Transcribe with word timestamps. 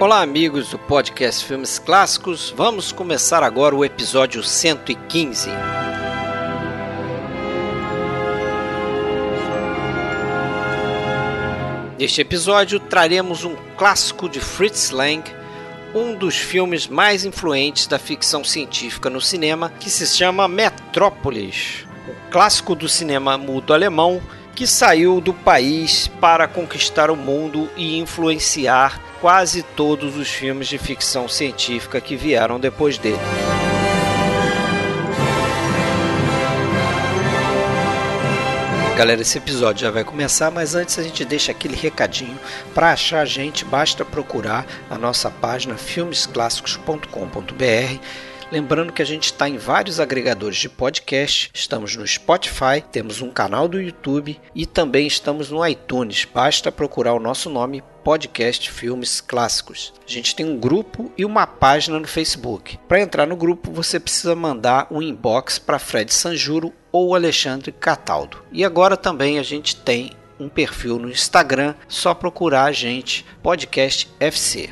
Olá, 0.00 0.22
amigos 0.22 0.70
do 0.70 0.78
podcast 0.78 1.44
Filmes 1.44 1.78
Clássicos. 1.78 2.48
Vamos 2.56 2.90
começar 2.90 3.42
agora 3.42 3.76
o 3.76 3.84
episódio 3.84 4.42
115. 4.42 5.50
Neste 11.98 12.22
episódio 12.22 12.80
traremos 12.80 13.44
um 13.44 13.54
clássico 13.76 14.26
de 14.26 14.40
Fritz 14.40 14.88
Lang, 14.88 15.22
um 15.94 16.14
dos 16.14 16.34
filmes 16.34 16.86
mais 16.86 17.26
influentes 17.26 17.86
da 17.86 17.98
ficção 17.98 18.42
científica 18.42 19.10
no 19.10 19.20
cinema, 19.20 19.68
que 19.68 19.90
se 19.90 20.06
chama 20.06 20.48
Metrópolis, 20.48 21.86
o 22.08 22.30
clássico 22.30 22.74
do 22.74 22.88
cinema 22.88 23.36
mudo 23.36 23.74
alemão 23.74 24.22
que 24.54 24.66
saiu 24.66 25.20
do 25.20 25.32
país 25.32 26.08
para 26.20 26.46
conquistar 26.46 27.10
o 27.10 27.16
mundo 27.16 27.68
e 27.76 27.98
influenciar 27.98 29.00
quase 29.20 29.62
todos 29.62 30.16
os 30.16 30.28
filmes 30.28 30.68
de 30.68 30.78
ficção 30.78 31.28
científica 31.28 32.00
que 32.00 32.16
vieram 32.16 32.58
depois 32.58 32.98
dele. 32.98 33.18
Galera, 39.00 39.22
esse 39.22 39.38
episódio 39.38 39.80
já 39.80 39.90
vai 39.90 40.04
começar, 40.04 40.50
mas 40.50 40.74
antes 40.74 40.98
a 40.98 41.02
gente 41.02 41.24
deixa 41.24 41.52
aquele 41.52 41.74
recadinho. 41.74 42.38
Para 42.74 42.92
achar 42.92 43.20
a 43.20 43.24
gente, 43.24 43.64
basta 43.64 44.04
procurar 44.04 44.66
a 44.90 44.98
nossa 44.98 45.30
página 45.30 45.74
filmesclássicos.com.br 45.74 47.98
Lembrando 48.50 48.92
que 48.92 49.00
a 49.00 49.04
gente 49.04 49.26
está 49.26 49.48
em 49.48 49.56
vários 49.56 50.00
agregadores 50.00 50.56
de 50.56 50.68
podcast, 50.68 51.52
estamos 51.54 51.94
no 51.94 52.04
Spotify, 52.04 52.82
temos 52.90 53.22
um 53.22 53.30
canal 53.30 53.68
do 53.68 53.80
YouTube 53.80 54.40
e 54.52 54.66
também 54.66 55.06
estamos 55.06 55.50
no 55.50 55.64
iTunes. 55.64 56.24
Basta 56.24 56.72
procurar 56.72 57.14
o 57.14 57.20
nosso 57.20 57.48
nome 57.48 57.80
Podcast 58.02 58.68
Filmes 58.68 59.20
Clássicos. 59.20 59.92
A 60.04 60.10
gente 60.10 60.34
tem 60.34 60.44
um 60.44 60.58
grupo 60.58 61.12
e 61.16 61.24
uma 61.24 61.46
página 61.46 62.00
no 62.00 62.08
Facebook. 62.08 62.76
Para 62.88 63.00
entrar 63.00 63.24
no 63.24 63.36
grupo, 63.36 63.70
você 63.70 64.00
precisa 64.00 64.34
mandar 64.34 64.88
um 64.90 65.00
inbox 65.00 65.60
para 65.60 65.78
Fred 65.78 66.12
Sanjuro 66.12 66.72
ou 66.90 67.14
Alexandre 67.14 67.70
Cataldo. 67.70 68.44
E 68.50 68.64
agora 68.64 68.96
também 68.96 69.38
a 69.38 69.44
gente 69.44 69.76
tem 69.76 70.10
um 70.40 70.48
perfil 70.48 70.98
no 70.98 71.08
Instagram, 71.08 71.76
só 71.86 72.14
procurar 72.14 72.64
a 72.64 72.72
gente 72.72 73.24
Podcast 73.44 74.10
FC. 74.18 74.70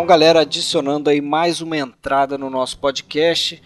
Então, 0.00 0.06
galera, 0.06 0.40
adicionando 0.40 1.10
aí 1.10 1.20
mais 1.20 1.60
uma 1.60 1.76
entrada 1.76 2.38
no 2.38 2.48
nosso 2.48 2.78
podcast. 2.78 3.62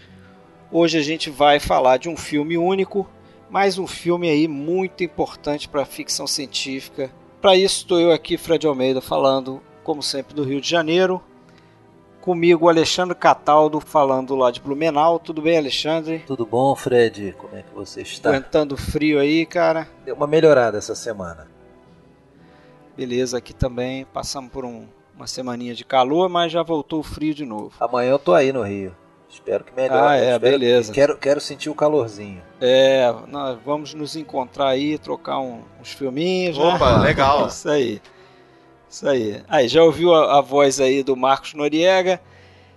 Hoje 0.69 0.97
a 0.97 1.01
gente 1.01 1.29
vai 1.29 1.61
falar 1.61 1.95
de 1.95 2.09
um 2.09 2.17
filme 2.17 2.57
único, 2.57 3.09
mais 3.49 3.77
um 3.77 3.87
filme 3.87 4.29
aí 4.29 4.45
muito 4.45 5.01
importante 5.01 5.69
para 5.69 5.83
a 5.83 5.85
ficção 5.85 6.27
científica. 6.27 7.09
Para 7.39 7.55
isso 7.55 7.77
estou 7.77 8.01
eu 8.01 8.11
aqui, 8.11 8.37
Fred 8.37 8.67
Almeida, 8.67 8.99
falando, 8.99 9.63
como 9.81 10.03
sempre, 10.03 10.35
do 10.35 10.43
Rio 10.43 10.59
de 10.59 10.69
Janeiro. 10.69 11.23
Comigo, 12.19 12.67
Alexandre 12.67 13.15
Cataldo, 13.15 13.79
falando 13.79 14.35
lá 14.35 14.51
de 14.51 14.59
Blumenau. 14.59 15.17
Tudo 15.17 15.41
bem, 15.41 15.57
Alexandre? 15.57 16.19
Tudo 16.27 16.45
bom, 16.45 16.75
Fred? 16.75 17.33
Como 17.37 17.55
é 17.55 17.61
que 17.61 17.73
você 17.73 18.01
está? 18.01 18.31
Aguentando 18.31 18.75
frio 18.75 19.21
aí, 19.21 19.45
cara? 19.45 19.87
Deu 20.03 20.15
uma 20.15 20.27
melhorada 20.27 20.77
essa 20.77 20.95
semana. 20.95 21.47
Beleza, 22.97 23.37
aqui 23.37 23.53
também 23.53 24.03
passamos 24.03 24.51
por 24.51 24.65
um 24.65 24.85
uma 25.15 25.27
semaninha 25.27 25.73
de 25.73 25.85
calor, 25.85 26.29
mas 26.29 26.51
já 26.51 26.61
voltou 26.61 26.99
o 26.99 27.03
frio 27.03 27.33
de 27.33 27.45
novo. 27.45 27.71
Amanhã 27.79 28.11
eu 28.11 28.19
tô 28.19 28.33
aí 28.33 28.51
no 28.51 28.61
Rio. 28.61 28.95
Espero 29.29 29.63
que 29.63 29.73
melhore. 29.73 29.99
Ah, 29.99 30.15
é, 30.15 30.39
beleza. 30.39 30.93
Quero, 30.93 31.17
quero 31.17 31.41
sentir 31.41 31.69
o 31.69 31.75
calorzinho. 31.75 32.41
É, 32.61 33.13
nós 33.27 33.57
vamos 33.65 33.93
nos 33.93 34.15
encontrar 34.15 34.69
aí, 34.69 34.97
trocar 34.97 35.39
um, 35.39 35.61
uns 35.79 35.91
filminhos. 35.91 36.57
Né? 36.57 36.63
Opa, 36.63 36.99
né? 36.99 37.03
legal. 37.07 37.47
Isso 37.47 37.69
aí. 37.69 38.01
Isso 38.89 39.07
aí. 39.07 39.43
Aí, 39.47 39.67
já 39.67 39.83
ouviu 39.83 40.13
a, 40.13 40.37
a, 40.37 40.41
voz 40.41 40.79
aí 40.79 41.03
do 41.03 41.17
Marcos 41.17 41.53
Noriega? 41.53 42.21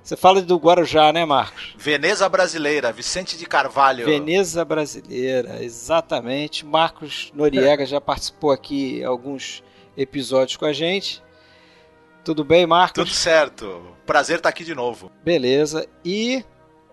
Você 0.03 0.17
fala 0.17 0.41
do 0.41 0.57
Guarujá, 0.57 1.13
né, 1.13 1.25
Marcos? 1.25 1.75
Veneza 1.77 2.29
Brasileira, 2.29 2.91
Vicente 2.91 3.37
de 3.37 3.47
Carvalho. 3.47 4.07
Veneza 4.07 4.65
Brasileira, 4.65 5.63
exatamente. 5.63 6.67
Marcos 6.67 7.31
Noriega 7.35 7.85
já 7.87 8.01
participou 8.01 8.51
aqui 8.51 9.05
alguns 9.05 9.63
episódios 9.97 10.57
com 10.57 10.65
a 10.65 10.73
gente. 10.73 11.23
Tudo 12.29 12.45
bem, 12.45 12.67
Marcos? 12.67 13.05
Tudo 13.05 13.11
certo. 13.11 13.97
Prazer 14.05 14.37
estar 14.37 14.51
aqui 14.51 14.63
de 14.63 14.75
novo. 14.75 15.11
Beleza. 15.25 15.89
E 16.05 16.45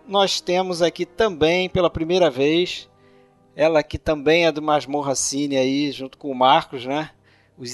nós 0.07 0.39
temos 0.39 0.81
aqui 0.81 1.05
também, 1.05 1.67
pela 1.67 1.89
primeira 1.89 2.29
vez, 2.29 2.89
ela 3.53 3.83
que 3.83 3.99
também 3.99 4.45
é 4.45 4.51
do 4.53 4.61
Masmorra 4.61 5.13
Cine 5.13 5.57
aí, 5.57 5.91
junto 5.91 6.17
com 6.17 6.31
o 6.31 6.33
Marcos, 6.35 6.85
né? 6.85 7.09
Os, 7.57 7.73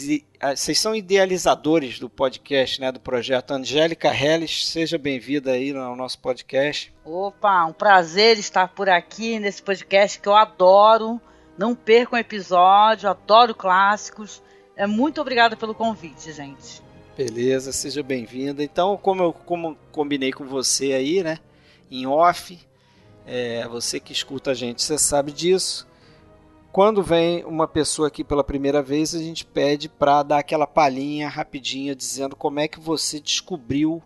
vocês 0.55 0.79
são 0.79 0.95
idealizadores 0.95 1.99
do 1.99 2.09
podcast, 2.09 2.81
né? 2.81 2.91
Do 2.91 2.99
projeto 2.99 3.51
Angélica 3.51 4.07
Helles. 4.07 4.67
Seja 4.67 4.97
bem-vinda 4.97 5.51
aí 5.51 5.71
no 5.71 5.95
nosso 5.95 6.17
podcast. 6.17 6.91
Opa, 7.05 7.63
um 7.65 7.73
prazer 7.73 8.39
estar 8.39 8.69
por 8.69 8.89
aqui 8.89 9.37
nesse 9.37 9.61
podcast 9.61 10.19
que 10.19 10.27
eu 10.27 10.35
adoro. 10.35 11.21
Não 11.55 11.75
percam 11.75 12.17
episódio, 12.17 13.07
adoro 13.07 13.53
clássicos. 13.53 14.41
É 14.75 14.87
muito 14.87 15.21
obrigada 15.21 15.55
pelo 15.55 15.75
convite, 15.75 16.33
gente. 16.33 16.89
Beleza, 17.17 17.71
seja 17.71 18.01
bem-vinda. 18.01 18.63
Então, 18.63 18.97
como 18.97 19.21
eu 19.21 19.33
como 19.33 19.77
combinei 19.91 20.31
com 20.31 20.45
você 20.45 20.93
aí, 20.93 21.21
né, 21.21 21.39
em 21.89 22.07
off, 22.07 22.57
é, 23.25 23.67
você 23.67 23.99
que 23.99 24.13
escuta 24.13 24.51
a 24.51 24.53
gente, 24.53 24.81
você 24.81 24.97
sabe 24.97 25.31
disso. 25.31 25.87
Quando 26.71 27.03
vem 27.03 27.43
uma 27.43 27.67
pessoa 27.67 28.07
aqui 28.07 28.23
pela 28.23 28.45
primeira 28.45 28.81
vez, 28.81 29.13
a 29.13 29.19
gente 29.19 29.45
pede 29.45 29.89
para 29.89 30.23
dar 30.23 30.39
aquela 30.39 30.65
palhinha 30.65 31.27
rapidinha 31.27 31.93
dizendo 31.93 32.33
como 32.33 32.61
é 32.61 32.67
que 32.67 32.79
você 32.79 33.19
descobriu 33.19 34.01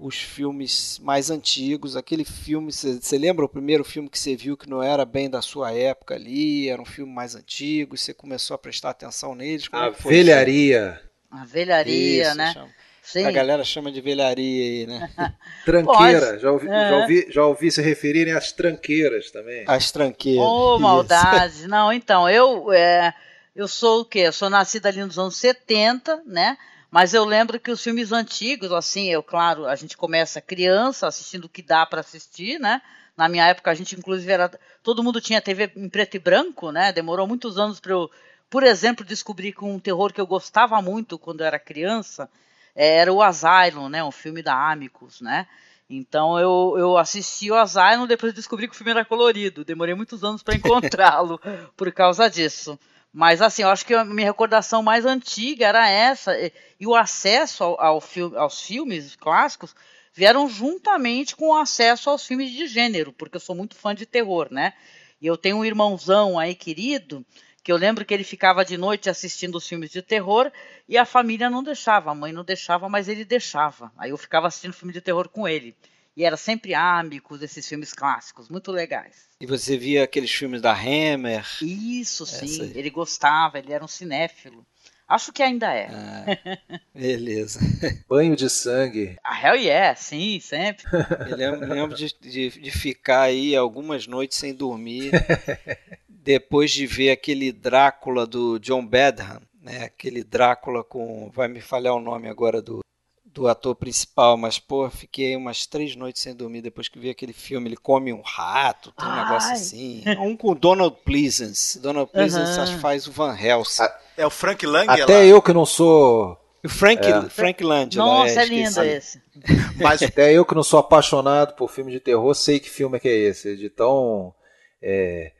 os 0.00 0.14
filmes 0.14 1.00
mais 1.02 1.28
antigos, 1.28 1.96
aquele 1.96 2.24
filme, 2.24 2.70
você 2.70 3.18
lembra 3.18 3.44
o 3.44 3.48
primeiro 3.48 3.82
filme 3.82 4.08
que 4.08 4.16
você 4.16 4.36
viu 4.36 4.56
que 4.56 4.70
não 4.70 4.80
era 4.80 5.04
bem 5.04 5.28
da 5.28 5.42
sua 5.42 5.72
época 5.72 6.14
ali, 6.14 6.68
era 6.68 6.80
um 6.80 6.84
filme 6.84 7.12
mais 7.12 7.34
antigo, 7.34 7.96
e 7.96 7.98
você 7.98 8.14
começou 8.14 8.54
a 8.54 8.58
prestar 8.58 8.90
atenção 8.90 9.34
neles? 9.34 9.66
Como 9.66 9.82
a 9.82 9.90
velharia. 9.90 11.07
A 11.30 11.44
velharia, 11.44 12.28
Isso, 12.28 12.36
né? 12.36 12.52
Chama. 12.52 12.68
Sim. 13.08 13.24
A 13.24 13.30
galera 13.30 13.64
chama 13.64 13.90
de 13.90 14.02
velharia 14.02 14.64
aí, 14.64 14.86
né? 14.86 15.10
Tranqueira, 15.64 16.38
já 16.38 16.52
ouvi, 16.52 16.68
é. 16.68 16.90
já, 16.90 16.96
ouvi, 16.96 17.26
já 17.30 17.46
ouvi 17.46 17.70
se 17.70 17.80
referirem 17.80 18.34
às 18.34 18.52
tranqueiras 18.52 19.30
também. 19.30 19.64
As 19.66 19.90
tranqueiras. 19.90 20.44
Ô, 20.44 20.74
oh, 20.74 20.78
maldade. 20.78 21.66
Não, 21.66 21.90
então, 21.90 22.28
eu, 22.28 22.70
é, 22.70 23.14
eu 23.56 23.66
sou 23.66 24.02
o 24.02 24.04
quê? 24.04 24.20
Eu 24.20 24.32
sou 24.32 24.50
nascida 24.50 24.90
ali 24.90 25.02
nos 25.02 25.18
anos 25.18 25.38
70, 25.38 26.22
né? 26.26 26.58
Mas 26.90 27.14
eu 27.14 27.24
lembro 27.24 27.58
que 27.58 27.70
os 27.70 27.82
filmes 27.82 28.12
antigos, 28.12 28.72
assim, 28.72 29.08
eu, 29.08 29.22
claro, 29.22 29.66
a 29.66 29.74
gente 29.74 29.96
começa 29.96 30.38
criança 30.40 31.06
assistindo 31.06 31.46
o 31.46 31.48
que 31.48 31.62
dá 31.62 31.86
para 31.86 32.00
assistir, 32.00 32.58
né? 32.58 32.82
Na 33.16 33.26
minha 33.26 33.46
época, 33.46 33.70
a 33.70 33.74
gente, 33.74 33.96
inclusive, 33.96 34.30
era. 34.30 34.50
Todo 34.82 35.02
mundo 35.02 35.18
tinha 35.18 35.40
TV 35.40 35.72
em 35.74 35.88
preto 35.88 36.16
e 36.16 36.18
branco, 36.20 36.70
né? 36.70 36.92
Demorou 36.92 37.26
muitos 37.26 37.58
anos 37.58 37.80
para 37.80 37.92
eu 37.92 38.10
por 38.50 38.62
exemplo, 38.62 39.04
descobri 39.04 39.52
que 39.52 39.64
um 39.64 39.78
terror 39.78 40.12
que 40.12 40.20
eu 40.20 40.26
gostava 40.26 40.80
muito 40.80 41.18
quando 41.18 41.40
eu 41.40 41.46
era 41.46 41.58
criança 41.58 42.30
era 42.74 43.12
o 43.12 43.22
Asylum, 43.22 43.88
né? 43.88 44.02
Um 44.04 44.12
filme 44.12 44.42
da 44.42 44.70
Amicus, 44.70 45.20
né? 45.20 45.46
Então 45.90 46.38
eu, 46.38 46.74
eu 46.78 46.98
assisti 46.98 47.50
o 47.50 47.56
Asylum 47.56 48.06
depois 48.06 48.34
descobri 48.34 48.68
que 48.68 48.74
o 48.74 48.76
filme 48.76 48.90
era 48.90 49.04
colorido. 49.04 49.64
Demorei 49.64 49.94
muitos 49.94 50.22
anos 50.22 50.42
para 50.42 50.54
encontrá-lo 50.54 51.40
por 51.76 51.90
causa 51.92 52.28
disso. 52.28 52.78
Mas 53.12 53.40
assim, 53.40 53.62
eu 53.62 53.70
acho 53.70 53.86
que 53.86 53.94
a 53.94 54.04
minha 54.04 54.26
recordação 54.26 54.82
mais 54.82 55.06
antiga 55.06 55.66
era 55.66 55.88
essa. 55.88 56.32
E 56.78 56.86
o 56.86 56.94
acesso 56.94 57.64
ao, 57.64 57.80
ao 57.80 58.00
filme, 58.00 58.36
aos 58.36 58.60
filmes 58.62 59.16
clássicos 59.16 59.74
vieram 60.12 60.48
juntamente 60.48 61.34
com 61.34 61.48
o 61.48 61.56
acesso 61.56 62.10
aos 62.10 62.26
filmes 62.26 62.50
de 62.50 62.66
gênero, 62.66 63.12
porque 63.12 63.36
eu 63.36 63.40
sou 63.40 63.54
muito 63.54 63.76
fã 63.76 63.94
de 63.94 64.04
terror, 64.04 64.48
né? 64.50 64.74
E 65.20 65.26
eu 65.26 65.36
tenho 65.36 65.56
um 65.56 65.64
irmãozão 65.64 66.38
aí 66.38 66.54
querido 66.54 67.24
que 67.68 67.72
eu 67.72 67.76
lembro 67.76 68.02
que 68.02 68.14
ele 68.14 68.24
ficava 68.24 68.64
de 68.64 68.78
noite 68.78 69.10
assistindo 69.10 69.56
os 69.56 69.68
filmes 69.68 69.90
de 69.90 70.00
terror 70.00 70.50
e 70.88 70.96
a 70.96 71.04
família 71.04 71.50
não 71.50 71.62
deixava, 71.62 72.10
a 72.10 72.14
mãe 72.14 72.32
não 72.32 72.42
deixava, 72.42 72.88
mas 72.88 73.08
ele 73.08 73.26
deixava. 73.26 73.92
Aí 73.98 74.08
eu 74.08 74.16
ficava 74.16 74.46
assistindo 74.46 74.72
filme 74.72 74.90
de 74.90 75.02
terror 75.02 75.28
com 75.28 75.46
ele. 75.46 75.76
E 76.16 76.24
era 76.24 76.38
sempre 76.38 76.72
Amicus, 76.72 77.42
esses 77.42 77.68
filmes 77.68 77.92
clássicos, 77.92 78.48
muito 78.48 78.72
legais. 78.72 79.28
E 79.38 79.44
você 79.44 79.76
via 79.76 80.04
aqueles 80.04 80.30
filmes 80.30 80.62
da 80.62 80.72
Hammer? 80.72 81.46
Isso, 81.60 82.24
sim. 82.24 82.72
Ele 82.74 82.88
gostava, 82.88 83.58
ele 83.58 83.74
era 83.74 83.84
um 83.84 83.88
cinéfilo. 83.88 84.64
Acho 85.06 85.30
que 85.30 85.42
ainda 85.42 85.70
é. 85.70 85.90
Ah, 85.90 86.24
beleza. 86.94 87.60
Banho 88.08 88.34
de 88.34 88.48
sangue. 88.48 89.18
Ah, 89.22 89.46
hell 89.46 89.56
yeah, 89.56 89.94
sim, 89.94 90.40
sempre. 90.40 90.86
Eu 91.28 91.36
lembro, 91.36 91.68
lembro 91.68 91.96
de, 91.96 92.14
de, 92.18 92.48
de, 92.48 92.70
ficar 92.70 93.24
aí 93.24 93.54
algumas 93.54 94.06
noites 94.06 94.38
sem 94.38 94.54
dormir 94.54 95.10
depois 96.28 96.70
de 96.70 96.86
ver 96.86 97.10
aquele 97.10 97.50
Drácula 97.50 98.26
do 98.26 98.58
John 98.58 98.84
Badham, 98.84 99.40
né? 99.62 99.84
Aquele 99.84 100.22
Drácula 100.22 100.84
com. 100.84 101.30
Vai 101.34 101.48
me 101.48 101.58
falhar 101.58 101.94
o 101.94 102.00
nome 102.00 102.28
agora 102.28 102.60
do, 102.60 102.80
do 103.24 103.48
ator 103.48 103.74
principal, 103.74 104.36
mas, 104.36 104.58
pô, 104.58 104.90
fiquei 104.90 105.34
umas 105.34 105.64
três 105.64 105.96
noites 105.96 106.20
sem 106.20 106.36
dormir 106.36 106.60
depois 106.60 106.86
que 106.86 106.98
vi 106.98 107.08
aquele 107.08 107.32
filme. 107.32 107.70
Ele 107.70 107.78
come 107.78 108.12
um 108.12 108.20
rato, 108.20 108.92
tem 108.92 109.08
um 109.08 109.10
Ai. 109.10 109.24
negócio 109.24 109.52
assim. 109.52 110.04
Um 110.20 110.36
com 110.36 110.54
Donald 110.54 110.98
Pleasance. 111.02 111.78
Donald 111.78 112.12
Pleasance 112.12 112.72
uhum. 112.72 112.78
faz 112.78 113.06
o 113.06 113.12
Van 113.12 113.34
Helsing. 113.34 113.84
É 114.14 114.26
o 114.26 114.30
Frank 114.30 114.66
Lang 114.66 114.86
Até 114.86 115.16
lá. 115.20 115.24
eu 115.24 115.40
que 115.40 115.54
não 115.54 115.64
sou. 115.64 116.38
O 116.62 116.68
Frank, 116.68 117.06
é. 117.06 117.22
Frank 117.30 117.64
Lang. 117.64 117.96
Nossa, 117.96 118.40
é, 118.40 118.42
é 118.42 118.46
lindo 118.46 118.82
esse. 118.82 119.22
Mas 119.80 120.02
até 120.02 120.30
eu 120.30 120.44
que 120.44 120.54
não 120.54 120.62
sou 120.62 120.78
apaixonado 120.78 121.54
por 121.54 121.70
filme 121.70 121.90
de 121.90 122.00
terror, 122.00 122.34
sei 122.34 122.60
que 122.60 122.68
filme 122.68 122.98
é 122.98 123.00
que 123.00 123.08
é 123.08 123.16
esse. 123.16 123.56
De 123.56 123.70
tão 123.70 124.34
é, 124.82 125.32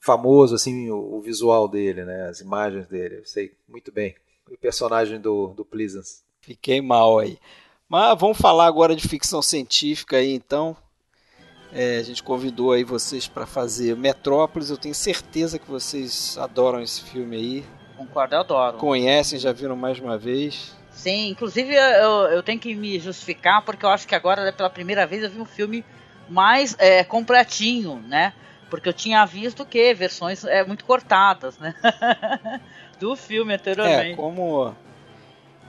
famoso 0.00 0.54
assim 0.54 0.90
o, 0.90 1.16
o, 1.16 1.20
visual 1.20 1.68
dele, 1.68 2.04
né? 2.04 2.28
As 2.28 2.40
imagens 2.40 2.86
dele. 2.86 3.16
Eu 3.16 3.24
sei 3.24 3.52
muito 3.68 3.92
bem. 3.92 4.14
O 4.50 4.56
personagem 4.56 5.20
do, 5.20 5.48
do 5.48 5.64
Pleasance. 5.64 6.22
Fiquei 6.40 6.80
mal 6.80 7.18
aí. 7.18 7.38
Mas 7.88 8.18
vamos 8.18 8.38
falar 8.38 8.66
agora 8.66 8.94
de 8.94 9.06
ficção 9.06 9.42
científica 9.42 10.16
aí, 10.16 10.34
então. 10.34 10.76
É, 11.72 11.98
a 11.98 12.02
gente 12.02 12.22
convidou 12.22 12.72
aí 12.72 12.84
vocês 12.84 13.28
para 13.28 13.46
fazer 13.46 13.96
Metrópolis. 13.96 14.70
Eu 14.70 14.78
tenho 14.78 14.94
certeza 14.94 15.58
que 15.58 15.70
vocês 15.70 16.38
adoram 16.38 16.80
esse 16.80 17.02
filme 17.02 17.36
aí. 17.36 17.64
Concordo, 17.96 18.34
eu 18.34 18.40
adoro. 18.40 18.78
Conhecem, 18.78 19.38
já 19.38 19.52
viram 19.52 19.76
mais 19.76 19.98
uma 19.98 20.16
vez. 20.16 20.76
Sim, 20.90 21.28
inclusive 21.28 21.74
eu, 21.74 22.26
eu 22.28 22.42
tenho 22.42 22.58
que 22.58 22.74
me 22.74 22.98
justificar 22.98 23.62
porque 23.62 23.84
eu 23.84 23.90
acho 23.90 24.06
que 24.06 24.14
agora 24.14 24.52
pela 24.52 24.70
primeira 24.70 25.06
vez 25.06 25.22
eu 25.22 25.30
vi 25.30 25.40
um 25.40 25.44
filme 25.44 25.84
mais 26.28 26.74
é, 26.78 27.04
completinho, 27.04 28.02
né? 28.06 28.32
Porque 28.70 28.88
eu 28.88 28.92
tinha 28.92 29.24
visto 29.24 29.64
que 29.64 29.94
versões 29.94 30.44
é, 30.44 30.64
muito 30.64 30.84
cortadas, 30.84 31.58
né? 31.58 31.74
Do 33.00 33.14
filme 33.16 33.54
anteriormente. 33.54 34.12
É, 34.12 34.16
como 34.16 34.74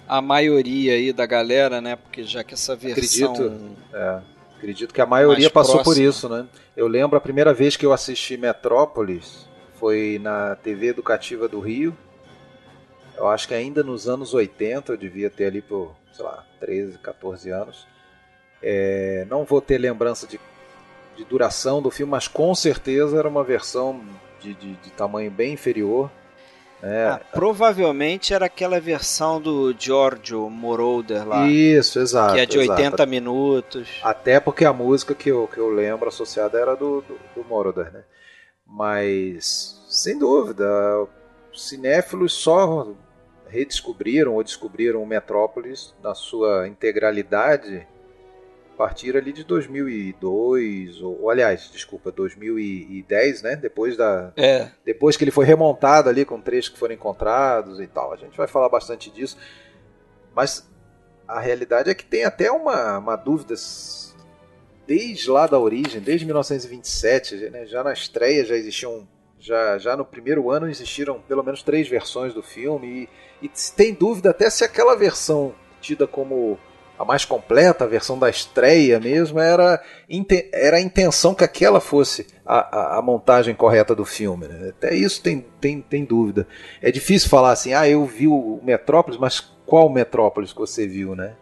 a 0.07 0.21
maioria 0.21 0.93
aí 0.93 1.13
da 1.13 1.25
galera, 1.25 1.79
né? 1.79 1.95
Porque 1.95 2.23
já 2.23 2.43
que 2.43 2.55
essa 2.55 2.75
versão. 2.75 3.33
Acredito, 3.33 3.77
é, 3.93 4.21
acredito 4.57 4.93
que 4.93 5.01
a 5.01 5.05
maioria 5.05 5.49
passou 5.49 5.75
próxima. 5.75 5.95
por 5.95 6.01
isso, 6.01 6.27
né? 6.27 6.47
Eu 6.75 6.87
lembro 6.87 7.17
a 7.17 7.21
primeira 7.21 7.53
vez 7.53 7.77
que 7.77 7.85
eu 7.85 7.93
assisti 7.93 8.35
Metrópolis 8.35 9.47
foi 9.79 10.19
na 10.21 10.55
TV 10.55 10.87
Educativa 10.87 11.47
do 11.47 11.59
Rio. 11.59 11.95
Eu 13.15 13.27
acho 13.27 13.47
que 13.47 13.53
ainda 13.53 13.83
nos 13.83 14.07
anos 14.07 14.33
80, 14.33 14.93
eu 14.93 14.97
devia 14.97 15.29
ter 15.29 15.45
ali 15.45 15.61
por, 15.61 15.95
sei 16.11 16.25
lá, 16.25 16.45
13, 16.59 16.97
14 16.97 17.49
anos. 17.49 17.87
É, 18.61 19.25
não 19.29 19.45
vou 19.45 19.61
ter 19.61 19.77
lembrança 19.77 20.27
de, 20.27 20.39
de 21.19 21.25
duração 21.25 21.81
do 21.81 21.91
filme, 21.91 22.11
mas 22.11 22.29
com 22.29 22.55
certeza 22.55 23.19
era 23.19 23.27
uma 23.27 23.43
versão 23.43 24.01
de, 24.39 24.53
de, 24.53 24.73
de 24.75 24.89
tamanho 24.91 25.29
bem 25.29 25.53
inferior. 25.53 26.09
É, 26.81 27.07
ah, 27.07 27.21
provavelmente 27.33 28.33
era 28.33 28.45
aquela 28.45 28.79
versão 28.79 29.41
do 29.41 29.75
Giorgio 29.77 30.49
Moroder 30.49 31.27
lá. 31.27 31.45
Isso, 31.45 31.99
exato. 31.99 32.35
Que 32.35 32.39
é 32.39 32.45
de 32.45 32.57
exato. 32.57 32.81
80 32.81 33.05
minutos. 33.05 33.99
Até 34.01 34.39
porque 34.39 34.63
a 34.63 34.71
música 34.71 35.13
que 35.13 35.29
eu, 35.29 35.45
que 35.53 35.57
eu 35.57 35.69
lembro 35.69 36.07
associada 36.07 36.57
era 36.57 36.75
do, 36.75 37.01
do, 37.01 37.19
do 37.35 37.43
Moroder, 37.43 37.91
né? 37.91 38.03
Mas, 38.65 39.77
sem 39.89 40.17
dúvida, 40.17 40.65
cinéfilos 41.53 42.31
só 42.31 42.93
redescobriram 43.49 44.35
ou 44.35 44.43
descobriram 44.43 45.03
o 45.03 45.07
Metrópolis 45.07 45.93
na 46.01 46.15
sua 46.15 46.65
integralidade 46.65 47.85
partir 48.79 49.17
ali 49.17 49.33
de 49.33 49.43
2002, 49.43 51.01
ou, 51.01 51.23
ou, 51.23 51.29
aliás, 51.29 51.69
desculpa, 51.69 52.13
2010, 52.13 53.41
né? 53.41 53.57
Depois 53.57 53.97
da 53.97 54.31
é. 54.37 54.71
depois 54.85 55.17
que 55.17 55.25
ele 55.25 55.31
foi 55.31 55.43
remontado 55.43 56.07
ali 56.07 56.23
com 56.23 56.39
trechos 56.39 56.69
que 56.69 56.79
foram 56.79 56.93
encontrados 56.93 57.81
e 57.81 57.87
tal. 57.87 58.13
A 58.13 58.15
gente 58.15 58.37
vai 58.37 58.47
falar 58.47 58.69
bastante 58.69 59.11
disso. 59.11 59.37
Mas 60.33 60.65
a 61.27 61.41
realidade 61.41 61.89
é 61.89 61.93
que 61.93 62.05
tem 62.05 62.23
até 62.23 62.49
uma, 62.49 62.99
uma 62.99 63.17
dúvida 63.17 63.53
desde 64.87 65.29
lá 65.29 65.45
da 65.45 65.59
origem, 65.59 65.99
desde 65.99 66.25
1927, 66.25 67.35
né? 67.49 67.65
já 67.65 67.83
na 67.83 67.91
estreia 67.91 68.45
já 68.45 68.55
existiam 68.55 69.05
já, 69.37 69.77
já 69.77 69.97
no 69.97 70.05
primeiro 70.05 70.49
ano 70.49 70.69
existiram 70.69 71.21
pelo 71.27 71.43
menos 71.43 71.61
três 71.63 71.89
versões 71.89 72.33
do 72.33 72.41
filme 72.41 73.09
e, 73.41 73.45
e 73.45 73.49
tem 73.75 73.93
dúvida 73.93 74.29
até 74.29 74.49
se 74.49 74.63
aquela 74.63 74.95
versão 74.95 75.53
tida 75.81 76.07
como 76.07 76.57
a 76.99 77.05
mais 77.05 77.23
completa, 77.23 77.85
a 77.85 77.87
versão 77.87 78.19
da 78.19 78.29
estreia 78.29 78.99
mesmo, 78.99 79.39
era, 79.39 79.81
era 80.51 80.75
a 80.75 80.81
intenção 80.81 81.33
que 81.33 81.45
aquela 81.45 81.79
fosse 81.79 82.27
a, 82.45 82.77
a, 82.77 82.97
a 82.97 83.01
montagem 83.01 83.55
correta 83.55 83.95
do 83.95 84.03
filme. 84.03 84.49
Né? 84.49 84.69
Até 84.71 84.93
isso 84.93 85.23
tem, 85.23 85.45
tem, 85.61 85.81
tem 85.81 86.03
dúvida. 86.03 86.45
É 86.81 86.91
difícil 86.91 87.29
falar 87.29 87.53
assim, 87.53 87.73
ah, 87.73 87.87
eu 87.87 88.05
vi 88.05 88.27
o 88.27 88.59
Metrópolis, 88.61 89.17
mas 89.17 89.39
qual 89.65 89.87
Metrópolis 89.89 90.51
que 90.51 90.59
você 90.59 90.85
viu, 90.85 91.15
né? 91.15 91.37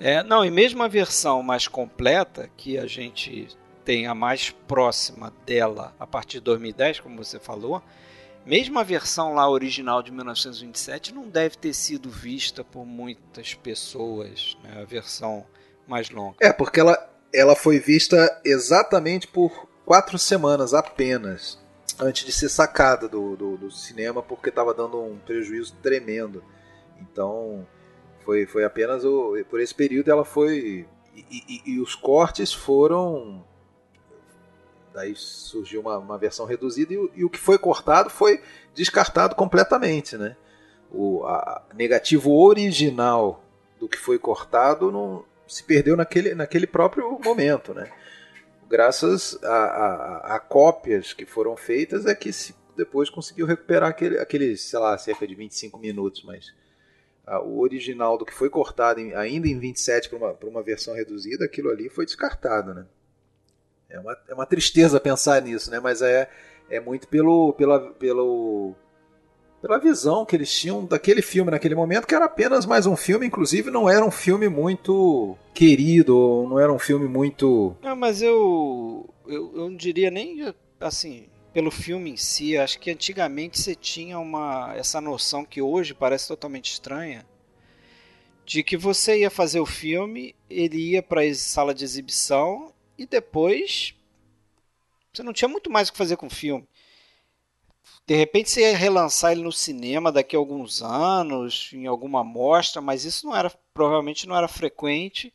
É, 0.00 0.24
não, 0.24 0.44
e 0.44 0.50
mesmo 0.50 0.82
a 0.82 0.88
versão 0.88 1.44
mais 1.44 1.68
completa, 1.68 2.50
que 2.56 2.76
a 2.76 2.86
gente 2.86 3.46
tem 3.84 4.08
a 4.08 4.14
mais 4.16 4.50
próxima 4.50 5.32
dela 5.46 5.94
a 5.98 6.08
partir 6.08 6.38
de 6.38 6.44
2010, 6.44 6.98
como 7.00 7.24
você 7.24 7.38
falou, 7.38 7.80
mesmo 8.46 8.78
a 8.78 8.82
versão 8.82 9.34
lá 9.34 9.48
original 9.48 10.02
de 10.02 10.10
1927 10.10 11.14
não 11.14 11.28
deve 11.28 11.56
ter 11.56 11.74
sido 11.74 12.10
vista 12.10 12.64
por 12.64 12.84
muitas 12.84 13.54
pessoas, 13.54 14.56
né? 14.62 14.80
a 14.80 14.84
versão 14.84 15.46
mais 15.86 16.10
longa. 16.10 16.36
É, 16.40 16.52
porque 16.52 16.80
ela, 16.80 16.98
ela 17.32 17.54
foi 17.54 17.78
vista 17.78 18.40
exatamente 18.44 19.26
por 19.26 19.68
quatro 19.84 20.18
semanas 20.18 20.74
apenas 20.74 21.58
antes 21.98 22.24
de 22.24 22.32
ser 22.32 22.48
sacada 22.48 23.08
do, 23.08 23.36
do, 23.36 23.56
do 23.56 23.70
cinema, 23.70 24.22
porque 24.22 24.50
estava 24.50 24.72
dando 24.72 25.02
um 25.02 25.18
prejuízo 25.18 25.74
tremendo. 25.82 26.44
Então, 27.00 27.66
foi, 28.24 28.46
foi 28.46 28.64
apenas 28.64 29.04
o, 29.04 29.34
por 29.48 29.60
esse 29.60 29.74
período 29.74 30.10
ela 30.10 30.24
foi. 30.24 30.86
E, 31.14 31.22
e, 31.30 31.72
e 31.72 31.80
os 31.80 31.94
cortes 31.94 32.52
foram 32.52 33.44
Daí 34.98 35.14
surgiu 35.14 35.80
uma, 35.80 35.96
uma 35.96 36.18
versão 36.18 36.44
reduzida 36.44 36.92
e, 36.92 37.10
e, 37.14 37.24
o 37.24 37.30
que 37.30 37.38
foi 37.38 37.56
cortado 37.56 38.10
foi 38.10 38.42
descartado 38.74 39.36
completamente, 39.36 40.16
né? 40.16 40.36
O 40.90 41.24
negativo 41.72 42.32
original 42.32 43.44
do 43.78 43.88
que 43.88 43.96
foi 43.96 44.18
cortado 44.18 44.90
não 44.90 45.24
se 45.46 45.62
perdeu 45.62 45.96
naquele, 45.96 46.34
naquele 46.34 46.66
próprio 46.66 47.16
momento, 47.22 47.72
né? 47.72 47.88
Graças 48.68 49.38
a, 49.44 49.54
a, 49.54 50.34
a 50.34 50.40
cópias 50.40 51.12
que 51.12 51.24
foram 51.24 51.56
feitas 51.56 52.04
é 52.04 52.12
que 52.12 52.32
se 52.32 52.52
depois 52.76 53.08
conseguiu 53.08 53.46
recuperar 53.46 53.90
aquele, 53.90 54.18
aqueles, 54.18 54.62
sei 54.62 54.80
lá, 54.80 54.98
cerca 54.98 55.28
de 55.28 55.34
25 55.36 55.78
minutos, 55.78 56.24
mas 56.24 56.52
o 57.44 57.60
original 57.60 58.18
do 58.18 58.26
que 58.26 58.34
foi 58.34 58.50
cortado 58.50 58.98
em, 58.98 59.14
ainda 59.14 59.46
em 59.46 59.60
27 59.60 60.08
para 60.08 60.18
uma, 60.18 60.32
uma 60.42 60.62
versão 60.62 60.92
reduzida, 60.92 61.44
aquilo 61.44 61.70
ali 61.70 61.88
foi 61.88 62.04
descartado, 62.04 62.74
né? 62.74 62.84
É 63.90 63.98
uma, 63.98 64.16
é 64.28 64.34
uma 64.34 64.46
tristeza 64.46 65.00
pensar 65.00 65.40
nisso, 65.40 65.70
né? 65.70 65.80
Mas 65.80 66.02
é, 66.02 66.28
é 66.68 66.78
muito 66.78 67.08
pelo, 67.08 67.54
pela, 67.54 67.80
pelo, 67.92 68.74
pela 69.62 69.78
visão 69.78 70.26
que 70.26 70.36
eles 70.36 70.52
tinham 70.52 70.84
daquele 70.84 71.22
filme 71.22 71.50
naquele 71.50 71.74
momento, 71.74 72.06
que 72.06 72.14
era 72.14 72.26
apenas 72.26 72.66
mais 72.66 72.86
um 72.86 72.96
filme, 72.96 73.26
inclusive 73.26 73.70
não 73.70 73.88
era 73.88 74.04
um 74.04 74.10
filme 74.10 74.48
muito 74.48 75.36
querido, 75.54 76.46
não 76.48 76.58
era 76.58 76.72
um 76.72 76.78
filme 76.78 77.08
muito. 77.08 77.74
Não, 77.82 77.96
mas 77.96 78.20
eu, 78.20 79.08
eu, 79.26 79.52
eu 79.54 79.70
não 79.70 79.76
diria 79.76 80.10
nem 80.10 80.54
assim, 80.78 81.26
pelo 81.52 81.70
filme 81.70 82.10
em 82.10 82.16
si, 82.16 82.58
acho 82.58 82.78
que 82.78 82.90
antigamente 82.90 83.58
você 83.58 83.74
tinha 83.74 84.18
uma 84.18 84.74
essa 84.76 85.00
noção 85.00 85.44
que 85.44 85.62
hoje 85.62 85.94
parece 85.94 86.28
totalmente 86.28 86.72
estranha. 86.72 87.26
De 88.44 88.62
que 88.62 88.78
você 88.78 89.20
ia 89.20 89.30
fazer 89.30 89.60
o 89.60 89.66
filme, 89.66 90.34
ele 90.48 90.92
ia 90.92 91.02
para 91.02 91.22
a 91.22 91.34
sala 91.34 91.74
de 91.74 91.84
exibição 91.84 92.72
e 92.98 93.06
depois 93.06 93.94
você 95.12 95.22
não 95.22 95.32
tinha 95.32 95.48
muito 95.48 95.70
mais 95.70 95.88
o 95.88 95.92
que 95.92 95.98
fazer 95.98 96.16
com 96.16 96.26
o 96.26 96.30
filme. 96.30 96.66
De 98.06 98.14
repente 98.14 98.50
você 98.50 98.62
ia 98.62 98.76
relançar 98.76 99.32
ele 99.32 99.42
no 99.42 99.52
cinema 99.52 100.10
daqui 100.10 100.34
a 100.34 100.38
alguns 100.38 100.82
anos, 100.82 101.70
em 101.72 101.86
alguma 101.86 102.24
mostra, 102.24 102.80
mas 102.80 103.04
isso 103.04 103.26
não 103.26 103.36
era 103.36 103.50
provavelmente 103.72 104.26
não 104.26 104.36
era 104.36 104.48
frequente. 104.48 105.32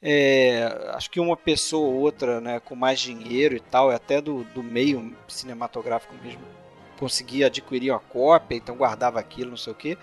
É, 0.00 0.90
acho 0.94 1.10
que 1.10 1.20
uma 1.20 1.36
pessoa 1.36 1.86
ou 1.86 2.00
outra, 2.00 2.40
né, 2.40 2.58
com 2.60 2.74
mais 2.74 3.00
dinheiro 3.00 3.54
e 3.54 3.60
tal, 3.60 3.90
até 3.90 4.20
do, 4.20 4.44
do 4.44 4.62
meio 4.62 5.16
cinematográfico 5.28 6.14
mesmo, 6.22 6.42
conseguia 6.98 7.46
adquirir 7.46 7.92
uma 7.92 8.00
cópia, 8.00 8.56
então 8.56 8.76
guardava 8.76 9.20
aquilo, 9.20 9.50
não 9.50 9.56
sei 9.56 9.72
o 9.72 9.76
que. 9.76 9.98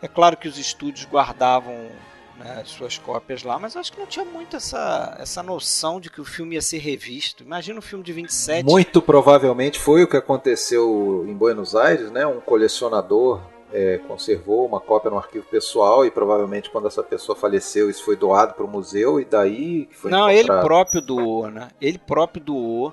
É 0.00 0.08
claro 0.08 0.36
que 0.36 0.48
os 0.48 0.58
estúdios 0.58 1.06
guardavam 1.06 1.90
né, 2.38 2.60
as 2.62 2.70
suas 2.70 2.98
cópias 2.98 3.42
lá, 3.42 3.58
mas 3.58 3.76
acho 3.76 3.92
que 3.92 3.98
não 3.98 4.06
tinha 4.06 4.24
muito 4.24 4.56
essa, 4.56 5.16
essa 5.18 5.42
noção 5.42 6.00
de 6.00 6.10
que 6.10 6.20
o 6.20 6.24
filme 6.24 6.54
ia 6.54 6.62
ser 6.62 6.78
revisto. 6.78 7.42
Imagina 7.42 7.78
um 7.78 7.82
filme 7.82 8.04
de 8.04 8.12
27. 8.12 8.64
Muito 8.64 9.00
provavelmente 9.00 9.78
foi 9.78 10.02
o 10.02 10.08
que 10.08 10.16
aconteceu 10.16 11.24
em 11.28 11.34
Buenos 11.34 11.74
Aires, 11.74 12.10
né? 12.10 12.26
Um 12.26 12.40
colecionador 12.40 13.40
é, 13.72 13.98
conservou 14.06 14.66
uma 14.66 14.80
cópia 14.80 15.10
no 15.10 15.18
arquivo 15.18 15.46
pessoal 15.46 16.04
e 16.04 16.10
provavelmente 16.10 16.70
quando 16.70 16.86
essa 16.86 17.02
pessoa 17.02 17.36
faleceu 17.36 17.88
isso 17.88 18.04
foi 18.04 18.16
doado 18.16 18.54
para 18.54 18.64
o 18.64 18.68
museu 18.68 19.18
e 19.18 19.24
daí 19.24 19.88
foi 19.92 20.10
Não, 20.10 20.30
encontrado. 20.30 20.58
ele 20.58 20.66
próprio 20.66 21.00
doou, 21.00 21.50
né? 21.50 21.68
Ele 21.80 21.98
próprio 21.98 22.42
doou 22.42 22.92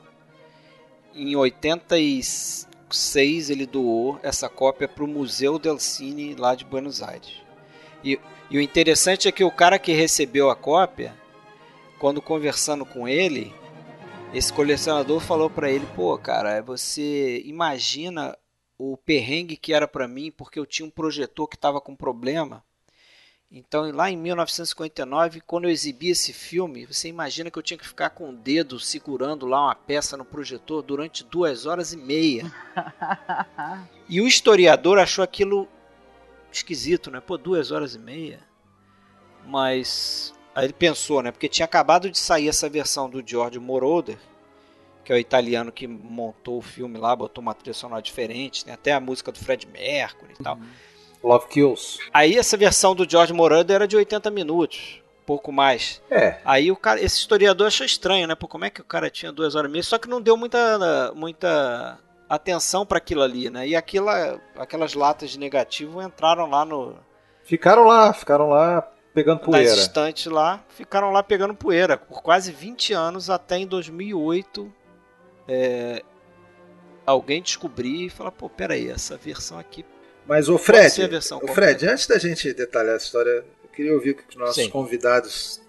em 1.13 1.35
80 1.35 1.97
e 1.97 2.21
2006 2.89 3.49
ele 3.49 3.65
doou 3.65 4.19
essa 4.21 4.49
cópia 4.49 4.87
para 4.87 5.03
o 5.03 5.07
Museu 5.07 5.59
del 5.59 5.79
Cine 5.79 6.35
lá 6.35 6.55
de 6.55 6.65
Buenos 6.65 7.01
Aires. 7.01 7.33
E, 8.03 8.19
e 8.49 8.57
o 8.57 8.61
interessante 8.61 9.27
é 9.27 9.31
que 9.31 9.43
o 9.43 9.51
cara 9.51 9.77
que 9.79 9.91
recebeu 9.91 10.49
a 10.49 10.55
cópia, 10.55 11.15
quando 11.99 12.21
conversando 12.21 12.85
com 12.85 13.07
ele, 13.07 13.53
esse 14.33 14.51
colecionador 14.51 15.19
falou 15.19 15.49
para 15.49 15.69
ele: 15.69 15.85
pô, 15.95 16.17
cara, 16.17 16.61
você 16.61 17.41
imagina 17.45 18.37
o 18.77 18.97
perrengue 18.97 19.57
que 19.57 19.73
era 19.73 19.87
para 19.87 20.07
mim 20.07 20.31
porque 20.31 20.57
eu 20.59 20.65
tinha 20.65 20.85
um 20.85 20.91
projetor 20.91 21.47
que 21.47 21.55
estava 21.55 21.81
com 21.81 21.95
problema 21.95 22.63
então, 23.51 23.91
lá 23.91 24.11
em 24.11 24.15
1959, 24.15 25.41
quando 25.41 25.63
eu 25.63 25.71
exibi 25.71 26.09
esse 26.09 26.31
filme, 26.31 26.85
você 26.85 27.07
imagina 27.07 27.49
que 27.49 27.57
eu 27.57 27.63
tinha 27.63 27.79
que 27.79 27.87
ficar 27.87 28.11
com 28.11 28.29
o 28.29 28.35
dedo 28.35 28.79
segurando 28.79 29.47
lá 29.47 29.65
uma 29.65 29.73
peça 29.73 30.15
no 30.15 30.23
projetor 30.23 30.83
durante 30.83 31.23
duas 31.23 31.65
horas 31.65 31.91
e 31.91 31.97
meia. 31.97 32.43
e 34.07 34.21
o 34.21 34.27
historiador 34.27 34.99
achou 34.99 35.23
aquilo 35.23 35.67
esquisito, 36.51 37.11
né? 37.11 37.19
Pô, 37.19 37.37
duas 37.37 37.71
horas 37.71 37.95
e 37.95 37.99
meia. 37.99 38.39
Mas 39.45 40.33
aí 40.53 40.65
ele 40.65 40.73
pensou, 40.73 41.21
né? 41.21 41.31
Porque 41.31 41.47
tinha 41.47 41.65
acabado 41.65 42.09
de 42.09 42.17
sair 42.17 42.47
essa 42.47 42.69
versão 42.69 43.09
do 43.09 43.23
George 43.25 43.59
Moroder, 43.59 44.17
que 45.03 45.11
é 45.11 45.15
o 45.15 45.19
italiano 45.19 45.71
que 45.71 45.87
montou 45.87 46.57
o 46.57 46.61
filme 46.61 46.97
lá, 46.97 47.15
botou 47.15 47.41
uma 47.41 47.53
trilha 47.53 47.73
sonora 47.73 48.01
diferente, 48.01 48.63
tem 48.65 48.73
até 48.73 48.93
a 48.93 48.99
música 48.99 49.31
do 49.31 49.39
Fred 49.39 49.67
Mercury 49.67 50.33
e 50.39 50.43
tal. 50.43 50.55
Uhum. 50.55 50.67
Love 51.23 51.47
Kills. 51.47 51.99
Aí 52.13 52.37
essa 52.37 52.55
versão 52.55 52.95
do 52.95 53.09
George 53.09 53.33
Moranda 53.33 53.73
era 53.73 53.87
de 53.87 53.95
80 53.95 54.29
minutos, 54.31 55.01
pouco 55.25 55.51
mais. 55.51 56.01
É. 56.09 56.39
Aí 56.45 56.71
o 56.71 56.75
cara, 56.75 57.01
esse 57.01 57.17
historiador 57.17 57.67
achou 57.67 57.85
estranho, 57.85 58.27
né? 58.27 58.35
Pô, 58.35 58.47
como 58.47 58.65
é 58.65 58.69
que 58.69 58.81
o 58.81 58.85
cara 58.85 59.09
tinha 59.09 59.31
duas 59.31 59.55
horas 59.55 59.69
e 59.69 59.71
meia? 59.71 59.83
Só 59.83 59.97
que 59.97 60.07
não 60.07 60.21
deu 60.21 60.37
muita, 60.37 61.11
muita 61.15 61.99
atenção 62.29 62.85
para 62.85 62.99
aquilo 62.99 63.21
ali, 63.21 63.49
né? 63.49 63.67
E 63.67 63.75
aquela, 63.75 64.39
aquelas 64.55 64.93
latas 64.93 65.31
de 65.31 65.39
negativo 65.39 66.01
entraram 66.01 66.49
lá 66.49 66.63
no. 66.63 66.95
Ficaram 67.43 67.83
lá, 67.83 68.13
ficaram 68.13 68.47
lá 68.47 68.81
pegando 69.13 69.39
poeira. 69.39 69.69
Nas 69.69 69.79
estantes 69.79 70.31
lá, 70.31 70.63
ficaram 70.69 71.11
lá 71.11 71.23
pegando 71.23 71.55
poeira 71.55 71.97
por 71.97 72.21
quase 72.21 72.51
20 72.51 72.93
anos 72.93 73.29
até 73.29 73.57
em 73.57 73.65
2008. 73.65 74.71
É, 75.47 76.03
alguém 77.05 77.41
descobrir 77.41 78.05
e 78.05 78.09
falar, 78.09 78.31
pô, 78.31 78.47
peraí, 78.47 78.87
essa 78.89 79.17
versão 79.17 79.57
aqui 79.57 79.83
mas 80.29 80.47
o 80.47 80.59
Fred, 80.59 81.09
o 81.41 81.47
Fred, 81.47 81.87
antes 81.87 82.05
da 82.05 82.19
gente 82.19 82.53
detalhar 82.53 82.93
a 82.93 82.97
história, 82.97 83.43
eu 83.63 83.69
queria 83.73 83.91
ouvir 83.95 84.11
o 84.11 84.15
que 84.15 84.29
os 84.29 84.35
nossos 84.35 84.63
Sim. 84.63 84.69
convidados 84.69 85.59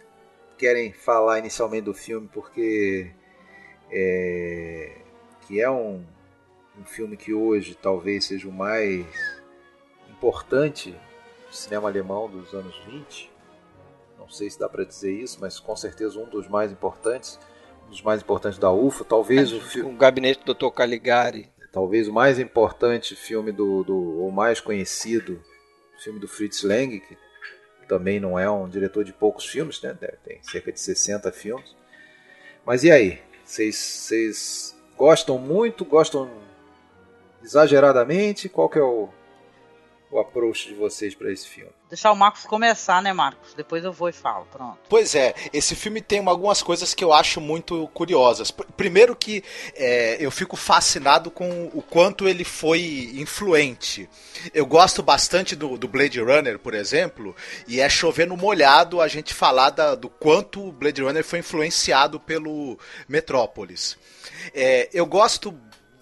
querem 0.59 0.93
falar 0.93 1.39
inicialmente 1.39 1.85
do 1.85 1.95
filme, 1.95 2.29
porque 2.31 3.11
é, 3.91 4.99
que 5.49 5.63
é 5.63 5.71
um, 5.71 6.05
um 6.81 6.85
filme 6.85 7.17
que 7.17 7.35
hoje 7.35 7.75
talvez 7.75 8.25
seja 8.25 8.49
o 8.49 8.53
mais 8.53 9.05
importante 10.11 10.93
do 11.49 11.55
cinema 11.55 11.89
alemão 11.89 12.29
dos 12.29 12.55
anos 12.55 12.77
20. 12.87 13.31
Não 14.19 14.29
sei 14.29 14.49
se 14.49 14.59
dá 14.59 14.69
para 14.69 14.85
dizer 14.85 15.13
isso, 15.13 15.39
mas 15.41 15.61
com 15.61 15.77
certeza 15.77 16.19
um 16.19 16.29
dos 16.29 16.49
mais 16.49 16.73
importantes, 16.73 17.39
um 17.87 17.91
dos 17.91 18.03
mais 18.03 18.23
importantes 18.23 18.59
da 18.59 18.71
UFA, 18.71 19.05
talvez 19.05 19.53
é, 19.53 19.57
o 19.57 19.61
filme. 19.61 19.93
O 19.93 19.97
gabinete 19.97 20.45
do 20.45 20.55
Dr. 20.55 20.71
Caligari 20.71 21.51
talvez 21.73 22.09
o 22.09 22.13
mais 22.13 22.39
importante 22.39 23.15
filme 23.15 23.53
do, 23.53 23.85
do 23.85 24.21
ou 24.21 24.31
mais 24.31 24.61
conhecido 24.61 25.41
filme 26.03 26.19
do 26.19 26.27
Fritz 26.27 26.63
Lang, 26.63 26.99
que 26.99 27.17
também 27.87 28.19
não 28.19 28.39
é 28.39 28.51
um 28.51 28.69
diretor 28.69 29.05
de 29.05 29.13
poucos 29.13 29.47
filmes, 29.47 29.83
né? 29.83 29.95
Tem 30.25 30.43
cerca 30.43 30.73
de 30.73 30.81
60 30.81 31.31
filmes. 31.31 31.77
Mas 32.65 32.85
e 32.85 32.91
aí? 32.91 33.21
Vocês 33.45 34.75
gostam 34.97 35.39
muito? 35.39 35.85
Gostam 35.85 36.31
exageradamente? 37.43 38.49
Qual 38.49 38.69
que 38.69 38.79
é 38.79 38.83
o, 38.83 39.09
o 40.11 40.19
approach 40.19 40.69
de 40.69 40.75
vocês 40.75 41.15
para 41.15 41.33
esse 41.33 41.47
filme? 41.49 41.71
Deixar 41.89 42.13
o 42.13 42.17
Marcos 42.17 42.45
começar, 42.45 43.03
né, 43.03 43.13
Marcos? 43.13 43.53
Depois 43.55 43.85
eu 43.85 43.93
vou 43.93 44.09
e 44.09 44.13
falo, 44.13 44.47
pronto. 44.47 44.79
Pois 44.89 45.15
é, 45.17 45.35
esse 45.53 45.75
filme 45.75 46.01
tem 46.01 46.25
algumas 46.27 46.63
coisas 46.63 46.95
que 46.95 47.03
eu 47.03 47.13
acho 47.13 47.41
muito 47.41 47.89
curiosas. 47.89 48.53
Primeiro 48.77 49.17
que 49.17 49.43
é, 49.75 50.17
eu 50.21 50.31
fico 50.31 50.57
fascinado 50.57 51.31
com 51.31 51.69
o 51.75 51.83
quanto 51.83 52.29
ele 52.29 52.45
foi 52.45 53.11
influente. 53.15 54.09
Eu 54.55 54.67
gosto 54.67 55.03
bastante 55.03 55.57
do, 55.57 55.77
do 55.77 55.89
Blade 55.89 56.21
Runner, 56.21 56.59
por 56.61 56.75
exemplo, 56.75 57.35
e 57.67 57.81
é 57.81 57.89
chover 57.89 58.27
no 58.27 58.37
molhado 58.37 59.01
a 59.01 59.09
gente 59.09 59.35
falar 59.35 59.71
da, 59.71 59.97
do 59.97 60.09
quanto 60.09 60.69
o 60.69 60.73
Blade 60.73 61.03
Runner 61.03 61.25
foi 61.25 61.41
influenciado 61.41 62.21
pelo 62.21 62.79
Metrópolis. 63.09 63.99
É, 64.55 64.89
eu 64.93 65.07
gosto 65.07 65.53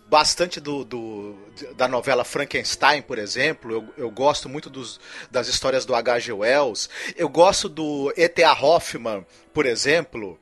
bastante 0.08 0.58
do, 0.58 0.84
do, 0.84 1.38
da 1.76 1.86
novela 1.86 2.24
Frankenstein, 2.24 3.02
por 3.02 3.18
exemplo. 3.18 3.72
Eu, 3.72 3.94
eu 3.96 4.10
gosto 4.10 4.48
muito 4.48 4.70
dos, 4.70 4.98
das 5.30 5.48
histórias 5.48 5.84
do 5.84 5.94
H.G. 5.94 6.32
Wells. 6.32 6.88
Eu 7.16 7.28
gosto 7.28 7.68
do 7.68 8.12
E.T.A. 8.16 8.52
Hoffman, 8.52 9.26
por 9.52 9.66
exemplo. 9.66 10.38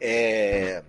É, 0.00 0.82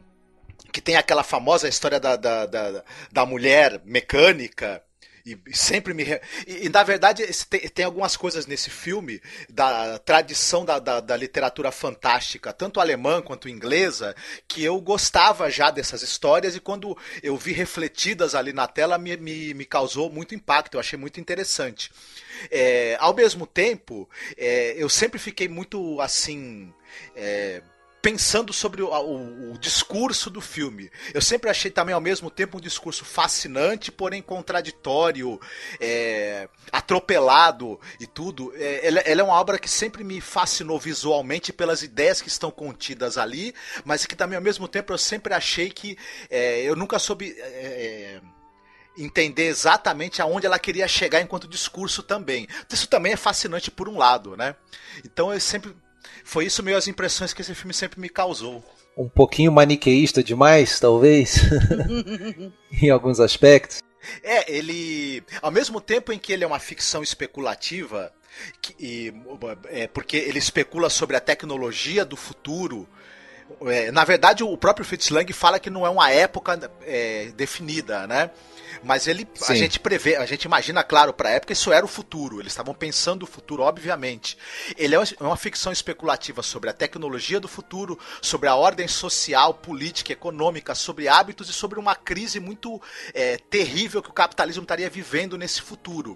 que 0.72 0.82
tem 0.82 0.98
aquela 0.98 1.24
famosa 1.24 1.70
história 1.70 2.00
da, 2.02 2.18
da, 2.18 2.46
da, 2.46 2.84
da 3.10 3.26
mulher 3.26 3.82
mecânica 3.86 4.84
e, 5.26 5.38
sempre 5.54 5.94
me. 5.94 6.04
E, 6.46 6.66
e, 6.66 6.70
na 6.70 6.84
verdade, 6.84 7.26
tem, 7.50 7.62
tem, 7.62 7.86
algumas 7.86 8.16
coisas 8.16 8.46
nesse 8.46 8.70
filme 8.70 9.20
da 9.50 9.98
tradição 9.98 10.64
da, 10.64 10.78
da, 10.78 11.00
da, 11.00 11.18
literatura 11.18 11.72
fantástica, 11.72 12.54
tanto 12.54 12.80
alemã 12.80 13.22
quanto 13.22 13.50
inglesa, 13.50 14.16
que 14.48 14.64
eu 14.64 14.80
gostava 14.80 15.50
já 15.50 15.72
dessas 15.72 16.04
histórias 16.04 16.56
e 16.56 16.60
quando 16.60 16.96
eu 17.24 17.36
vi 17.36 17.54
refletidas 17.54 18.36
ali 18.36 18.54
na 18.54 18.68
tela 18.68 19.00
me, 19.00 19.18
me, 19.18 19.54
me 19.56 19.66
causou 19.66 20.12
muito 20.12 20.36
impacto, 20.36 20.76
eu 20.76 20.80
achei 20.80 20.98
muito 20.98 21.20
interessante. 21.20 21.92
É, 22.52 22.96
ao 23.00 23.14
mesmo 23.16 23.48
tempo, 23.48 24.08
é, 24.38 24.76
eu 24.78 24.90
sempre 24.90 25.18
fiquei 25.18 25.48
muito 25.48 26.00
assim. 26.02 26.72
É, 27.16 27.64
pensando 28.06 28.54
sobre 28.54 28.84
o, 28.84 28.90
o, 28.90 29.54
o, 29.54 29.58
discurso 29.58 30.30
do 30.30 30.40
filme. 30.40 30.92
Eu 31.12 31.24
sempre 31.24 31.50
achei 31.50 31.72
também 31.72 31.96
ao 31.96 32.00
mesmo 32.00 32.30
tempo 32.30 32.60
um 32.60 32.62
discurso 32.62 33.04
fascinante, 33.04 33.92
porém 33.92 34.22
contraditório, 34.22 35.42
é, 35.80 36.48
atropelado 36.72 37.80
e 38.00 38.06
tudo. 38.06 38.54
É, 38.56 38.86
ela, 38.86 39.00
ela, 39.00 39.22
é 39.22 39.24
uma 39.24 39.34
obra 39.34 39.58
que 39.58 39.68
sempre 39.68 40.04
me 40.04 40.22
fascinou 40.22 40.80
visualmente 40.80 41.52
pelas 41.52 41.82
ideias 41.82 42.22
que 42.22 42.28
estão 42.28 42.52
contidas 42.52 43.18
ali, 43.18 43.56
mas 43.84 44.06
que 44.06 44.16
também 44.16 44.36
ao 44.36 44.44
mesmo 44.44 44.68
tempo 44.68 44.94
eu 44.94 45.00
sempre 45.00 45.34
achei 45.34 45.72
que 45.72 45.98
é, 46.30 46.62
eu 46.62 46.76
nunca 46.76 47.00
soube 47.00 47.36
é, 47.40 47.42
é, 47.42 48.22
entender 49.00 49.48
exatamente 49.48 50.22
aonde 50.22 50.46
ela 50.46 50.60
queria 50.60 50.88
chegar 50.88 51.22
enquanto 51.22 51.48
discurso 51.48 52.04
também. 52.04 52.48
Isso 52.72 52.88
também 52.88 53.14
é 53.14 53.18
fascinante 53.18 53.72
por 53.72 53.90
um 53.90 53.98
lado, 53.98 54.38
né? 54.38 54.56
Então 55.04 55.34
eu 55.34 55.40
sempre 55.40 55.76
foi 56.26 56.48
isso 56.48 56.64
meio 56.64 56.76
as 56.76 56.88
impressões 56.88 57.34
que 57.34 57.42
esse 57.42 57.54
filme 57.54 57.74
sempre 57.74 58.02
me 58.02 58.10
causou. 58.10 58.66
Um 58.98 59.08
pouquinho 59.08 59.52
maniqueísta 59.52 60.24
demais, 60.24 60.80
talvez, 60.80 61.40
em 62.82 62.90
alguns 62.90 63.20
aspectos. 63.20 63.78
É, 64.24 64.52
ele. 64.52 65.24
Ao 65.40 65.52
mesmo 65.52 65.80
tempo 65.80 66.12
em 66.12 66.18
que 66.18 66.34
ele 66.34 66.44
é 66.44 66.48
uma 66.48 66.60
ficção 66.60 67.04
especulativa, 67.04 68.12
que, 68.60 68.76
e, 68.80 69.14
é, 69.70 69.88
porque 69.88 70.18
ele 70.18 70.40
especula 70.40 70.90
sobre 70.90 71.16
a 71.16 71.22
tecnologia 71.22 72.04
do 72.04 72.18
futuro. 72.18 72.90
É, 73.68 73.92
na 73.92 74.04
verdade, 74.04 74.44
o 74.44 74.58
próprio 74.58 74.86
Fritz 74.86 75.10
Lang 75.10 75.32
fala 75.32 75.60
que 75.60 75.70
não 75.70 75.86
é 75.86 75.90
uma 75.90 76.10
época 76.10 76.72
é, 76.82 77.32
definida, 77.36 78.08
né? 78.08 78.32
Mas 78.86 79.08
ele, 79.08 79.28
Sim. 79.34 79.52
a 79.52 79.56
gente 79.56 79.80
prevê, 79.80 80.16
a 80.16 80.28
gente 80.28 80.44
imagina, 80.44 80.84
claro, 80.84 81.12
para 81.12 81.30
a 81.30 81.32
época 81.32 81.54
isso 81.54 81.74
era 81.74 81.84
o 81.84 81.88
futuro. 81.90 82.40
Eles 82.40 82.52
estavam 82.52 82.72
pensando 82.72 83.24
o 83.24 83.26
futuro, 83.26 83.64
obviamente. 83.64 84.38
Ele 84.78 84.94
é 84.94 85.00
uma 85.20 85.34
é 85.34 85.38
ficção 85.38 85.72
especulativa 85.72 86.44
sobre 86.44 86.70
a 86.70 86.74
tecnologia 86.74 87.40
do 87.40 87.48
futuro, 87.48 87.98
sobre 88.22 88.48
a 88.48 88.56
ordem 88.56 88.88
social, 88.88 89.56
política, 89.56 90.14
econômica, 90.14 90.76
sobre 90.76 91.08
hábitos 91.08 91.50
e 91.50 91.54
sobre 91.54 91.80
uma 91.80 91.96
crise 91.96 92.40
muito 92.40 92.80
é, 93.12 93.38
terrível 93.38 94.04
que 94.04 94.10
o 94.12 94.14
capitalismo 94.14 94.62
estaria 94.62 94.90
vivendo 94.90 95.36
nesse 95.36 95.64
futuro. 95.64 96.16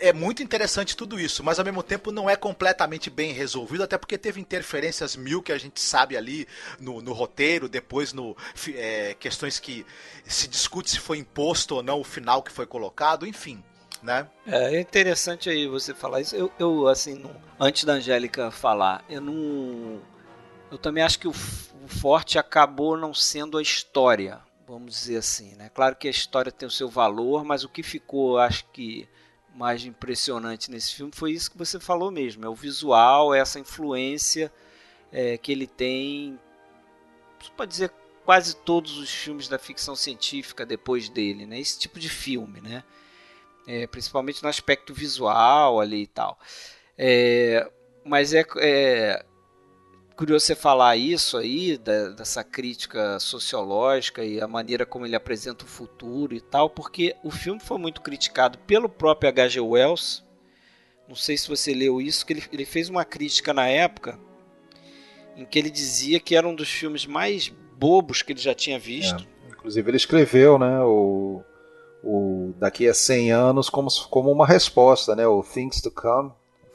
É 0.00 0.12
muito 0.12 0.42
interessante 0.42 0.96
tudo 0.96 1.18
isso, 1.18 1.42
mas 1.42 1.58
ao 1.58 1.64
mesmo 1.64 1.82
tempo 1.82 2.12
não 2.12 2.28
é 2.28 2.36
completamente 2.36 3.08
bem 3.10 3.32
resolvido, 3.32 3.82
até 3.82 3.96
porque 3.96 4.18
teve 4.18 4.40
interferências 4.40 5.16
mil 5.16 5.42
que 5.42 5.52
a 5.52 5.58
gente 5.58 5.80
sabe 5.80 6.16
ali 6.16 6.46
no, 6.78 7.00
no 7.00 7.12
roteiro, 7.12 7.68
depois 7.68 8.12
no 8.12 8.36
é, 8.74 9.14
questões 9.18 9.58
que 9.58 9.86
se 10.26 10.48
discute 10.48 10.90
se 10.90 11.00
foi 11.00 11.18
imposto 11.18 11.76
ou 11.76 11.82
não 11.82 12.00
o 12.00 12.04
final 12.04 12.42
que 12.42 12.52
foi 12.52 12.66
colocado, 12.66 13.26
enfim. 13.26 13.62
Né? 14.02 14.28
É, 14.46 14.76
é 14.76 14.80
interessante 14.80 15.48
aí 15.48 15.66
você 15.66 15.94
falar 15.94 16.20
isso. 16.20 16.36
Eu, 16.36 16.52
eu 16.58 16.88
assim, 16.88 17.14
não, 17.14 17.34
antes 17.58 17.84
da 17.84 17.94
Angélica 17.94 18.50
falar, 18.50 19.02
eu 19.08 19.20
não. 19.20 20.00
Eu 20.70 20.76
também 20.76 21.02
acho 21.02 21.18
que 21.18 21.28
o, 21.28 21.30
o 21.30 21.88
forte 21.88 22.38
acabou 22.38 22.98
não 22.98 23.14
sendo 23.14 23.56
a 23.56 23.62
história, 23.62 24.40
vamos 24.66 24.94
dizer 24.94 25.16
assim, 25.16 25.54
né? 25.54 25.70
Claro 25.72 25.96
que 25.96 26.06
a 26.06 26.10
história 26.10 26.52
tem 26.52 26.66
o 26.66 26.70
seu 26.70 26.88
valor, 26.88 27.44
mas 27.44 27.64
o 27.64 27.68
que 27.68 27.82
ficou, 27.82 28.38
acho 28.38 28.66
que 28.72 29.08
mais 29.54 29.84
impressionante 29.84 30.70
nesse 30.70 30.94
filme 30.94 31.12
foi 31.14 31.32
isso 31.32 31.50
que 31.50 31.58
você 31.58 31.78
falou 31.78 32.10
mesmo, 32.10 32.44
é 32.44 32.48
o 32.48 32.54
visual, 32.54 33.34
é 33.34 33.38
essa 33.38 33.58
influência 33.58 34.52
é, 35.12 35.38
que 35.38 35.52
ele 35.52 35.66
tem, 35.66 36.38
você 37.40 37.50
pode 37.56 37.70
dizer 37.70 37.92
quase 38.24 38.56
todos 38.56 38.98
os 38.98 39.10
filmes 39.10 39.48
da 39.48 39.58
ficção 39.58 39.94
científica 39.94 40.64
depois 40.64 41.08
dele, 41.08 41.46
né? 41.46 41.60
Esse 41.60 41.78
tipo 41.78 42.00
de 42.00 42.08
filme, 42.08 42.60
né? 42.60 42.82
É, 43.66 43.86
principalmente 43.86 44.42
no 44.42 44.48
aspecto 44.48 44.92
visual 44.92 45.80
ali 45.80 46.02
e 46.02 46.06
tal. 46.06 46.38
É, 46.98 47.70
mas 48.04 48.34
é, 48.34 48.44
é, 48.58 49.24
curioso 50.16 50.46
você 50.46 50.54
falar 50.54 50.96
isso 50.96 51.36
aí, 51.36 51.76
da, 51.76 52.10
dessa 52.10 52.42
crítica 52.44 53.18
sociológica 53.18 54.24
e 54.24 54.40
a 54.40 54.48
maneira 54.48 54.86
como 54.86 55.06
ele 55.06 55.16
apresenta 55.16 55.64
o 55.64 55.68
futuro 55.68 56.34
e 56.34 56.40
tal, 56.40 56.70
porque 56.70 57.16
o 57.22 57.30
filme 57.30 57.60
foi 57.60 57.78
muito 57.78 58.00
criticado 58.00 58.58
pelo 58.58 58.88
próprio 58.88 59.28
H.G. 59.28 59.60
Wells. 59.60 60.24
Não 61.08 61.14
sei 61.14 61.36
se 61.36 61.48
você 61.48 61.74
leu 61.74 62.00
isso, 62.00 62.24
que 62.24 62.32
ele, 62.32 62.44
ele 62.52 62.64
fez 62.64 62.88
uma 62.88 63.04
crítica 63.04 63.52
na 63.52 63.68
época 63.68 64.18
em 65.36 65.44
que 65.44 65.58
ele 65.58 65.70
dizia 65.70 66.20
que 66.20 66.36
era 66.36 66.46
um 66.46 66.54
dos 66.54 66.68
filmes 66.68 67.06
mais 67.06 67.52
bobos 67.76 68.22
que 68.22 68.32
ele 68.32 68.40
já 68.40 68.54
tinha 68.54 68.78
visto. 68.78 69.26
É, 69.44 69.50
inclusive 69.50 69.90
ele 69.90 69.96
escreveu, 69.96 70.58
né, 70.58 70.80
o, 70.80 71.42
o 72.02 72.54
daqui 72.58 72.88
a 72.88 72.94
100 72.94 73.32
anos 73.32 73.68
como, 73.68 73.88
como 74.08 74.30
uma 74.30 74.46
resposta, 74.46 75.16
né, 75.16 75.26
o 75.26 75.42
Things 75.42 75.80
to 75.80 75.90
Come. 75.90 76.32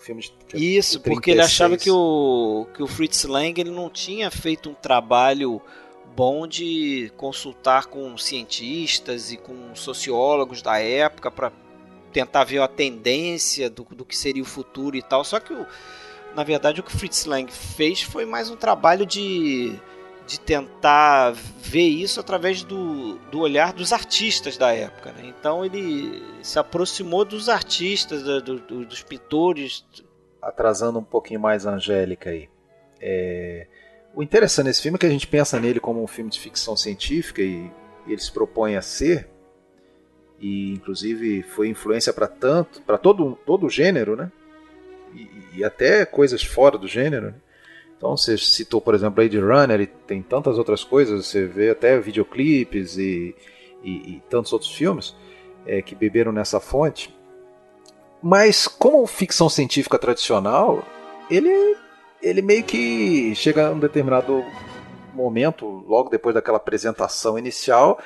Filme 0.10 0.24
de, 0.24 0.78
Isso, 0.78 1.00
porque 1.01 1.30
ele 1.30 1.42
achava 1.42 1.78
que 1.78 1.92
o, 1.92 2.66
que 2.74 2.82
o 2.82 2.88
Fritz 2.88 3.25
Lang 3.25 3.60
ele 3.62 3.70
não 3.70 3.92
tinha 3.92 4.32
feito 4.32 4.70
um 4.70 4.74
trabalho 4.74 5.62
bom 6.16 6.48
de 6.48 7.12
consultar 7.16 7.86
com 7.86 8.18
cientistas 8.18 9.32
e 9.32 9.38
com 9.38 9.75
sociólogos 9.75 10.63
da 10.63 10.80
época 10.80 11.30
para 11.30 11.51
tentar 12.12 12.44
ver 12.44 12.60
a 12.60 12.68
tendência 12.68 13.70
do, 13.70 13.84
do 13.92 14.04
que 14.04 14.18
seria 14.18 14.42
o 14.42 14.46
futuro 14.46 14.98
e 14.98 15.01
tal. 15.04 15.24
Só 15.24 15.39
que 15.39 15.54
o, 15.54 15.68
na 16.36 16.44
verdade, 16.44 16.80
o 16.80 16.84
que 16.84 16.92
Fritz 16.92 17.25
Lang 17.25 17.51
fez 17.51 18.01
foi 18.01 18.25
mais 18.25 18.50
um 18.50 18.56
trabalho 18.56 19.06
de, 19.06 19.80
de 20.29 20.39
tentar 20.39 21.31
ver 21.31 21.88
isso 21.88 22.19
através 22.19 22.63
do, 22.63 23.15
do 23.31 23.39
olhar 23.39 23.74
dos 23.74 23.91
artistas 23.91 24.57
da 24.57 24.71
época. 24.71 25.12
Né? 25.12 25.24
Então 25.25 25.65
ele 25.65 26.24
se 26.43 26.59
aproximou 26.59 27.25
dos 27.25 27.50
artistas, 27.50 28.21
do, 28.21 28.59
do, 28.59 28.86
dos 28.86 29.01
pintores. 29.01 29.83
Atrasando 30.39 31.00
um 31.00 31.03
pouquinho 31.03 31.39
mais 31.39 31.65
a 31.65 31.71
Angélica 31.71 32.29
aí. 32.29 32.48
É... 33.01 33.65
O 34.13 34.21
interessante 34.21 34.67
nesse 34.67 34.83
filme 34.83 34.98
é 34.98 35.00
que 35.00 35.05
a 35.07 35.09
gente 35.09 35.25
pensa 35.25 35.59
nele 35.59 35.79
como 35.79 36.03
um 36.03 36.07
filme 36.07 36.29
de 36.29 36.39
ficção 36.39 36.77
científica 36.77 37.41
e 37.41 37.71
ele 38.07 38.21
se 38.21 38.31
propõe 38.31 38.75
a 38.75 38.83
ser, 38.83 39.29
e 40.39 40.74
inclusive 40.74 41.41
foi 41.41 41.69
influência 41.69 42.13
para 42.13 42.27
tanto, 42.27 42.83
para 42.83 43.00
todo, 43.00 43.38
todo 43.45 43.65
o 43.65 43.69
gênero, 43.69 44.15
né? 44.15 44.31
e, 45.55 45.63
até 45.63 46.05
coisas 46.05 46.43
fora 46.43 46.77
do 46.77 46.88
gênero. 46.88 47.27
Né? 47.27 47.36
Então 48.00 48.15
você 48.15 48.38
citou, 48.38 48.79
por 48.79 48.96
exemplo, 48.96 49.15
Blade 49.15 49.38
Runner 49.38 49.82
e 49.82 49.86
tem 49.86 50.22
tantas 50.22 50.58
outras 50.58 50.86
coisas, 50.86 51.25
você 51.25 51.46
vê 51.46 51.70
até 51.70 52.00
videoclipes 52.00 52.98
e, 52.98 53.36
e, 53.84 53.91
e 53.91 54.24
tantos 54.29 54.53
outros 54.53 54.72
filmes 54.72 55.13
é, 55.65 55.82
que 55.82 55.96
beberam 55.96 56.32
nessa 56.32 56.62
fonte. 56.62 57.13
Mas 58.24 58.70
como 58.70 59.06
ficção 59.06 59.50
científica 59.50 60.00
tradicional, 60.00 60.82
ele, 61.29 61.75
ele 62.22 62.41
meio 62.41 62.63
que 62.63 63.36
chega 63.36 63.68
a 63.68 63.72
um 63.72 63.79
determinado 63.79 64.46
momento, 65.13 65.65
logo 65.86 66.10
depois 66.10 66.34
daquela 66.34 66.56
apresentação 66.56 67.38
inicial, 67.38 68.00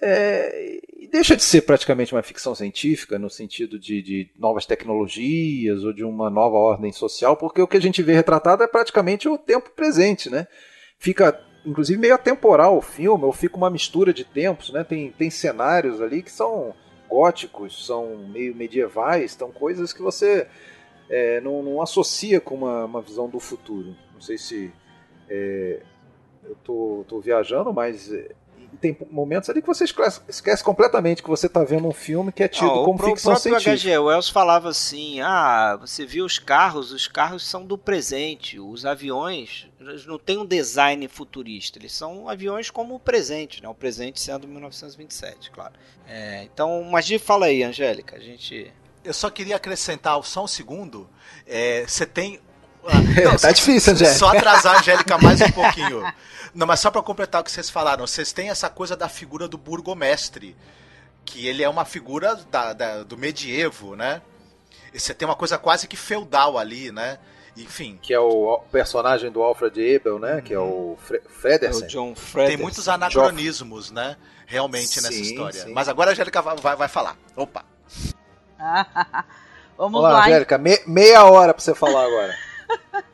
é, 0.00 0.80
deixa 1.10 1.36
de 1.36 1.42
ser 1.42 1.62
praticamente 1.62 2.14
uma 2.14 2.22
ficção 2.22 2.54
científica 2.54 3.18
no 3.18 3.30
sentido 3.30 3.78
de, 3.78 4.02
de, 4.02 4.30
novas 4.38 4.66
tecnologias 4.66 5.84
ou 5.84 5.92
de 5.92 6.04
uma 6.04 6.28
nova 6.28 6.56
ordem 6.56 6.92
social, 6.92 7.36
porque 7.36 7.62
o 7.62 7.66
que 7.66 7.76
a 7.76 7.80
gente 7.80 8.02
vê 8.02 8.12
retratado 8.14 8.62
é 8.62 8.66
praticamente 8.66 9.28
o 9.28 9.38
tempo 9.38 9.70
presente, 9.70 10.28
né? 10.28 10.46
Fica 10.98 11.40
inclusive 11.64 11.98
meio 11.98 12.14
atemporal 12.14 12.78
o 12.78 12.82
filme, 12.82 13.24
ou 13.24 13.32
fica 13.32 13.56
uma 13.56 13.68
mistura 13.68 14.14
de 14.14 14.24
tempos, 14.24 14.72
né? 14.72 14.84
Tem, 14.84 15.10
tem 15.10 15.30
cenários 15.30 16.00
ali 16.00 16.22
que 16.22 16.30
são 16.30 16.74
góticos, 17.08 17.86
são 17.86 18.16
meio 18.28 18.54
medievais, 18.54 19.32
são 19.32 19.50
coisas 19.50 19.92
que 19.92 20.00
você 20.00 20.46
é, 21.08 21.40
não, 21.40 21.62
não, 21.62 21.82
associa 21.82 22.40
com 22.40 22.54
uma, 22.54 22.84
uma, 22.84 23.02
visão 23.02 23.28
do 23.28 23.40
futuro. 23.40 23.96
Não 24.12 24.20
sei 24.20 24.38
se 24.38 24.72
é, 25.28 25.82
eu 26.44 26.56
tô, 26.62 27.04
tô 27.08 27.20
viajando, 27.20 27.72
mas 27.72 28.12
tem 28.80 28.96
momentos 29.10 29.48
ali 29.50 29.60
que 29.60 29.66
você 29.66 29.84
esquece, 29.84 30.20
esquece 30.28 30.62
completamente 30.62 31.22
que 31.22 31.28
você 31.28 31.46
está 31.46 31.64
vendo 31.64 31.88
um 31.88 31.92
filme 31.92 32.32
que 32.32 32.42
é 32.42 32.48
tido 32.48 32.70
ah, 32.70 32.84
como 32.84 32.98
ficção 32.98 33.36
científica. 33.36 33.46
O 33.46 33.62
próprio 33.62 33.72
H.G. 33.72 33.98
Wells 33.98 34.28
falava 34.28 34.68
assim, 34.68 35.20
ah, 35.20 35.76
você 35.80 36.04
viu 36.04 36.24
os 36.24 36.38
carros, 36.38 36.92
os 36.92 37.06
carros 37.06 37.46
são 37.46 37.64
do 37.64 37.78
presente, 37.78 38.58
os 38.58 38.84
aviões 38.84 39.68
eles 39.80 40.06
não 40.06 40.18
têm 40.18 40.38
um 40.38 40.46
design 40.46 41.06
futurista, 41.08 41.78
eles 41.78 41.92
são 41.92 42.28
aviões 42.28 42.70
como 42.70 42.94
o 42.94 43.00
presente, 43.00 43.62
né? 43.62 43.68
o 43.68 43.74
presente 43.74 44.20
sendo 44.20 44.48
1927, 44.48 45.50
claro. 45.50 45.74
É, 46.06 46.44
então, 46.44 46.82
mas 46.84 47.08
fala 47.20 47.46
aí, 47.46 47.62
Angélica, 47.62 48.16
a 48.16 48.20
gente... 48.20 48.72
Eu 49.04 49.14
só 49.14 49.30
queria 49.30 49.54
acrescentar 49.54 50.20
só 50.24 50.42
um 50.42 50.48
segundo, 50.48 51.08
é, 51.46 51.86
você 51.86 52.04
tem 52.04 52.40
não, 53.24 53.36
tá 53.36 53.52
difícil, 53.52 53.92
Angélica. 53.92 54.18
Só 54.18 54.28
atrasar 54.28 54.76
a 54.76 54.78
Angélica 54.78 55.18
mais 55.18 55.40
um 55.40 55.50
pouquinho. 55.50 56.02
Não, 56.54 56.66
mas 56.66 56.80
só 56.80 56.90
para 56.90 57.02
completar 57.02 57.42
o 57.42 57.44
que 57.44 57.50
vocês 57.50 57.68
falaram, 57.68 58.06
vocês 58.06 58.32
têm 58.32 58.48
essa 58.48 58.70
coisa 58.70 58.96
da 58.96 59.08
figura 59.08 59.46
do 59.46 59.58
burgomestre, 59.58 60.56
que 61.24 61.46
ele 61.46 61.62
é 61.62 61.68
uma 61.68 61.84
figura 61.84 62.34
da, 62.50 62.72
da, 62.72 63.02
do 63.02 63.16
medievo, 63.18 63.94
né? 63.94 64.22
E 64.94 64.98
você 64.98 65.12
tem 65.12 65.28
uma 65.28 65.36
coisa 65.36 65.58
quase 65.58 65.86
que 65.86 65.96
feudal 65.96 66.56
ali, 66.56 66.90
né? 66.90 67.18
Enfim. 67.56 67.98
Que 68.00 68.14
é 68.14 68.20
o 68.20 68.58
personagem 68.70 69.30
do 69.30 69.42
Alfred 69.42 69.80
Ebel, 69.80 70.18
né? 70.18 70.36
Uhum. 70.36 70.40
Que 70.40 70.54
é 70.54 70.58
o 70.58 70.96
Fre 70.98 71.20
Fredersen. 71.28 71.82
É 71.82 71.84
o 71.84 71.88
John 71.88 72.14
Fredersen. 72.14 72.56
Tem 72.56 72.64
muitos 72.64 72.88
anacronismos, 72.88 73.90
né? 73.90 74.16
Realmente 74.46 74.88
sim, 74.88 75.02
nessa 75.02 75.20
história. 75.20 75.60
Sim. 75.64 75.72
Mas 75.72 75.88
agora 75.88 76.10
a 76.10 76.12
Angélica 76.12 76.40
vai, 76.40 76.56
vai, 76.56 76.76
vai 76.76 76.88
falar. 76.88 77.16
Opa! 77.34 77.64
Vamos 79.76 80.00
Olá, 80.00 80.12
lá. 80.12 80.24
Angélica, 80.24 80.56
me, 80.56 80.80
meia 80.86 81.24
hora 81.24 81.52
pra 81.52 81.62
você 81.62 81.74
falar 81.74 82.04
agora. 82.04 82.34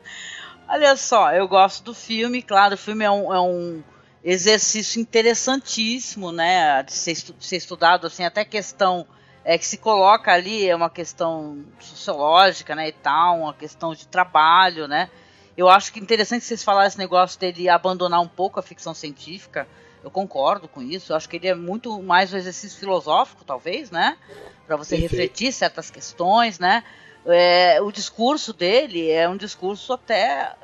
Olha 0.67 0.95
só, 0.95 1.31
eu 1.33 1.47
gosto 1.47 1.83
do 1.83 1.93
filme, 1.93 2.41
claro, 2.41 2.75
o 2.75 2.77
filme 2.77 3.03
é 3.03 3.11
um, 3.11 3.33
é 3.33 3.39
um 3.39 3.83
exercício 4.23 5.01
interessantíssimo, 5.01 6.31
né, 6.31 6.81
de 6.83 6.93
ser, 6.93 7.13
de 7.13 7.45
ser, 7.45 7.57
estudado, 7.57 8.07
assim, 8.07 8.23
até 8.23 8.45
questão 8.45 9.05
é, 9.43 9.57
que 9.57 9.65
se 9.65 9.77
coloca 9.77 10.31
ali 10.31 10.67
é 10.67 10.75
uma 10.75 10.89
questão 10.89 11.63
sociológica, 11.79 12.73
né, 12.73 12.87
e 12.87 12.91
tal, 12.93 13.41
uma 13.41 13.53
questão 13.53 13.93
de 13.93 14.07
trabalho, 14.07 14.87
né, 14.87 15.09
eu 15.57 15.69
acho 15.69 15.91
que 15.91 15.99
interessante 15.99 16.45
vocês 16.45 16.63
falarem 16.63 16.87
esse 16.87 16.97
negócio 16.97 17.39
dele 17.39 17.69
abandonar 17.69 18.21
um 18.21 18.27
pouco 18.27 18.59
a 18.59 18.63
ficção 18.63 18.93
científica, 18.93 19.67
eu 20.03 20.09
concordo 20.09 20.67
com 20.67 20.81
isso, 20.81 21.11
eu 21.11 21.17
acho 21.17 21.29
que 21.29 21.35
ele 21.35 21.47
é 21.47 21.55
muito 21.55 22.01
mais 22.01 22.33
um 22.33 22.37
exercício 22.37 22.79
filosófico, 22.79 23.43
talvez, 23.43 23.91
né, 23.91 24.17
para 24.65 24.77
você 24.77 24.95
refletir 24.95 25.51
certas 25.51 25.91
questões, 25.91 26.57
né, 26.57 26.83
é, 27.25 27.81
o 27.81 27.91
discurso 27.91 28.53
dele 28.53 29.09
é 29.09 29.27
um 29.27 29.37
discurso 29.37 29.93
até 29.93 30.55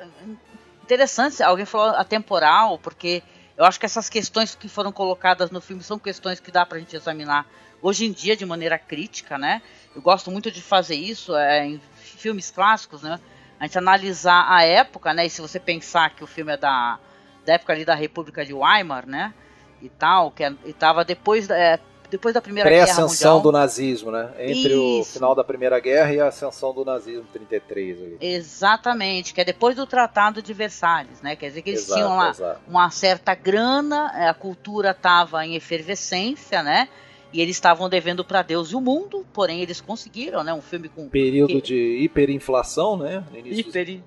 interessante. 0.82 1.42
Alguém 1.42 1.64
falou 1.64 1.96
atemporal, 1.96 2.78
porque 2.78 3.22
eu 3.56 3.64
acho 3.64 3.78
que 3.78 3.86
essas 3.86 4.08
questões 4.08 4.54
que 4.54 4.68
foram 4.68 4.92
colocadas 4.92 5.50
no 5.50 5.60
filme 5.60 5.82
são 5.82 5.98
questões 5.98 6.40
que 6.40 6.50
dá 6.50 6.64
pra 6.66 6.78
gente 6.78 6.96
examinar 6.96 7.46
hoje 7.82 8.04
em 8.04 8.12
dia 8.12 8.36
de 8.36 8.44
maneira 8.44 8.78
crítica, 8.78 9.38
né? 9.38 9.62
Eu 9.94 10.02
gosto 10.02 10.30
muito 10.30 10.50
de 10.50 10.60
fazer 10.60 10.96
isso 10.96 11.34
é, 11.34 11.66
em 11.66 11.80
filmes 11.94 12.50
clássicos, 12.50 13.02
né? 13.02 13.18
A 13.58 13.66
gente 13.66 13.78
analisar 13.78 14.46
a 14.48 14.62
época, 14.64 15.12
né? 15.14 15.26
E 15.26 15.30
se 15.30 15.40
você 15.40 15.58
pensar 15.58 16.10
que 16.10 16.24
o 16.24 16.26
filme 16.26 16.52
é 16.52 16.56
da, 16.56 16.98
da 17.44 17.54
época 17.54 17.72
ali 17.72 17.84
da 17.84 17.94
República 17.94 18.44
de 18.44 18.52
Weimar, 18.52 19.06
né? 19.06 19.34
E 19.82 19.88
tal, 19.88 20.30
que 20.30 20.44
é, 20.44 20.52
estava 20.64 21.04
depois, 21.04 21.48
é, 21.48 21.78
depois 22.10 22.34
da 22.34 22.42
Primeira 22.42 22.68
Guerra 22.68 22.80
Mundial. 22.80 22.96
Pré-ascensão 22.96 23.40
do 23.40 23.52
nazismo, 23.52 24.10
né? 24.10 24.30
Entre 24.38 24.72
Isso. 24.72 25.00
o 25.00 25.04
final 25.04 25.34
da 25.34 25.44
Primeira 25.44 25.78
Guerra 25.78 26.12
e 26.12 26.20
a 26.20 26.26
ascensão 26.26 26.74
do 26.74 26.84
nazismo 26.84 27.24
33. 27.32 28.02
Ali. 28.02 28.16
Exatamente, 28.20 29.32
que 29.32 29.40
é 29.40 29.44
depois 29.44 29.76
do 29.76 29.86
Tratado 29.86 30.42
de 30.42 30.52
Versalhes, 30.52 31.22
né? 31.22 31.36
Quer 31.36 31.48
dizer 31.48 31.62
que 31.62 31.70
eles 31.70 31.82
exato, 31.82 31.94
tinham 31.94 32.16
lá 32.16 32.30
exato. 32.30 32.60
uma 32.68 32.90
certa 32.90 33.34
grana, 33.34 34.12
é, 34.16 34.28
a 34.28 34.34
cultura 34.34 34.90
estava 34.90 35.46
em 35.46 35.54
efervescência, 35.54 36.62
né? 36.62 36.88
E 37.32 37.40
eles 37.40 37.56
estavam 37.56 37.88
devendo 37.88 38.24
para 38.24 38.42
Deus 38.42 38.72
e 38.72 38.76
o 38.76 38.80
mundo, 38.80 39.24
porém 39.32 39.60
eles 39.60 39.80
conseguiram, 39.80 40.42
né? 40.42 40.52
Um 40.52 40.60
filme 40.60 40.88
com 40.88 41.08
período 41.08 41.54
que... 41.54 41.62
de 41.62 41.98
hiperinflação, 42.02 42.96
né? 42.96 43.22
Hiper... 43.44 44.00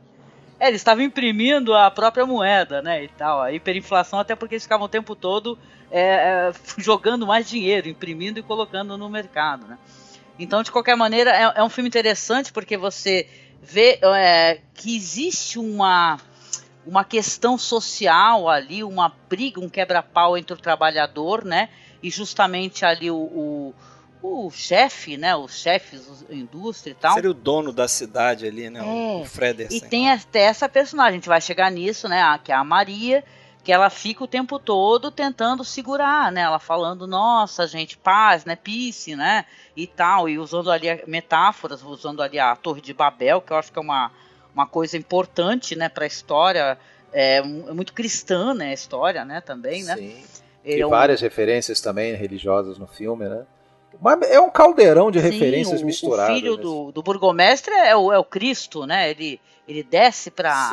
É, 0.60 0.68
eles 0.68 0.82
estavam 0.82 1.04
imprimindo 1.04 1.74
a 1.74 1.89
própria 1.89 2.26
moeda, 2.26 2.82
né? 2.82 3.04
E 3.04 3.08
tal, 3.08 3.42
a 3.42 3.52
hiperinflação 3.52 4.20
até 4.20 4.36
porque 4.36 4.56
eles 4.56 4.63
ficavam 4.63 4.86
o 4.86 4.89
tempo 4.89 5.16
todo 5.16 5.58
é, 5.94 6.50
é, 6.50 6.54
jogando 6.80 7.28
mais 7.28 7.48
dinheiro, 7.48 7.88
imprimindo 7.88 8.40
e 8.40 8.44
colocando 8.44 8.98
no 8.98 9.08
mercado. 9.08 9.68
Né? 9.68 9.78
Então, 10.40 10.64
de 10.64 10.72
qualquer 10.72 10.98
maneira, 10.98 11.30
é, 11.30 11.54
é 11.60 11.64
um 11.64 11.70
filme 11.70 11.88
interessante 11.88 12.52
porque 12.52 12.76
você 12.76 13.30
vê 13.62 14.00
é, 14.02 14.60
que 14.74 14.96
existe 14.96 15.60
uma, 15.60 16.18
uma 16.84 17.04
questão 17.04 17.60
social 17.60 18.50
ali, 18.50 18.84
uma 18.84 19.14
briga, 19.30 19.60
um 19.60 19.70
quebra-pau 19.70 20.36
entre 20.36 20.56
o 20.56 20.60
trabalhador, 20.60 21.46
né? 21.46 21.70
E 22.02 22.10
justamente 22.10 22.84
ali 22.84 23.10
o, 23.10 23.16
o 23.16 23.74
o 24.24 24.50
chefe, 24.50 25.18
né? 25.18 25.36
Os 25.36 25.60
chefes 25.60 26.24
da 26.28 26.34
indústria 26.34 26.92
e 26.92 26.96
tal. 26.96 27.14
Seria 27.14 27.30
o 27.30 27.34
dono 27.34 27.74
da 27.74 27.90
cidade 27.90 28.48
ali, 28.48 28.70
né? 28.70 28.80
É. 28.80 29.22
O 29.22 29.26
Fredersen. 29.26 29.78
E 29.78 29.82
tem 29.82 30.10
até 30.10 30.44
essa 30.44 30.70
personagem, 30.70 31.12
a 31.12 31.16
gente 31.16 31.28
vai 31.28 31.42
chegar 31.42 31.70
nisso, 31.70 32.08
né? 32.08 32.40
Que 32.42 32.54
é 32.54 32.56
a 32.56 32.64
Maria, 32.64 33.22
que 33.63 33.71
ela 33.71 33.89
fica 33.89 34.23
o 34.23 34.28
tempo 34.28 34.60
todo 34.60 35.10
tentando 35.10 35.63
segurar, 35.63 36.32
né? 36.32 36.41
Ela 36.41 36.60
falando, 36.60 37.08
nossa, 37.08 37.65
gente, 37.65 37.97
paz, 37.97 38.43
né? 38.43 38.58
Peace, 38.58 39.15
né? 39.15 39.45
E 39.76 39.88
tal, 39.88 40.28
e 40.28 40.38
usando 40.38 40.69
ali 40.69 40.88
metáforas, 41.08 41.82
usando 41.82 42.21
ali 42.21 42.38
a 42.38 42.56
Torre 42.56 42.82
de 42.82 42.93
Babel, 42.93 43.41
que 43.41 43.54
eu 43.54 43.58
acho 43.58 43.71
que 43.71 43.80
é 43.80 43.82
uma, 43.82 44.12
uma 44.54 44.67
coisa 44.67 44.97
importante, 44.97 45.76
né, 45.76 45.89
para 45.89 46.04
a 46.04 46.08
história, 46.08 46.78
é, 47.12 47.38
é, 47.38 47.41
muito 47.41 47.93
cristã, 47.93 48.54
né, 48.54 48.69
a 48.69 48.73
história, 48.73 49.23
né, 49.23 49.41
também, 49.41 49.84
né? 49.84 49.95
Sim. 49.95 50.23
E 50.65 50.80
é 50.80 50.86
um... 50.86 50.89
várias 50.89 51.21
referências 51.21 51.82
também 51.82 52.13
religiosas 52.15 52.78
no 52.78 52.88
filme, 52.88 53.28
né? 53.28 53.45
Mas 54.02 54.21
é 54.30 54.39
um 54.39 54.49
caldeirão 54.49 55.12
de 55.12 55.19
Sim, 55.19 55.30
referências 55.30 55.82
o, 55.82 55.86
misturadas. 55.86 56.36
O 56.36 56.39
filho 56.39 56.58
do, 56.58 56.91
do 56.91 57.04
burgomestre 57.04 57.73
é 57.73 57.95
o, 57.95 58.12
é 58.12 58.17
o 58.17 58.23
Cristo, 58.23 58.86
né? 58.86 59.12
Ele, 59.12 59.39
ele 59.67 59.82
desce 59.82 60.30
para 60.30 60.71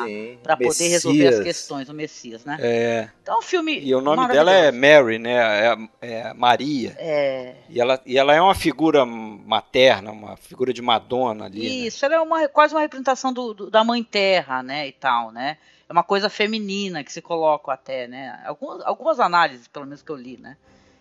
poder 0.57 0.87
resolver 0.89 1.27
as 1.27 1.39
questões, 1.39 1.87
o 1.87 1.93
Messias, 1.93 2.43
né? 2.43 2.57
É. 2.59 3.09
Então 3.23 3.39
o 3.39 3.41
filme. 3.41 3.79
E 3.79 3.95
o 3.95 4.01
nome 4.01 4.27
dela 4.27 4.51
é 4.51 4.71
Mary, 4.71 5.17
né? 5.17 5.33
É, 5.33 5.77
é 6.01 6.33
Maria. 6.33 6.95
É. 6.97 7.55
E 7.69 7.79
ela, 7.79 8.01
e 8.05 8.17
ela 8.17 8.35
é 8.35 8.41
uma 8.41 8.53
figura 8.53 9.05
materna, 9.05 10.11
uma 10.11 10.35
figura 10.35 10.73
de 10.73 10.81
Madonna 10.81 11.45
ali. 11.45 11.59
Né? 11.59 11.87
Isso, 11.87 12.05
né? 12.05 12.13
ela 12.13 12.23
é 12.23 12.25
uma, 12.25 12.47
quase 12.49 12.73
uma 12.73 12.81
representação 12.81 13.31
do, 13.31 13.53
do, 13.53 13.69
da 13.69 13.83
Mãe 13.83 14.03
Terra, 14.03 14.61
né? 14.61 14.87
E 14.87 14.91
tal, 14.91 15.31
né? 15.31 15.57
É 15.87 15.93
uma 15.93 16.03
coisa 16.03 16.29
feminina 16.29 17.03
que 17.03 17.11
se 17.11 17.21
coloca 17.21 17.71
até, 17.71 18.07
né? 18.07 18.41
Algumas, 18.45 18.85
algumas 18.85 19.19
análises, 19.19 19.67
pelo 19.67 19.85
menos 19.85 20.01
que 20.01 20.11
eu 20.11 20.17
li, 20.17 20.37
né? 20.37 20.57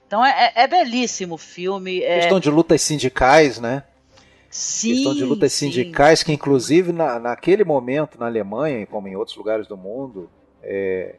Então 0.06 0.24
é, 0.24 0.52
é, 0.54 0.62
é 0.62 0.66
belíssimo 0.68 1.34
o 1.34 1.38
filme. 1.38 2.02
É... 2.02 2.20
Questão 2.20 2.40
de 2.40 2.50
lutas 2.50 2.82
sindicais, 2.82 3.58
né? 3.58 3.82
Sim, 4.50 4.94
questão 4.94 5.14
de 5.14 5.24
lutas 5.24 5.52
sim. 5.52 5.66
sindicais 5.66 6.24
que, 6.24 6.32
inclusive, 6.32 6.92
na, 6.92 7.20
naquele 7.20 7.62
momento, 7.62 8.18
na 8.18 8.26
Alemanha, 8.26 8.84
como 8.84 9.06
em 9.06 9.14
outros 9.14 9.36
lugares 9.36 9.68
do 9.68 9.76
mundo, 9.76 10.28
é, 10.60 11.14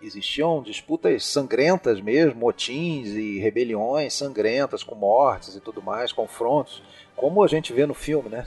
existiam 0.00 0.62
disputas 0.62 1.26
sangrentas 1.26 2.00
mesmo, 2.00 2.40
motins 2.40 3.08
e 3.08 3.38
rebeliões 3.38 4.14
sangrentas, 4.14 4.82
com 4.82 4.94
mortes 4.94 5.54
e 5.54 5.60
tudo 5.60 5.82
mais, 5.82 6.10
confrontos, 6.10 6.82
como 7.14 7.44
a 7.44 7.46
gente 7.46 7.70
vê 7.72 7.84
no 7.84 7.94
filme, 7.94 8.30
né? 8.30 8.46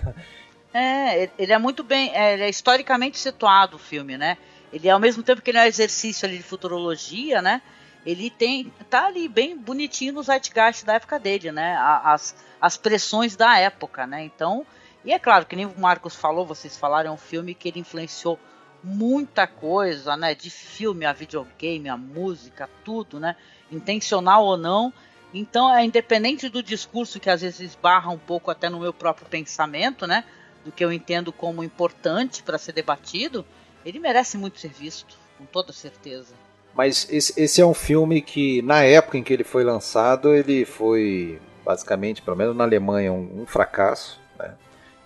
É, 0.74 1.30
ele 1.40 1.54
é 1.54 1.58
muito 1.58 1.84
bem, 1.84 2.12
é, 2.14 2.34
ele 2.34 2.44
é 2.44 2.50
historicamente 2.50 3.18
situado 3.18 3.78
o 3.78 3.80
filme, 3.80 4.18
né? 4.18 4.38
Ele, 4.72 4.90
ao 4.90 5.00
mesmo 5.00 5.24
tempo 5.24 5.42
que 5.42 5.50
ele 5.50 5.58
é 5.58 5.64
um 5.64 5.66
exercício 5.66 6.28
ali 6.28 6.38
de 6.38 6.44
futurologia, 6.44 7.42
né? 7.42 7.62
Ele 8.08 8.30
tem 8.30 8.72
tá 8.90 9.08
ali 9.08 9.28
bem 9.28 9.58
bonitinho 9.58 10.14
no 10.14 10.24
zeitgeist 10.24 10.86
da 10.86 10.94
época 10.94 11.20
dele, 11.20 11.52
né? 11.52 11.76
As, 11.78 12.34
as 12.60 12.78
pressões 12.78 13.36
da 13.36 13.60
época, 13.60 14.08
né? 14.08 14.24
Então, 14.24 14.66
e 15.04 15.12
é 15.12 15.20
claro 15.20 15.46
que 15.46 15.58
nem 15.58 15.66
o 15.66 15.78
Marcos 15.78 16.16
falou, 16.16 16.46
vocês 16.46 16.78
falaram, 16.78 17.10
é 17.10 17.14
um 17.14 17.18
filme 17.18 17.54
que 17.54 17.68
ele 17.68 17.82
influenciou 17.82 18.40
muita 18.82 19.46
coisa, 19.46 20.16
né? 20.16 20.34
De 20.34 20.50
filme 20.50 21.06
a 21.06 21.12
videogame, 21.12 21.90
a 21.90 21.98
música, 21.98 22.70
tudo, 22.86 23.20
né? 23.20 23.36
Intencional 23.70 24.46
ou 24.46 24.56
não. 24.56 24.94
Então, 25.34 25.70
é 25.76 25.84
independente 25.84 26.48
do 26.48 26.64
discurso 26.64 27.20
que 27.20 27.30
às 27.30 27.42
vezes 27.42 27.60
esbarra 27.60 28.10
um 28.10 28.18
pouco 28.18 28.50
até 28.50 28.70
no 28.70 28.80
meu 28.80 28.94
próprio 28.94 29.28
pensamento, 29.28 30.08
né? 30.08 30.24
Do 30.64 30.72
que 30.72 30.84
eu 30.84 30.94
entendo 30.94 31.34
como 31.34 31.62
importante 31.62 32.42
para 32.42 32.58
ser 32.58 32.72
debatido, 32.72 33.46
ele 33.84 34.00
merece 34.00 34.38
muito 34.38 34.62
ser 34.62 34.72
visto, 34.72 35.18
com 35.38 35.46
toda 35.46 35.74
certeza. 35.74 36.47
Mas 36.78 37.08
esse, 37.10 37.34
esse, 37.42 37.60
é 37.60 37.66
um 37.66 37.74
filme 37.74 38.22
que, 38.22 38.62
na 38.62 38.84
época 38.84 39.18
em 39.18 39.24
que 39.24 39.34
ele 39.34 39.44
foi 39.44 39.64
lançado, 39.64 40.32
ele 40.32 40.64
foi 40.64 41.40
basicamente, 41.66 42.22
pelo 42.22 42.38
menos 42.38 42.56
na 42.56 42.64
Alemanha, 42.64 43.12
um, 43.12 43.42
um 43.42 43.46
fracasso. 43.48 44.22
Né? 44.38 44.54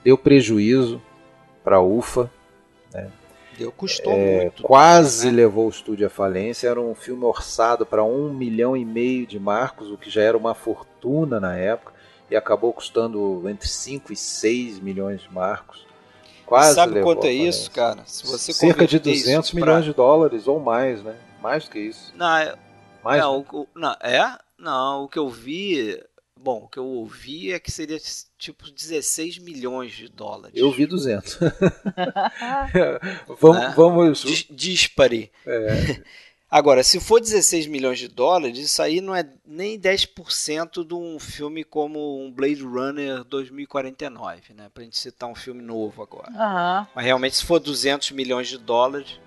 Deu 0.04 0.18
prejuízo 0.18 1.02
para 1.64 1.78
a 1.78 1.82
UFA. 1.82 2.30
Né? 2.94 3.10
Deu, 3.58 3.72
custou 3.72 4.12
é, 4.12 4.42
muito. 4.42 4.64
Quase 4.64 5.28
né? 5.28 5.38
levou 5.38 5.68
o 5.68 5.70
estúdio 5.70 6.06
à 6.06 6.10
falência. 6.10 6.68
Era 6.68 6.82
um 6.82 6.94
filme 6.94 7.24
orçado 7.24 7.86
para 7.86 8.04
um 8.04 8.34
milhão 8.34 8.76
e 8.76 8.84
meio 8.84 9.26
de 9.26 9.40
marcos, 9.40 9.90
o 9.90 9.98
que 9.98 10.10
já 10.10 10.24
era 10.24 10.38
uma 10.38 10.54
fortuna 10.54 11.40
na 11.40 11.56
época, 11.56 11.94
e 12.30 12.36
acabou 12.36 12.74
custando 12.74 13.48
entre 13.48 13.70
5 13.70 14.12
e 14.12 14.16
6 14.18 14.82
milhões 14.82 15.22
de 15.22 15.34
marcos. 15.34 15.88
Quase 16.46 16.76
Sabe 16.76 17.02
quanto 17.02 17.28
é 17.28 17.32
isso, 17.32 17.72
cara? 17.72 18.04
Se 18.06 18.28
você 18.28 18.52
Cerca 18.52 18.86
de 18.86 19.00
200 19.00 19.54
milhões 19.54 19.86
pra... 19.86 19.90
de 19.90 19.94
dólares 19.94 20.50
ou 20.50 20.60
mais, 20.60 21.02
né? 21.02 21.16
Mais 21.42 21.66
do 21.66 21.72
que 21.72 21.80
isso. 21.80 22.14
Não, 22.16 22.38
é, 22.38 22.56
Mais, 23.04 23.22
não, 23.22 23.40
né? 23.40 23.46
o, 23.52 23.68
não, 23.76 23.92
é? 24.02 24.38
Não, 24.58 25.04
o 25.04 25.08
que 25.08 25.20
eu 25.20 25.30
vi. 25.30 26.02
Bom, 26.40 26.64
o 26.64 26.68
que 26.68 26.80
eu 26.80 26.86
ouvi 26.86 27.52
é 27.52 27.60
que 27.60 27.72
seria 27.72 28.00
tipo 28.38 28.72
16 28.72 29.38
milhões 29.38 29.92
de 29.92 30.08
dólares. 30.08 30.56
Eu 30.56 30.72
vi 30.72 30.88
200. 30.88 31.38
vamos, 33.40 33.62
é? 33.62 33.70
vamos. 33.76 34.48
Dispare. 34.50 35.32
É. 35.46 36.02
Agora, 36.52 36.84
se 36.84 37.00
for 37.00 37.22
16 37.22 37.66
milhões 37.68 37.98
de 37.98 38.10
dólares, 38.10 38.58
isso 38.58 38.82
aí 38.82 39.00
não 39.00 39.16
é 39.16 39.26
nem 39.46 39.80
10% 39.80 40.86
de 40.86 40.94
um 40.94 41.18
filme 41.18 41.64
como 41.64 42.22
um 42.22 42.30
Blade 42.30 42.62
Runner 42.62 43.24
2049, 43.24 44.54
né? 44.54 44.70
Pra 44.74 44.84
gente 44.84 44.98
citar 44.98 45.30
um 45.30 45.36
filme 45.36 45.62
novo 45.62 46.04
agora. 46.04 46.30
Uhum. 46.30 46.88
Mas 46.94 47.06
realmente, 47.06 47.38
se 47.38 47.46
for 47.46 47.58
200 47.58 48.12
milhões 48.12 48.50
de 48.50 48.58
dólares, 48.58 49.18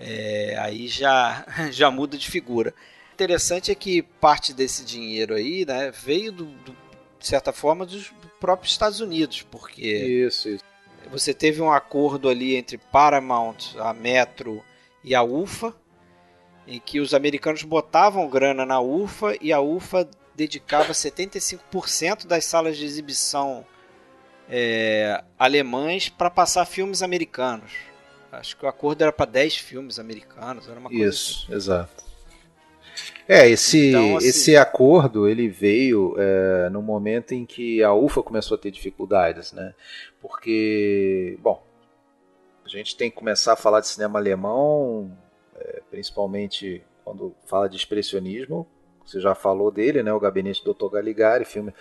é, 0.00 0.56
aí 0.58 0.88
já, 0.88 1.44
já 1.70 1.90
muda 1.90 2.16
de 2.16 2.28
figura. 2.28 2.74
Interessante 3.12 3.70
é 3.70 3.74
que 3.74 4.02
parte 4.02 4.54
desse 4.54 4.82
dinheiro 4.82 5.34
aí 5.34 5.66
né, 5.66 5.90
veio, 5.90 6.32
do, 6.32 6.46
do, 6.46 6.72
de 7.18 7.26
certa 7.26 7.52
forma, 7.52 7.84
dos 7.84 8.10
próprios 8.40 8.72
Estados 8.72 9.00
Unidos, 9.00 9.42
porque 9.42 9.86
isso, 10.26 10.48
isso. 10.48 10.64
você 11.10 11.34
teve 11.34 11.60
um 11.60 11.70
acordo 11.70 12.30
ali 12.30 12.56
entre 12.56 12.78
Paramount, 12.78 13.76
a 13.78 13.92
Metro 13.92 14.64
e 15.04 15.14
a 15.14 15.22
UFA, 15.22 15.74
em 16.66 16.80
que 16.80 16.98
os 16.98 17.12
americanos 17.12 17.62
botavam 17.62 18.26
grana 18.28 18.64
na 18.64 18.80
UFA 18.80 19.36
e 19.38 19.52
a 19.52 19.60
UFA 19.60 20.08
dedicava 20.34 20.92
75% 20.92 22.26
das 22.26 22.46
salas 22.46 22.78
de 22.78 22.86
exibição 22.86 23.66
é, 24.48 25.22
alemães 25.38 26.08
para 26.08 26.30
passar 26.30 26.64
filmes 26.64 27.02
americanos. 27.02 27.89
Acho 28.32 28.56
que 28.56 28.64
o 28.64 28.68
acordo 28.68 29.02
era 29.02 29.12
para 29.12 29.26
10 29.26 29.56
filmes 29.56 29.98
americanos, 29.98 30.68
era 30.68 30.78
uma 30.78 30.88
coisa 30.88 31.04
Isso, 31.04 31.44
assim. 31.44 31.54
exato. 31.54 32.04
É, 33.26 33.48
esse, 33.48 33.88
então, 33.88 34.16
assim, 34.16 34.26
esse 34.26 34.56
acordo 34.56 35.28
ele 35.28 35.48
veio 35.48 36.16
é, 36.18 36.68
no 36.70 36.82
momento 36.82 37.32
em 37.32 37.46
que 37.46 37.82
a 37.82 37.94
UFA 37.94 38.22
começou 38.22 38.56
a 38.56 38.58
ter 38.58 38.70
dificuldades, 38.70 39.52
né? 39.52 39.74
Porque, 40.20 41.38
bom, 41.40 41.62
a 42.64 42.68
gente 42.68 42.96
tem 42.96 43.10
que 43.10 43.16
começar 43.16 43.52
a 43.52 43.56
falar 43.56 43.80
de 43.80 43.88
cinema 43.88 44.18
alemão, 44.18 45.16
é, 45.56 45.80
principalmente 45.90 46.82
quando 47.04 47.34
fala 47.46 47.68
de 47.68 47.76
expressionismo. 47.76 48.66
Você 49.04 49.20
já 49.20 49.34
falou 49.34 49.70
dele, 49.70 50.02
né? 50.02 50.12
O 50.12 50.20
Gabinete 50.20 50.64
do 50.64 50.74
Dr. 50.74 50.94
Galigari, 50.94 51.44
filme 51.44 51.72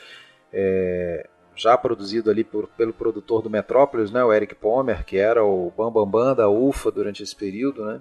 é, 0.54 1.28
já 1.60 1.78
produzido 1.78 2.32
ali 2.32 2.44
por, 2.44 2.68
pelo 2.70 2.94
produtor 2.94 3.42
do 3.42 3.50
Metrópolis, 3.50 4.12
né, 4.12 4.24
o 4.24 4.32
Eric 4.32 4.56
Pomer, 4.56 5.04
que 5.04 5.18
era 5.18 5.44
o 5.44 5.72
Bambambam 5.76 6.06
Bam 6.06 6.26
Bam 6.26 6.36
da 6.36 6.50
UFA 6.50 6.90
durante 6.90 7.22
esse 7.22 7.36
período, 7.36 7.86
né? 7.86 8.00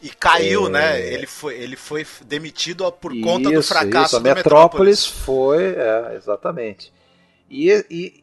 E 0.00 0.08
caiu, 0.08 0.66
é... 0.68 0.70
né? 0.70 1.12
Ele 1.12 1.26
foi, 1.26 1.56
ele 1.56 1.76
foi 1.76 2.06
demitido 2.24 2.90
por 2.92 3.14
isso, 3.14 3.24
conta 3.24 3.50
do 3.50 3.62
fracasso 3.62 4.06
isso. 4.06 4.16
A 4.16 4.20
Metrópolis, 4.20 4.44
Metrópolis 4.44 5.06
foi, 5.06 5.74
é, 5.74 6.14
exatamente. 6.16 6.92
E, 7.50 7.84
e, 7.90 8.22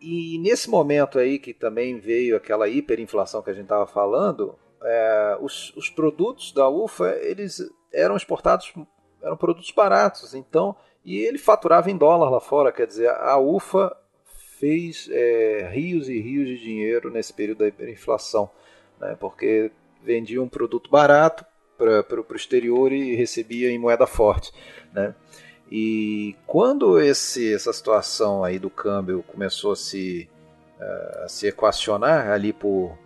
e 0.00 0.38
nesse 0.38 0.70
momento 0.70 1.18
aí 1.18 1.38
que 1.38 1.52
também 1.52 1.98
veio 1.98 2.36
aquela 2.36 2.68
hiperinflação 2.68 3.42
que 3.42 3.50
a 3.50 3.54
gente 3.54 3.64
estava 3.64 3.86
falando, 3.86 4.56
é, 4.82 5.36
os, 5.40 5.74
os 5.76 5.90
produtos 5.90 6.52
da 6.52 6.68
UFA 6.68 7.16
eles 7.20 7.60
eram 7.92 8.16
exportados, 8.16 8.72
eram 9.20 9.36
produtos 9.36 9.72
baratos, 9.72 10.34
então 10.34 10.76
e 11.08 11.24
ele 11.24 11.38
faturava 11.38 11.90
em 11.90 11.96
dólar 11.96 12.28
lá 12.28 12.38
fora, 12.38 12.70
quer 12.70 12.86
dizer, 12.86 13.08
a 13.08 13.38
UFA 13.38 13.96
fez 14.58 15.08
é, 15.10 15.70
rios 15.72 16.06
e 16.06 16.20
rios 16.20 16.46
de 16.46 16.58
dinheiro 16.58 17.10
nesse 17.10 17.32
período 17.32 17.60
da 17.60 17.68
hiperinflação, 17.68 18.50
né, 19.00 19.16
porque 19.18 19.70
vendia 20.04 20.42
um 20.42 20.48
produto 20.48 20.90
barato 20.90 21.46
para 21.78 22.20
o 22.20 22.36
exterior 22.36 22.92
e 22.92 23.14
recebia 23.14 23.70
em 23.70 23.78
moeda 23.78 24.06
forte. 24.06 24.52
Né. 24.92 25.14
E 25.72 26.36
quando 26.46 27.00
esse, 27.00 27.54
essa 27.54 27.72
situação 27.72 28.44
aí 28.44 28.58
do 28.58 28.68
câmbio 28.68 29.24
começou 29.28 29.72
a 29.72 29.76
se, 29.76 30.28
uh, 30.78 31.24
a 31.24 31.28
se 31.28 31.46
equacionar 31.46 32.30
ali 32.30 32.52
por, 32.52 32.98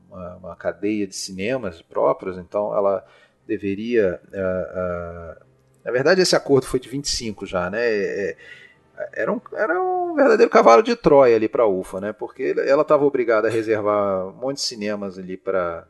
uma, 0.09 0.35
uma, 0.35 0.55
cadeia 0.55 1.07
de 1.07 1.15
cinemas 1.15 1.81
próprios, 1.81 2.37
então 2.37 2.75
ela 2.75 3.05
deveria. 3.47 4.21
Uh, 4.27 5.39
uh, 5.39 5.45
na 5.83 5.91
verdade, 5.91 6.21
esse 6.21 6.35
acordo 6.35 6.67
foi 6.67 6.79
de 6.79 6.89
25 6.89 7.45
já, 7.45 7.69
né? 7.69 7.81
É, 7.81 8.37
era 9.13 9.31
um, 9.31 9.41
era 9.53 9.81
um 9.81 10.13
verdadeiro 10.13 10.51
cavalo 10.51 10.83
de 10.83 10.95
Troia 10.95 11.35
ali 11.35 11.47
para 11.47 11.63
a 11.63 11.67
UFA, 11.67 11.99
né? 11.99 12.13
Porque 12.13 12.53
ela 12.65 12.83
estava 12.83 13.03
obrigada 13.03 13.47
a 13.47 13.51
reservar 13.51 14.27
um 14.27 14.33
monte 14.33 14.57
de 14.57 14.61
cinemas 14.61 15.17
ali 15.17 15.37
para 15.37 15.87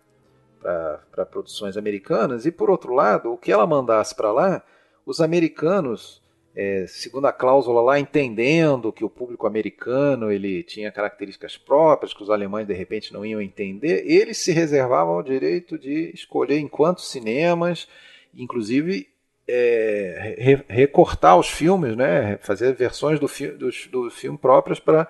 para 0.62 1.26
produções 1.26 1.76
americanas 1.76 2.46
e 2.46 2.52
por 2.52 2.70
outro 2.70 2.94
lado, 2.94 3.34
o 3.34 3.38
que 3.38 3.52
ela 3.52 3.66
mandasse 3.66 4.14
para 4.14 4.32
lá, 4.32 4.64
os 5.06 5.20
americanos, 5.20 6.21
é, 6.56 6.86
segundo 6.88 7.28
a 7.28 7.34
cláusula 7.34 7.82
lá, 7.82 8.00
entendendo 8.00 8.92
que 8.92 9.06
o 9.06 9.10
público 9.10 9.48
americano 9.48 10.32
ele 10.32 10.64
tinha 10.64 10.92
características 10.92 11.58
próprias 11.58 12.14
que 12.14 12.22
os 12.22 12.30
alemães 12.30 12.68
de 12.68 12.74
repente 12.74 13.14
não 13.14 13.26
iam 13.26 13.42
entender, 13.42 14.04
eles 14.06 14.38
se 14.38 14.52
reservavam 14.52 15.18
o 15.18 15.24
direito 15.24 15.78
de 15.78 16.12
escolher 16.14 16.58
em 16.58 16.68
quantos 16.68 17.10
cinemas, 17.10 17.88
inclusive 18.36 19.08
é, 19.48 20.36
re, 20.38 20.64
recortar 20.68 21.38
os 21.38 21.48
filmes, 21.48 21.96
né, 21.96 22.38
fazer 22.42 22.74
versões 22.74 23.20
do, 23.20 23.28
fi, 23.28 23.48
do, 23.48 23.70
do 23.90 24.10
filme 24.10 24.38
próprias 24.38 24.80
para 24.80 25.08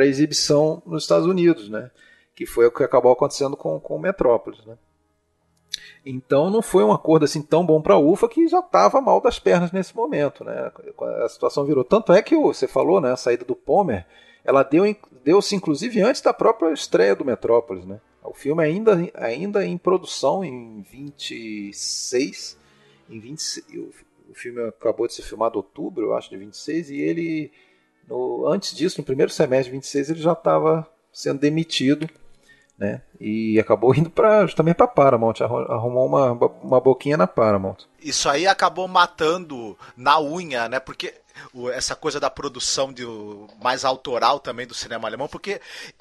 exibição 0.00 0.82
nos 0.86 1.04
Estados 1.04 1.26
Unidos, 1.26 1.68
né, 1.68 1.90
que 2.34 2.44
foi 2.46 2.66
o 2.66 2.70
que 2.70 2.82
acabou 2.82 3.12
acontecendo 3.12 3.56
com, 3.56 3.80
com 3.80 3.98
Metrópolis. 3.98 4.64
Né. 4.66 4.76
Então 6.04 6.50
não 6.50 6.60
foi 6.60 6.82
um 6.82 6.92
acordo 6.92 7.24
assim 7.24 7.40
tão 7.40 7.64
bom 7.64 7.80
para 7.80 7.94
a 7.94 7.98
UFA 7.98 8.28
que 8.28 8.48
já 8.48 8.58
estava 8.58 9.00
mal 9.00 9.20
das 9.20 9.38
pernas 9.38 9.70
nesse 9.70 9.94
momento, 9.94 10.44
né? 10.44 10.72
A 11.24 11.28
situação 11.28 11.64
virou 11.64 11.84
tanto 11.84 12.12
é 12.12 12.20
que 12.20 12.36
você 12.36 12.66
falou, 12.66 13.00
né, 13.00 13.12
a 13.12 13.16
saída 13.16 13.44
do 13.44 13.54
Pomer, 13.54 14.06
ela 14.44 14.62
deu 14.62 14.84
deu-se 15.24 15.54
inclusive 15.54 16.00
antes 16.00 16.20
da 16.20 16.34
própria 16.34 16.72
estreia 16.72 17.14
do 17.14 17.24
Metrópolis, 17.24 17.84
né? 17.84 18.00
O 18.24 18.34
filme 18.34 18.64
ainda 18.64 18.98
ainda 19.14 19.64
em 19.64 19.78
produção 19.78 20.44
em 20.44 20.82
26 20.82 22.60
em 23.12 23.20
20, 23.20 23.64
o 24.30 24.34
filme 24.34 24.62
acabou 24.62 25.06
de 25.06 25.14
ser 25.14 25.22
filmado 25.22 25.56
em 25.56 25.58
outubro, 25.58 26.06
eu 26.06 26.14
acho, 26.14 26.30
de 26.30 26.36
26, 26.36 26.90
e 26.90 27.00
ele, 27.00 27.52
no, 28.08 28.46
antes 28.46 28.74
disso, 28.74 29.00
no 29.00 29.04
primeiro 29.04 29.30
semestre 29.30 29.70
de 29.70 29.76
26, 29.76 30.10
ele 30.10 30.20
já 30.20 30.32
estava 30.32 30.88
sendo 31.12 31.38
demitido, 31.38 32.08
né? 32.78 33.02
E 33.20 33.58
acabou 33.60 33.94
indo 33.94 34.10
para 34.10 34.48
também 34.48 34.74
para 34.74 34.88
Paramount, 34.88 35.34
arrumou 35.40 36.06
uma, 36.06 36.32
uma 36.32 36.80
boquinha 36.80 37.16
na 37.16 37.26
Paramount. 37.26 37.76
Isso 38.00 38.28
aí 38.28 38.46
acabou 38.46 38.88
matando 38.88 39.76
na 39.96 40.20
unha, 40.20 40.68
né? 40.68 40.80
Porque 40.80 41.14
essa 41.72 41.96
coisa 41.96 42.20
da 42.20 42.30
produção 42.30 42.92
de, 42.92 43.04
mais 43.62 43.84
autoral 43.84 44.38
também 44.38 44.66
do 44.66 44.74
cinema 44.74 45.08
alemão, 45.08 45.28
porque 45.28 45.60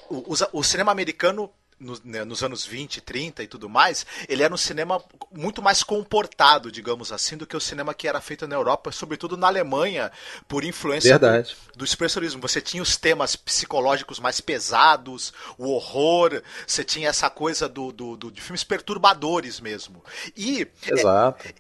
o, 0.09 0.33
o 0.53 0.63
cinema 0.63 0.91
americano 0.91 1.49
no, 1.81 1.99
né, 2.03 2.23
nos 2.23 2.43
anos 2.43 2.65
20, 2.65 3.01
30 3.01 3.43
e 3.43 3.47
tudo 3.47 3.67
mais, 3.67 4.05
ele 4.29 4.43
era 4.43 4.53
um 4.53 4.57
cinema 4.57 5.03
muito 5.31 5.61
mais 5.61 5.83
comportado, 5.83 6.71
digamos 6.71 7.11
assim, 7.11 7.35
do 7.35 7.47
que 7.47 7.57
o 7.57 7.59
cinema 7.59 7.93
que 7.93 8.07
era 8.07 8.21
feito 8.21 8.47
na 8.47 8.55
Europa, 8.55 8.91
sobretudo 8.91 9.35
na 9.35 9.47
Alemanha, 9.47 10.11
por 10.47 10.63
influência 10.63 11.17
do, 11.17 11.27
do, 11.77 11.85
expressionismo. 11.85 12.41
Você 12.41 12.61
tinha 12.61 12.83
os 12.83 12.95
temas 12.95 13.35
psicológicos 13.35 14.19
mais 14.19 14.39
pesados, 14.39 15.33
o 15.57 15.71
horror, 15.71 16.41
você 16.65 16.83
tinha 16.83 17.09
essa 17.09 17.29
coisa 17.29 17.67
do, 17.67 17.91
do, 17.91 18.15
do 18.15 18.31
de 18.31 18.41
filmes 18.41 18.63
perturbadores 18.63 19.59
mesmo. 19.59 20.03
E. 20.37 20.67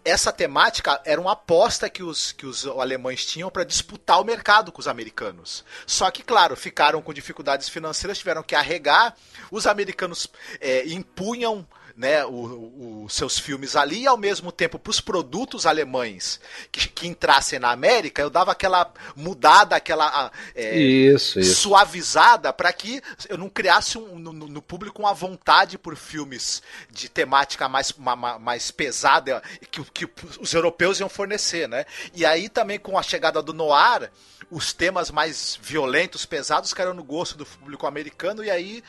É, 0.05 0.11
essa 0.11 0.31
temática 0.31 1.01
era 1.05 1.19
uma 1.19 1.31
aposta 1.31 1.89
que 1.89 2.03
os, 2.03 2.31
que 2.31 2.45
os 2.45 2.67
alemães 2.67 3.25
tinham 3.25 3.49
para 3.49 3.63
disputar 3.63 4.21
o 4.21 4.23
mercado 4.23 4.71
com 4.71 4.79
os 4.79 4.87
americanos. 4.87 5.65
Só 5.87 6.09
que, 6.11 6.21
claro, 6.21 6.55
ficaram 6.55 7.01
com 7.01 7.13
dificuldades 7.13 7.69
financeiras, 7.69 8.17
tiveram 8.19 8.43
que 8.43 8.53
arregar, 8.53 9.15
os 9.49 9.65
americanos 9.65 10.10
americanos 10.11 10.29
é, 10.59 10.87
impunham 10.87 11.65
né, 11.95 12.25
os 12.25 13.13
seus 13.13 13.37
filmes 13.37 13.75
ali 13.75 14.03
e 14.03 14.07
ao 14.07 14.17
mesmo 14.17 14.51
tempo 14.51 14.79
para 14.79 14.89
os 14.89 15.01
produtos 15.01 15.65
alemães 15.65 16.39
que, 16.71 16.87
que, 16.87 17.07
entrassem 17.07 17.59
na 17.59 17.69
América, 17.69 18.21
eu 18.21 18.29
dava 18.29 18.53
aquela 18.53 18.91
mudada, 19.15 19.75
aquela 19.75 20.31
é, 20.55 20.79
isso, 20.79 21.39
isso. 21.39 21.61
suavizada 21.61 22.53
para 22.53 22.71
que 22.71 23.01
eu 23.27 23.37
não 23.37 23.49
criasse 23.49 23.97
um, 23.97 24.17
no, 24.17 24.31
no, 24.31 24.61
público 24.61 25.01
uma 25.01 25.13
vontade 25.13 25.77
por 25.77 25.95
filmes 25.95 26.63
de 26.89 27.09
temática 27.09 27.67
mais, 27.67 27.91
uma, 27.91 28.15
mais 28.39 28.71
pesada 28.71 29.43
que, 29.69 29.83
que 29.83 30.09
os 30.39 30.53
europeus 30.53 30.99
iam 30.99 31.09
fornecer, 31.09 31.67
né? 31.67 31.85
E 32.15 32.25
aí 32.25 32.47
também 32.47 32.79
com 32.79 32.97
a 32.97 33.03
chegada 33.03 33.41
do 33.41 33.53
noir, 33.53 34.09
os 34.49 34.73
temas 34.73 35.11
mais 35.11 35.59
violentos, 35.61 36.25
pesados, 36.25 36.73
caíram 36.73 36.93
no 36.93 37.03
gosto 37.03 37.37
do 37.37 37.45
público 37.45 37.85
americano 37.85 38.43
e 38.43 38.49
aí 38.49 38.81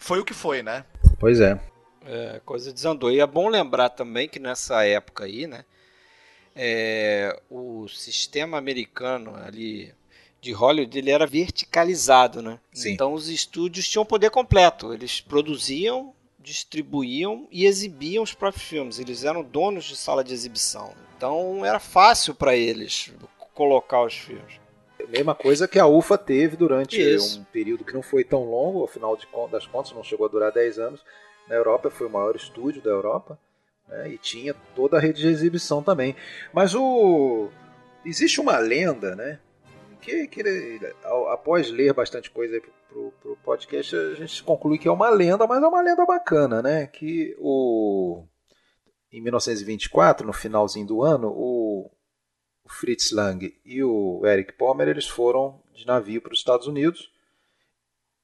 foi 0.00 0.18
o 0.18 0.24
que 0.24 0.34
foi, 0.34 0.62
né? 0.62 0.84
Pois 1.20 1.40
é. 1.40 1.60
É, 2.04 2.40
coisa 2.44 2.72
desandou. 2.72 3.12
E 3.12 3.20
é 3.20 3.26
bom 3.26 3.48
lembrar 3.48 3.90
também 3.90 4.28
que 4.28 4.40
nessa 4.40 4.84
época 4.84 5.24
aí, 5.24 5.46
né, 5.46 5.64
é, 6.56 7.38
o 7.48 7.86
sistema 7.86 8.58
americano 8.58 9.36
ali 9.36 9.94
de 10.40 10.52
Hollywood 10.52 10.98
ele 10.98 11.10
era 11.10 11.26
verticalizado, 11.26 12.40
né? 12.40 12.58
Sim. 12.72 12.92
Então 12.92 13.12
os 13.12 13.28
estúdios 13.28 13.86
tinham 13.86 14.04
poder 14.04 14.30
completo. 14.30 14.94
Eles 14.94 15.20
produziam, 15.20 16.14
distribuíam 16.38 17.46
e 17.50 17.66
exibiam 17.66 18.24
os 18.24 18.32
próprios 18.32 18.66
filmes. 18.66 18.98
Eles 18.98 19.22
eram 19.22 19.44
donos 19.44 19.84
de 19.84 19.96
sala 19.96 20.24
de 20.24 20.32
exibição. 20.32 20.94
Então 21.16 21.64
era 21.64 21.78
fácil 21.78 22.34
para 22.34 22.56
eles 22.56 23.12
colocar 23.52 24.02
os 24.02 24.14
filmes. 24.14 24.58
Mesma 25.10 25.34
coisa 25.34 25.66
que 25.66 25.78
a 25.78 25.86
UFA 25.86 26.16
teve 26.16 26.56
durante 26.56 27.00
Isso. 27.00 27.40
um 27.40 27.44
período 27.44 27.84
que 27.84 27.92
não 27.92 28.02
foi 28.02 28.22
tão 28.22 28.44
longo, 28.44 28.84
afinal 28.84 29.16
de 29.16 29.26
das 29.50 29.66
contas 29.66 29.92
não 29.92 30.04
chegou 30.04 30.26
a 30.26 30.30
durar 30.30 30.52
10 30.52 30.78
anos. 30.78 31.04
Na 31.48 31.56
Europa 31.56 31.90
foi 31.90 32.06
o 32.06 32.10
maior 32.10 32.36
estúdio 32.36 32.80
da 32.80 32.90
Europa 32.90 33.38
né, 33.88 34.08
e 34.10 34.18
tinha 34.18 34.54
toda 34.74 34.96
a 34.96 35.00
rede 35.00 35.20
de 35.20 35.28
exibição 35.28 35.82
também. 35.82 36.14
Mas 36.52 36.74
o 36.74 37.48
existe 38.04 38.40
uma 38.40 38.58
lenda, 38.58 39.16
né? 39.16 39.40
Que, 40.00 40.26
que 40.28 40.42
após 41.28 41.70
ler 41.70 41.92
bastante 41.92 42.30
coisa 42.30 42.60
pro, 42.88 43.12
pro 43.20 43.36
podcast, 43.44 43.94
a 43.94 44.14
gente 44.14 44.42
conclui 44.42 44.78
que 44.78 44.88
é 44.88 44.90
uma 44.92 45.10
lenda, 45.10 45.46
mas 45.46 45.62
é 45.62 45.66
uma 45.66 45.82
lenda 45.82 46.06
bacana, 46.06 46.62
né? 46.62 46.86
Que 46.86 47.36
o 47.38 48.24
em 49.12 49.20
1924, 49.20 50.26
no 50.26 50.32
finalzinho 50.32 50.86
do 50.86 51.02
ano, 51.02 51.28
o 51.28 51.90
Fritz 52.70 53.10
Lang 53.10 53.54
e 53.64 53.82
o 53.82 54.22
Eric 54.24 54.52
Palmer 54.52 54.88
eles 54.88 55.08
foram 55.08 55.60
de 55.74 55.86
navio 55.86 56.22
para 56.22 56.32
os 56.32 56.38
Estados 56.38 56.66
Unidos 56.66 57.10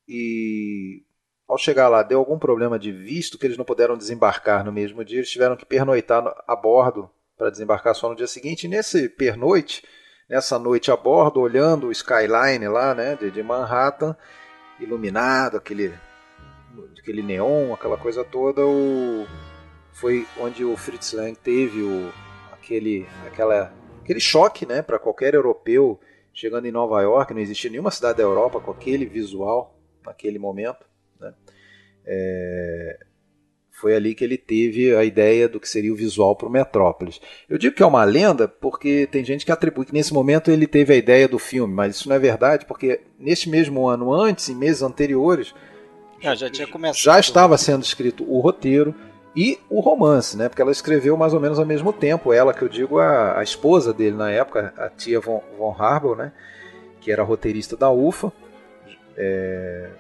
e 0.09 1.03
ao 1.49 1.59
chegar 1.59 1.89
lá 1.89 2.03
deu 2.03 2.19
algum 2.19 2.39
problema 2.39 2.79
de 2.79 2.93
visto 2.93 3.39
que 3.39 3.47
eles 3.47 3.57
não 3.57 3.65
puderam 3.65 3.97
desembarcar 3.97 4.65
no 4.65 4.73
mesmo 4.73 5.05
dia, 5.05 5.19
eles 5.19 5.31
tiveram 5.31 5.57
que 5.57 5.65
pernoitar 5.65 6.25
a 6.47 6.57
bordo 6.57 7.11
para 7.37 7.51
desembarcar 7.51 7.95
só 7.95 8.09
no 8.09 8.17
dia 8.17 8.27
seguinte. 8.27 8.65
E 8.65 8.69
nesse 8.69 9.09
pernoite, 9.09 9.85
nessa 10.29 10.59
noite 10.59 10.91
a 10.91 10.97
bordo, 10.97 11.41
olhando 11.41 11.89
o 11.89 11.93
skyline 11.93 12.67
lá, 12.69 12.95
né, 12.95 13.17
de 13.17 13.43
Manhattan, 13.43 14.17
iluminado, 14.81 15.57
aquele 15.57 15.95
aquele 16.99 17.23
neon, 17.23 17.73
aquela 17.73 17.97
coisa 17.97 18.25
toda, 18.25 18.65
o 18.67 19.27
foi 19.93 20.27
onde 20.39 20.65
o 20.65 20.77
Fritz 20.77 21.13
Lang 21.13 21.35
teve 21.37 21.81
o 21.83 22.13
aquele 22.53 23.07
aquela 23.27 23.73
aquele 24.07 24.21
choque 24.21 24.65
né, 24.65 24.83
para 24.83 24.99
qualquer 24.99 25.35
europeu 25.35 26.01
chegando 26.33 26.67
em 26.67 26.73
Nova 26.73 27.01
York, 27.03 27.35
não 27.35 27.41
existia 27.41 27.71
nenhuma 27.71 27.91
cidade 27.91 28.19
da 28.19 28.23
Europa 28.23 28.61
com 28.61 28.71
aquele 28.71 29.05
visual 29.05 29.77
naquele 30.05 30.39
momento. 30.39 30.87
Né? 31.19 31.35
É, 32.05 32.99
foi 33.73 33.97
ali 33.97 34.15
que 34.15 34.23
ele 34.23 34.39
teve 34.39 34.95
a 34.95 35.03
ideia 35.03 35.49
do 35.49 35.59
que 35.59 35.69
seria 35.69 35.93
o 35.93 35.97
visual 35.97 36.37
para 36.37 36.47
o 36.47 36.51
Metrópolis. 36.51 37.21
Eu 37.49 37.59
digo 37.59 37.75
que 37.75 37.83
é 37.83 37.87
uma 37.87 38.05
lenda 38.05 38.47
porque 38.47 39.09
tem 39.11 39.25
gente 39.25 39.45
que 39.45 39.53
atribui 39.53 39.87
que 39.87 39.95
nesse 39.95 40.15
momento 40.15 40.51
ele 40.51 40.67
teve 40.67 40.93
a 40.93 40.97
ideia 40.97 41.27
do 41.27 41.39
filme, 41.39 41.75
mas 41.75 41.97
isso 41.97 42.09
não 42.09 42.17
é 42.17 42.19
verdade, 42.19 42.65
porque 42.65 43.01
neste 43.19 43.49
mesmo 43.49 43.89
ano 43.89 44.13
antes, 44.13 44.49
em 44.49 44.55
meses 44.55 44.83
anteriores, 44.83 45.55
já, 46.21 46.35
já 46.35 46.51
tinha 46.51 46.69
começado. 46.69 47.03
Já 47.03 47.19
estava 47.19 47.59
sendo 47.59 47.83
escrito 47.83 48.25
o 48.31 48.41
roteiro, 48.41 48.95
e 49.37 49.61
o 49.69 49.81
romance, 49.81 50.35
né? 50.35 50.49
Porque 50.49 50.63
ela 50.63 50.73
escreveu 50.73 51.15
mais 51.15 51.35
ou 51.35 51.41
menos 51.41 51.59
ao 51.59 51.67
mesmo 51.67 51.93
tempo. 51.93 52.33
Ela, 52.33 52.55
que 52.55 52.63
eu 52.63 52.69
digo, 52.71 52.99
a, 52.99 53.39
a 53.39 53.43
esposa 53.43 53.93
dele 53.93 54.17
na 54.17 54.31
época, 54.31 54.73
a 54.79 54.89
tia 54.89 55.21
Von, 55.21 55.43
Von 55.59 55.77
Harbour, 55.79 56.17
né? 56.17 56.33
Que 57.03 57.13
era 57.13 57.23
roteirista 57.23 57.77
da 57.77 57.91
UFA. 57.91 58.33
É... 59.15 59.91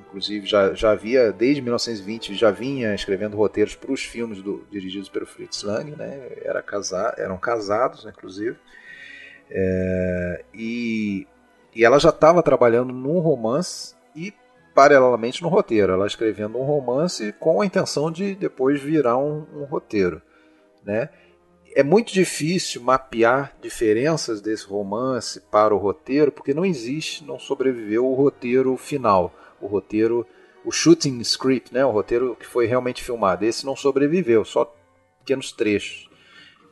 Inclusive, 0.00 0.46
já, 0.46 0.72
já 0.72 0.92
havia, 0.92 1.30
desde 1.30 1.60
1920, 1.60 2.34
já 2.34 2.50
vinha 2.50 2.94
escrevendo 2.94 3.36
roteiros 3.36 3.74
para 3.74 3.92
os 3.92 4.02
filmes 4.02 4.40
do, 4.40 4.64
dirigidos 4.70 5.10
pelo 5.10 5.26
Fritz 5.26 5.62
Lang, 5.62 5.94
né? 5.94 6.28
Era 6.42 6.62
casa, 6.62 7.14
eram 7.18 7.36
casados, 7.36 8.04
né, 8.04 8.12
inclusive. 8.16 8.56
É... 9.50 10.44
E, 10.54 11.26
e 11.74 11.84
ela 11.84 11.98
já 11.98 12.08
estava 12.08 12.42
trabalhando 12.42 12.94
num 12.94 13.18
romance 13.18 13.93
paralelamente 14.74 15.42
no 15.42 15.48
roteiro, 15.48 15.92
ela 15.92 16.06
escrevendo 16.06 16.58
um 16.58 16.64
romance 16.64 17.32
com 17.38 17.60
a 17.60 17.66
intenção 17.66 18.10
de 18.10 18.34
depois 18.34 18.80
virar 18.80 19.16
um, 19.16 19.46
um 19.54 19.64
roteiro, 19.64 20.20
né? 20.84 21.08
é 21.74 21.82
muito 21.82 22.12
difícil 22.12 22.80
mapear 22.80 23.56
diferenças 23.60 24.40
desse 24.40 24.64
romance 24.64 25.40
para 25.50 25.74
o 25.74 25.78
roteiro, 25.78 26.30
porque 26.30 26.54
não 26.54 26.64
existe, 26.64 27.24
não 27.24 27.38
sobreviveu 27.38 28.06
o 28.06 28.14
roteiro 28.14 28.76
final, 28.76 29.34
o 29.60 29.66
roteiro, 29.66 30.24
o 30.64 30.70
shooting 30.70 31.18
script, 31.20 31.74
né, 31.74 31.84
o 31.84 31.90
roteiro 31.90 32.36
que 32.38 32.46
foi 32.46 32.66
realmente 32.66 33.02
filmado. 33.02 33.44
Esse 33.44 33.66
não 33.66 33.74
sobreviveu, 33.74 34.44
só 34.44 34.72
pequenos 35.18 35.50
trechos. 35.50 36.08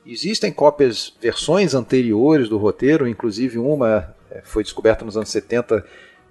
Existem 0.07 0.53
cópias, 0.53 1.17
versões 1.21 1.75
anteriores 1.75 2.49
do 2.49 2.57
roteiro, 2.57 3.09
inclusive 3.09 3.59
uma 3.59 4.15
é, 4.31 4.41
foi 4.43 4.62
descoberta 4.62 5.05
nos 5.05 5.17
anos 5.17 5.31
70 5.31 5.85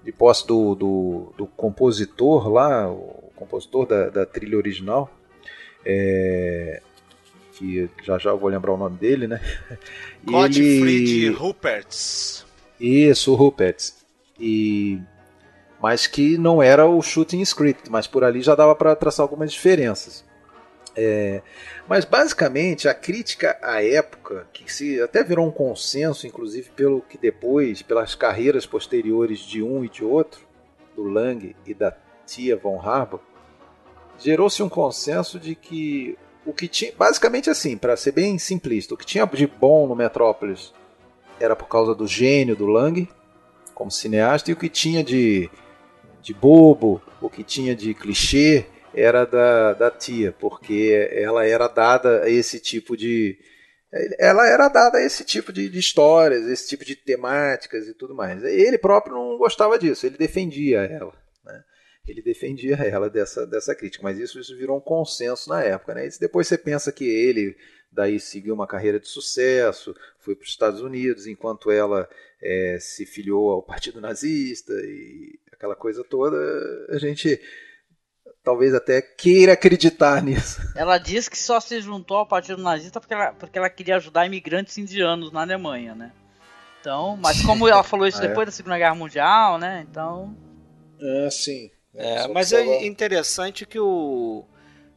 de 0.04 0.12
posse 0.12 0.46
do, 0.46 0.74
do, 0.74 1.32
do 1.36 1.46
compositor 1.46 2.48
lá, 2.48 2.90
o 2.90 3.30
compositor 3.36 3.86
da, 3.86 4.08
da 4.08 4.26
trilha 4.26 4.56
original. 4.56 5.10
É, 5.84 6.80
que 7.52 7.88
já 8.02 8.18
já 8.18 8.30
eu 8.30 8.38
vou 8.38 8.48
lembrar 8.48 8.72
o 8.72 8.76
nome 8.76 8.96
dele, 8.96 9.26
né? 9.26 9.40
Gottfried 10.24 11.26
ele... 11.26 11.30
Rupertz. 11.30 12.44
Isso, 12.80 13.32
o 13.32 13.34
Rupertz. 13.34 14.04
E 14.38 14.98
mas 15.80 16.06
que 16.06 16.38
não 16.38 16.62
era 16.62 16.86
o 16.86 17.02
shooting 17.02 17.40
script, 17.40 17.90
mas 17.90 18.06
por 18.06 18.22
ali 18.22 18.40
já 18.40 18.54
dava 18.54 18.74
para 18.74 18.94
traçar 18.94 19.24
algumas 19.24 19.52
diferenças. 19.52 20.24
É, 20.94 21.40
mas 21.88 22.04
basicamente 22.04 22.86
a 22.86 22.92
crítica 22.92 23.58
à 23.62 23.82
época, 23.82 24.46
que 24.52 24.70
se 24.70 25.00
até 25.00 25.24
virou 25.24 25.46
um 25.46 25.50
consenso, 25.50 26.26
inclusive 26.26 26.70
pelo 26.70 27.00
que 27.00 27.16
depois, 27.16 27.80
pelas 27.80 28.14
carreiras 28.14 28.66
posteriores 28.66 29.40
de 29.40 29.62
um 29.62 29.84
e 29.84 29.88
de 29.88 30.04
outro, 30.04 30.46
do 30.94 31.04
Lang 31.04 31.56
e 31.66 31.72
da 31.72 31.96
tia 32.26 32.56
von 32.56 32.78
Harbour, 32.78 33.20
gerou-se 34.18 34.62
um 34.62 34.68
consenso 34.68 35.40
de 35.40 35.54
que 35.54 36.18
o 36.44 36.52
que 36.52 36.68
tinha, 36.68 36.92
basicamente 36.96 37.48
assim, 37.48 37.76
para 37.76 37.96
ser 37.96 38.12
bem 38.12 38.38
simplista, 38.38 38.94
o 38.94 38.96
que 38.96 39.06
tinha 39.06 39.26
de 39.26 39.46
bom 39.46 39.86
no 39.86 39.96
Metrópolis 39.96 40.74
era 41.40 41.56
por 41.56 41.68
causa 41.68 41.94
do 41.94 42.06
gênio 42.06 42.54
do 42.54 42.66
Lang 42.66 43.08
como 43.74 43.90
cineasta 43.90 44.50
e 44.50 44.54
o 44.54 44.56
que 44.56 44.68
tinha 44.68 45.02
de 45.02 45.50
de 46.20 46.32
bobo, 46.32 47.02
o 47.20 47.28
que 47.28 47.42
tinha 47.42 47.74
de 47.74 47.94
clichê 47.94 48.64
era 48.94 49.24
da, 49.24 49.72
da 49.74 49.90
tia, 49.90 50.32
porque 50.32 51.08
ela 51.12 51.46
era 51.46 51.68
dada 51.68 52.22
a 52.22 52.30
esse 52.30 52.60
tipo 52.60 52.96
de. 52.96 53.38
Ela 54.18 54.46
era 54.48 54.68
dada 54.68 54.98
a 54.98 55.02
esse 55.02 55.22
tipo 55.24 55.52
de, 55.52 55.68
de 55.68 55.78
histórias, 55.78 56.46
esse 56.46 56.68
tipo 56.68 56.84
de 56.84 56.96
temáticas 56.96 57.86
e 57.86 57.94
tudo 57.94 58.14
mais. 58.14 58.42
Ele 58.42 58.78
próprio 58.78 59.14
não 59.14 59.36
gostava 59.36 59.78
disso, 59.78 60.06
ele 60.06 60.16
defendia 60.16 60.80
ela. 60.80 61.12
Né? 61.44 61.62
Ele 62.08 62.22
defendia 62.22 62.76
ela 62.76 63.10
dessa, 63.10 63.46
dessa 63.46 63.74
crítica, 63.74 64.02
mas 64.02 64.18
isso, 64.18 64.40
isso 64.40 64.56
virou 64.56 64.78
um 64.78 64.80
consenso 64.80 65.50
na 65.50 65.62
época. 65.62 65.94
Né? 65.94 66.06
E 66.06 66.18
depois 66.18 66.48
você 66.48 66.56
pensa 66.56 66.90
que 66.90 67.04
ele 67.04 67.54
daí 67.92 68.18
seguiu 68.18 68.54
uma 68.54 68.66
carreira 68.66 68.98
de 68.98 69.06
sucesso, 69.06 69.94
foi 70.18 70.34
para 70.34 70.44
os 70.44 70.48
Estados 70.48 70.80
Unidos, 70.80 71.26
enquanto 71.26 71.70
ela 71.70 72.08
é, 72.42 72.78
se 72.80 73.04
filiou 73.04 73.50
ao 73.50 73.62
Partido 73.62 74.00
Nazista 74.00 74.72
e 74.72 75.38
aquela 75.52 75.76
coisa 75.76 76.02
toda, 76.02 76.36
a 76.88 76.98
gente 76.98 77.38
talvez 78.42 78.74
até 78.74 79.00
queira 79.00 79.52
acreditar 79.52 80.22
nisso. 80.22 80.60
Ela 80.74 80.98
diz 80.98 81.28
que 81.28 81.38
só 81.38 81.60
se 81.60 81.80
juntou 81.80 82.16
ao 82.18 82.26
Partido 82.26 82.60
Nazista 82.60 83.00
porque 83.00 83.14
ela, 83.14 83.32
porque 83.32 83.58
ela 83.58 83.70
queria 83.70 83.96
ajudar 83.96 84.26
imigrantes 84.26 84.76
indianos 84.78 85.30
na 85.30 85.42
Alemanha, 85.42 85.94
né? 85.94 86.12
Então, 86.80 87.16
mas 87.16 87.42
como 87.46 87.68
ela 87.68 87.82
falou 87.82 88.06
isso 88.06 88.18
ah, 88.18 88.26
depois 88.26 88.42
é? 88.42 88.46
da 88.46 88.52
Segunda 88.52 88.78
Guerra 88.78 88.94
Mundial, 88.94 89.58
né? 89.58 89.86
Então. 89.88 90.36
É, 91.00 91.30
sim. 91.30 91.70
É, 91.94 92.26
mas 92.28 92.52
é 92.52 92.84
interessante 92.84 93.66
que 93.66 93.78
o. 93.78 94.44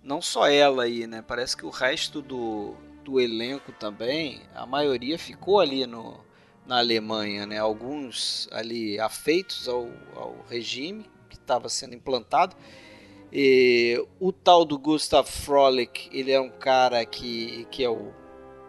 Não 0.02 0.22
só 0.22 0.48
ela 0.48 0.84
aí, 0.84 1.08
né? 1.08 1.24
Parece 1.28 1.58
que 1.58 1.66
o 1.66 1.72
resto 1.72 2.22
do, 2.22 2.76
do 3.04 3.20
elenco 3.20 3.72
também, 3.72 4.42
a 4.54 4.66
maioria 4.66 5.18
ficou 5.18 5.60
ali 5.60 5.86
no, 5.88 6.24
na 6.66 6.78
Alemanha, 6.78 7.46
né? 7.46 7.58
Alguns 7.58 8.48
ali 8.52 9.00
afeitos 9.00 9.68
ao, 9.68 9.90
ao 10.16 10.46
regime 10.48 11.10
que 11.28 11.36
estava 11.36 11.70
sendo 11.70 11.96
implantado 11.96 12.56
e 13.38 14.02
o 14.18 14.32
tal 14.32 14.64
do 14.64 14.80
Gustav 14.80 15.28
Frolic, 15.28 16.10
ele 16.18 16.32
é 16.32 16.40
um 16.40 16.50
cara 16.50 17.04
que, 17.06 17.68
que 17.70 17.84
é 17.84 17.90
o, 17.90 18.14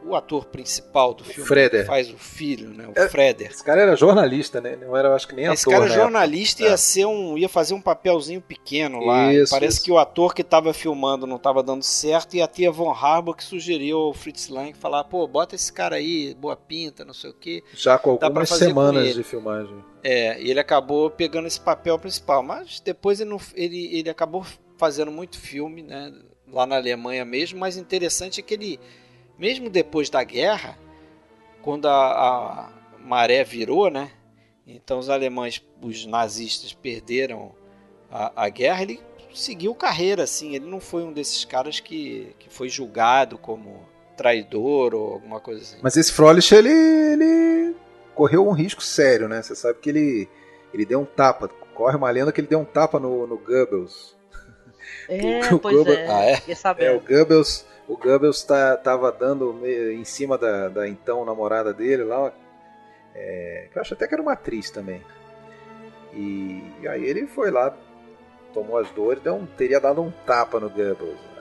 o 0.05 0.17
ator 0.17 0.47
principal 0.47 1.15
do 1.15 1.23
filme. 1.23 1.47
Freder. 1.47 1.87
faz 1.87 2.11
o 2.11 2.19
filho, 2.19 2.71
né? 2.71 2.89
O 2.89 3.01
é, 3.01 3.09
Freder. 3.09 3.49
Esse 3.49 3.63
cara 3.63 3.83
era 3.83 3.95
jornalista, 3.95 4.61
né? 4.61 4.75
Não 4.75 4.97
era, 4.97 5.15
acho 5.15 5.29
que 5.29 5.37
nem 5.37 5.45
esse 5.45 5.69
ator. 5.69 5.85
Esse 5.85 5.95
cara 5.95 6.03
jornalista 6.03 6.65
ia 6.65 6.71
é. 6.71 6.77
ser 6.77 7.07
um, 7.07 7.39
ia 7.39 7.49
fazer 7.49 7.75
um 7.75 7.81
papelzinho 7.81 8.41
pequeno 8.41 9.05
lá. 9.05 9.33
Isso, 9.33 9.53
Parece 9.53 9.77
isso. 9.77 9.85
que 9.85 9.93
o 9.93 9.99
ator 9.99 10.35
que 10.35 10.43
estava 10.43 10.75
filmando 10.75 11.29
não 11.29 11.37
estava 11.37 11.63
dando 11.63 11.85
certo 11.85 12.35
e 12.35 12.43
a 12.43 12.49
tia 12.49 12.73
Von 12.73 12.91
Harbour 12.91 13.37
que 13.37 13.45
sugeriu 13.45 13.99
ao 13.99 14.13
Fritz 14.13 14.49
Lang 14.49 14.77
falar, 14.77 15.05
pô, 15.05 15.29
bota 15.29 15.55
esse 15.55 15.73
cara 15.73 15.95
aí, 15.95 16.35
boa 16.35 16.57
pinta, 16.57 17.05
não 17.05 17.15
sei 17.15 17.31
o 17.31 17.35
quê. 17.35 17.63
Já 17.73 17.99
com 17.99 18.11
algumas 18.11 18.49
semanas 18.49 19.15
de 19.15 19.23
filmagem. 19.23 19.77
É, 20.09 20.41
ele 20.41 20.61
acabou 20.61 21.11
pegando 21.11 21.49
esse 21.49 21.61
papel 21.61 21.99
principal, 21.99 22.41
mas 22.41 22.79
depois 22.79 23.21
ele, 23.21 23.29
não, 23.29 23.41
ele, 23.57 23.99
ele 23.99 24.09
acabou 24.09 24.47
fazendo 24.79 25.11
muito 25.11 25.37
filme, 25.37 25.83
né, 25.83 26.15
lá 26.47 26.65
na 26.65 26.77
Alemanha 26.77 27.25
mesmo, 27.25 27.59
mas 27.59 27.77
interessante 27.77 28.39
é 28.39 28.43
que 28.45 28.55
ele, 28.55 28.79
mesmo 29.37 29.69
depois 29.69 30.09
da 30.09 30.23
guerra, 30.23 30.79
quando 31.61 31.89
a, 31.89 31.91
a 31.91 32.73
maré 33.01 33.43
virou, 33.43 33.91
né, 33.91 34.13
então 34.65 35.01
os 35.01 35.11
alemães, 35.11 35.61
os 35.83 36.07
nazistas 36.07 36.73
perderam 36.73 37.53
a, 38.09 38.45
a 38.45 38.49
guerra, 38.49 38.83
ele 38.83 39.01
seguiu 39.35 39.75
carreira, 39.75 40.23
assim, 40.23 40.55
ele 40.55 40.67
não 40.67 40.79
foi 40.79 41.03
um 41.03 41.13
desses 41.13 41.45
caras 41.45 41.81
que, 41.81 42.33
que 42.39 42.49
foi 42.49 42.69
julgado 42.69 43.37
como 43.37 43.81
traidor 44.17 44.95
ou 44.95 45.15
alguma 45.15 45.41
coisa 45.41 45.63
assim. 45.63 45.79
Mas 45.83 45.97
esse 45.97 46.13
Froelich, 46.13 46.55
ele, 46.55 46.71
ele 46.71 47.77
correu 48.17 48.49
um 48.49 48.53
risco 48.53 48.83
sério, 48.83 49.29
né? 49.29 49.43
Você 49.43 49.55
sabe 49.55 49.79
que 49.79 49.91
ele, 49.91 50.29
ele 50.73 50.85
deu 50.85 51.01
um 51.01 51.05
tapa. 51.05 51.49
Corre 51.75 51.97
uma 51.97 52.11
lenda 52.11 52.33
que 52.33 52.41
ele 52.41 52.49
deu 52.49 52.59
um 52.59 52.65
tapa 52.65 52.99
no, 52.99 53.27
no 53.27 53.37
Goebbels. 53.37 54.17
É, 55.09 55.41
o, 55.55 55.61
pois 55.61 55.77
Goebbels, 55.77 55.99
é. 55.99 56.09
Ah, 56.09 56.25
é? 56.25 56.85
é? 56.87 56.97
o 56.97 57.01
Goebbels, 57.01 57.67
o 57.87 57.97
Goebbels 57.97 58.43
tá, 58.43 58.77
tava 58.79 59.13
dando 59.13 59.61
em 59.65 60.05
cima 60.05 60.39
da, 60.39 60.69
da 60.69 60.89
então 60.89 61.25
namorada 61.25 61.73
dele 61.73 62.05
lá, 62.05 62.33
é, 63.15 63.69
eu 63.75 63.81
acho 63.81 63.95
até 63.95 64.09
que 64.09 64.15
era 64.15 64.23
uma 64.23 64.33
atriz 64.33 64.71
também. 64.71 65.03
E, 66.15 66.63
e 66.81 66.89
aí 66.89 67.05
ele 67.05 67.27
foi 67.27 67.51
lá, 67.51 67.77
tomou 68.55 68.79
as 68.79 68.91
dores, 68.93 69.23
deu 69.23 69.35
um, 69.35 69.45
teria 69.45 69.79
dado 69.79 70.01
um 70.01 70.11
tapa 70.25 70.59
no 70.59 70.71
Goebbels 70.71 71.36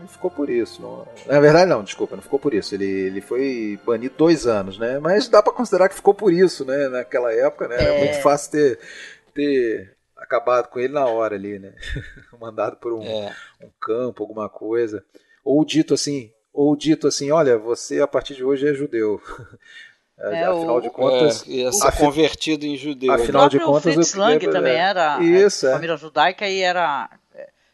não 0.00 0.08
ficou 0.08 0.30
por 0.30 0.48
isso. 0.48 0.80
Não... 0.82 1.06
Na 1.26 1.40
verdade, 1.40 1.68
não, 1.68 1.84
desculpa, 1.84 2.16
não 2.16 2.22
ficou 2.22 2.38
por 2.38 2.54
isso. 2.54 2.74
Ele, 2.74 2.86
ele 2.86 3.20
foi 3.20 3.78
banido 3.84 4.14
dois 4.16 4.46
anos, 4.46 4.78
né? 4.78 4.98
Mas 4.98 5.28
dá 5.28 5.42
para 5.42 5.52
considerar 5.52 5.88
que 5.88 5.94
ficou 5.94 6.14
por 6.14 6.32
isso, 6.32 6.64
né? 6.64 6.88
Naquela 6.88 7.32
época, 7.32 7.68
né? 7.68 7.76
É. 7.76 7.82
Era 7.82 7.98
muito 7.98 8.22
fácil 8.22 8.50
ter, 8.52 8.78
ter 9.34 9.96
acabado 10.16 10.68
com 10.68 10.80
ele 10.80 10.92
na 10.92 11.06
hora 11.06 11.36
ali, 11.36 11.58
né? 11.58 11.74
Mandado 12.40 12.76
por 12.76 12.92
um, 12.92 13.02
é. 13.02 13.34
um 13.62 13.70
campo, 13.80 14.22
alguma 14.22 14.48
coisa. 14.48 15.04
Ou 15.44 15.64
dito 15.64 15.94
assim, 15.94 16.32
ou 16.52 16.74
dito 16.74 17.06
assim, 17.06 17.30
olha, 17.30 17.58
você 17.58 18.00
a 18.00 18.06
partir 18.06 18.34
de 18.34 18.44
hoje 18.44 18.68
é 18.68 18.74
judeu. 18.74 19.20
É, 20.22 20.44
afinal 20.44 20.76
o, 20.76 20.80
de 20.82 20.90
contas, 20.90 21.44
é, 21.48 21.92
convertido 21.98 22.66
em 22.66 22.76
judeu. 22.76 23.10
Afinal 23.10 23.48
de 23.48 23.58
contas, 23.58 23.86
o 23.86 23.94
Fritz 23.94 24.12
Lang 24.12 24.46
também 24.50 24.76
era 24.76 25.18
Isso, 25.22 25.66
é. 25.66 25.72
família 25.72 25.96
judaica 25.96 26.46
e 26.46 26.60
era 26.60 27.08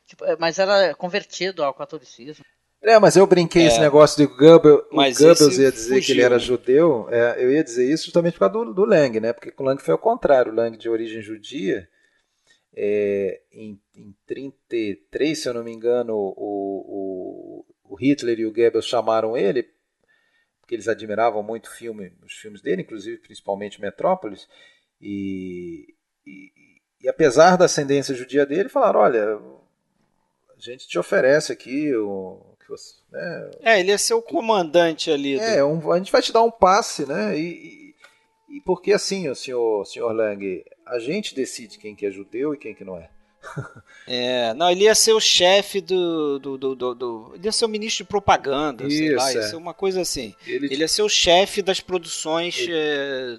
Tipo, 0.06 0.24
é, 0.24 0.36
mas 0.38 0.58
era 0.58 0.94
convertido 0.94 1.62
ao 1.62 1.74
catolicismo. 1.74 2.44
É, 2.82 2.98
mas 2.98 3.16
eu 3.16 3.26
brinquei 3.26 3.64
é, 3.64 3.66
esse 3.66 3.80
negócio 3.80 4.16
de 4.16 4.32
Goebbels, 4.32 4.84
o 4.90 4.96
Goebbels 4.96 5.58
ia 5.58 5.72
dizer 5.72 5.94
fugiu. 5.94 6.02
que 6.02 6.12
ele 6.12 6.22
era 6.22 6.38
judeu. 6.38 7.08
É, 7.10 7.42
eu 7.42 7.50
ia 7.50 7.64
dizer 7.64 7.90
isso 7.90 8.04
justamente 8.04 8.34
por 8.34 8.50
causa 8.50 8.52
do, 8.52 8.74
do 8.74 8.84
Lang, 8.84 9.18
né? 9.18 9.32
Porque 9.32 9.50
com 9.50 9.64
o 9.64 9.66
Lang 9.66 9.82
foi 9.82 9.92
ao 9.92 9.98
contrário. 9.98 10.52
O 10.52 10.54
Lang 10.54 10.76
de 10.76 10.88
origem 10.88 11.20
judia, 11.20 11.88
é, 12.74 13.40
em, 13.52 13.80
em 13.96 14.14
33, 14.26 15.42
se 15.42 15.48
eu 15.48 15.54
não 15.54 15.64
me 15.64 15.72
engano, 15.72 16.14
o, 16.14 17.64
o, 17.64 17.94
o 17.94 17.96
Hitler 17.96 18.38
e 18.38 18.46
o 18.46 18.52
Goebbels 18.52 18.86
chamaram 18.86 19.36
ele 19.36 19.74
porque 20.66 20.74
eles 20.74 20.88
admiravam 20.88 21.44
muito 21.44 21.70
filme, 21.70 22.12
os 22.24 22.32
filmes 22.32 22.60
dele, 22.60 22.82
inclusive 22.82 23.18
principalmente 23.18 23.80
Metrópolis, 23.80 24.48
e, 25.00 25.94
e, 26.26 26.50
e 27.00 27.08
apesar 27.08 27.56
da 27.56 27.66
ascendência 27.66 28.16
judia 28.16 28.44
dele, 28.44 28.68
falaram, 28.68 28.98
olha, 28.98 29.38
a 30.58 30.60
gente 30.60 30.88
te 30.88 30.98
oferece 30.98 31.52
aqui 31.52 31.94
o 31.94 32.40
que 32.60 32.68
você, 32.68 32.94
né, 33.12 33.50
É, 33.62 33.80
ele 33.80 33.90
ia 33.90 33.98
ser 33.98 34.14
o 34.14 34.22
comandante 34.22 35.10
ali. 35.10 35.38
É, 35.38 35.58
do... 35.58 35.66
um, 35.66 35.92
a 35.92 35.98
gente 35.98 36.12
vai 36.12 36.22
te 36.22 36.32
dar 36.32 36.42
um 36.42 36.50
passe, 36.50 37.06
né? 37.06 37.38
E, 37.38 37.94
e, 38.48 38.56
e 38.56 38.60
porque 38.60 38.92
assim, 38.92 39.28
o 39.28 39.34
senhor, 39.34 39.86
senhor 39.86 40.12
Lang, 40.12 40.64
a 40.86 40.98
gente 40.98 41.34
decide 41.34 41.78
quem 41.78 41.94
que 41.94 42.06
é 42.06 42.10
judeu 42.10 42.54
e 42.54 42.58
quem 42.58 42.74
que 42.74 42.84
não 42.84 42.96
é. 42.96 43.08
é, 44.08 44.54
não, 44.54 44.70
ele 44.70 44.84
ia 44.84 44.94
ser 44.94 45.12
o 45.12 45.20
chefe 45.20 45.80
do, 45.80 46.38
do, 46.40 46.58
do, 46.58 46.74
do, 46.74 46.94
do 46.94 47.32
Ele 47.34 47.44
ia 47.44 47.52
ser 47.52 47.64
o 47.64 47.68
ministro 47.68 48.04
de 48.04 48.08
propaganda, 48.08 48.84
Isso, 48.86 48.96
sei 48.96 49.14
lá, 49.14 49.32
ia 49.32 49.38
é. 49.38 49.42
ser 49.42 49.56
uma 49.56 49.74
coisa 49.74 50.00
assim. 50.00 50.34
Ele, 50.46 50.66
ele 50.66 50.80
ia 50.82 50.88
ser 50.88 51.02
o 51.02 51.08
chefe 51.08 51.62
das 51.62 51.80
produções. 51.80 52.58
Ele... 52.58 52.72
É, 52.72 53.38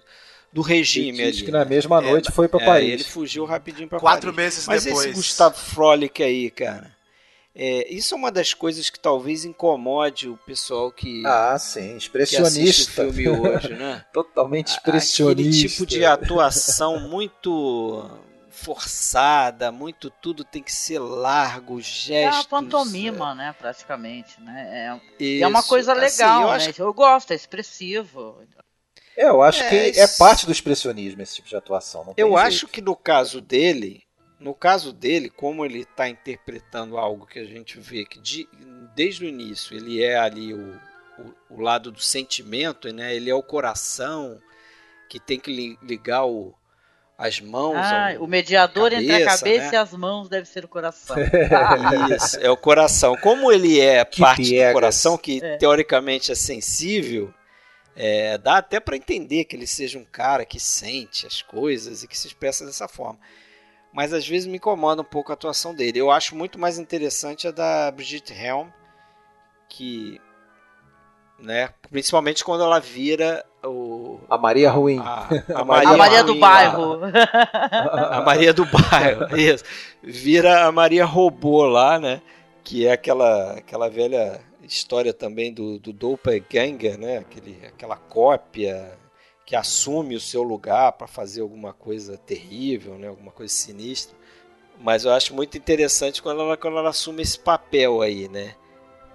do 0.52 0.62
regime 0.62 1.20
ele 1.20 1.28
ali. 1.28 1.44
que 1.44 1.52
na 1.52 1.66
mesma 1.66 2.00
noite 2.00 2.30
é, 2.30 2.32
foi 2.32 2.48
para 2.48 2.64
é, 2.64 2.66
Paris. 2.66 2.90
Ele 2.90 3.04
fugiu 3.04 3.44
rapidinho 3.44 3.88
para 3.88 4.00
Quatro 4.00 4.34
meses 4.34 4.66
Mas 4.66 4.86
depois. 4.86 5.06
Mas 5.06 5.12
esse 5.12 5.16
Gustavo 5.16 5.58
Frolic 5.58 6.24
aí, 6.24 6.50
cara, 6.50 6.97
É, 7.60 7.92
isso 7.92 8.14
é 8.14 8.18
uma 8.18 8.32
das 8.32 8.54
coisas 8.54 8.88
que 8.88 9.00
talvez 9.00 9.44
incomode 9.44 10.30
o 10.30 10.38
pessoal 10.38 10.92
que, 10.92 11.26
ah, 11.26 11.58
sim, 11.58 11.90
que 11.94 11.98
expressionista. 11.98 12.62
assiste 12.68 13.02
o 13.02 13.12
filme 13.14 13.30
hoje, 13.50 13.74
né? 13.74 14.06
Totalmente 14.14 14.74
Aquele 14.78 14.98
expressionista. 14.98 15.68
tipo 15.68 15.86
de 15.88 16.06
atuação 16.06 17.00
muito 17.00 18.08
forçada, 18.52 19.72
muito 19.72 20.10
tudo 20.10 20.44
tem 20.44 20.62
que 20.62 20.72
ser 20.72 21.00
largo, 21.00 21.80
É 21.80 21.82
gestos. 21.82 22.38
uma 22.38 22.46
pantomima, 22.46 23.34
né, 23.36 23.56
praticamente, 23.58 24.40
né? 24.42 24.68
É, 25.20 25.24
é, 25.24 25.24
e 25.24 25.42
é 25.44 25.48
uma 25.48 25.60
isso. 25.60 25.70
coisa 25.70 25.94
Assim, 25.94 26.02
legal, 26.24 26.42
eu 26.44 26.48
né? 26.50 26.56
acho 26.56 26.82
Eu 26.82 26.94
gosto, 26.94 27.32
é 27.32 27.36
expressivo. 27.36 28.38
É, 29.16 29.30
eu 29.30 29.42
acho 29.42 29.64
É, 29.64 29.70
que 29.70 29.76
é 30.00 30.04
isso- 30.04 30.18
parte 30.20 30.46
do 30.46 30.52
expressionismo 30.52 31.22
esse 31.24 31.36
tipo 31.36 31.48
de 31.50 31.56
atuação. 31.56 32.14
Eu 32.16 32.28
jeito. 32.30 32.38
acho 32.38 32.68
que 32.68 32.82
no 32.82 32.96
caso 32.96 33.42
dele, 33.42 34.04
no 34.40 34.54
caso 34.54 34.94
dele, 34.94 35.30
como 35.30 35.66
ele 35.66 35.80
está 35.82 36.08
interpretando 36.08 36.98
algo 36.98 37.26
que 37.26 37.40
a 37.40 37.46
gente 37.46 37.80
vê 37.80 38.06
que 38.06 38.20
de- 38.20 38.48
desde 38.96 39.26
o 39.26 39.28
início 39.28 39.76
ele 39.76 40.04
é 40.04 40.18
ali 40.18 40.54
o, 40.54 40.80
o, 41.50 41.56
o 41.56 41.62
lado 41.62 41.92
do 41.92 42.00
sentimento, 42.00 42.92
né? 42.94 43.16
Ele 43.16 43.30
é 43.30 43.36
o 43.36 43.42
coração 43.44 44.40
que 45.10 45.20
tem 45.20 45.40
que 45.40 45.52
li- 45.52 45.80
ligar 45.82 46.26
o- 46.26 46.54
as 47.18 47.40
mãos. 47.42 47.76
Ah, 47.78 48.14
ao- 48.16 48.24
o 48.26 48.28
mediador 48.28 48.94
entre 48.94 49.12
a 49.12 49.20
cabeça, 49.26 49.38
cabeça 49.40 49.66
né? 49.66 49.74
e 49.74 49.76
as 49.76 49.92
mãos 49.94 50.30
deve 50.30 50.48
ser 50.48 50.64
o 50.66 50.68
coração. 50.68 51.16
Isso, 52.16 52.40
é 52.40 52.50
o 52.50 52.58
coração. 52.58 53.16
Como 53.18 53.52
ele 53.52 53.80
é 53.80 54.06
Que 54.06 54.20
parte 54.22 54.44
piegas. 54.44 54.70
do 54.72 54.74
coração, 54.74 55.18
que 55.18 55.44
É. 55.44 55.58
teoricamente 55.58 56.32
é 56.32 56.36
sensível, 56.36 57.34
é, 57.96 58.38
dá 58.38 58.58
até 58.58 58.80
para 58.80 58.96
entender 58.96 59.46
que 59.46 59.56
ele 59.56 59.66
seja 59.66 59.98
um 59.98 60.06
cara 60.06 60.46
que 60.46 60.60
sente 60.60 61.26
as 61.26 61.42
coisas 61.42 62.04
e 62.04 62.08
que 62.08 62.16
se 62.16 62.28
expressa 62.28 62.64
dessa 62.66 62.88
forma. 62.88 63.20
Mas 63.98 64.14
às 64.14 64.28
vezes 64.28 64.46
me 64.46 64.58
incomoda 64.58 65.02
um 65.02 65.04
pouco 65.04 65.32
a 65.32 65.34
atuação 65.34 65.74
dele. 65.74 65.98
Eu 65.98 66.12
acho 66.12 66.36
muito 66.36 66.60
mais 66.60 66.78
interessante 66.78 67.48
a 67.48 67.52
da 67.52 67.90
Brigitte 67.90 68.32
Helm, 68.32 68.68
que, 69.68 70.22
né, 71.40 71.70
principalmente 71.90 72.44
quando 72.46 72.64
ela 72.64 72.80
vira 72.80 73.44
o 73.66 74.20
A 74.30 74.38
Maria 74.38 74.70
Ruim. 74.70 75.00
a, 75.00 75.28
A 75.52 75.62
a 75.62 75.98
Maria 75.98 76.24
do 76.24 76.34
Ruim, 76.34 76.40
bairro. 76.40 77.00
a 78.12 78.22
Maria 78.22 78.54
do 78.54 78.66
Bairro, 78.66 79.34
isso. 79.36 79.64
Vira 80.04 80.68
a 80.68 80.72
Maria 80.72 81.04
Robô 81.04 81.66
lá, 81.66 81.98
né? 81.98 82.22
Que 82.64 82.86
é 82.86 82.92
aquela, 82.92 83.54
aquela 83.54 83.90
velha 83.90 84.40
história 84.62 85.12
também 85.12 85.52
do, 85.52 85.80
do 85.80 85.92
Doppelganger, 85.92 87.00
né? 87.00 87.18
Aquele, 87.18 87.66
aquela 87.66 87.96
cópia 87.96 88.96
que 89.48 89.56
assume 89.56 90.14
o 90.14 90.20
seu 90.20 90.44
lugar 90.44 90.92
para 90.92 91.08
fazer 91.08 91.40
alguma 91.40 91.72
coisa 91.72 92.18
terrível, 92.18 92.98
né? 92.98 93.08
Alguma 93.08 93.32
coisa 93.32 93.54
sinistra. 93.54 94.14
Mas 94.78 95.06
eu 95.06 95.14
acho 95.14 95.34
muito 95.34 95.58
interessante 95.58 96.22
quando 96.22 96.42
ela, 96.42 96.58
quando 96.58 96.78
ela 96.78 96.90
assume 96.90 97.22
esse 97.24 97.40
papel 97.40 98.02
aí, 98.02 98.28
né? 98.28 98.56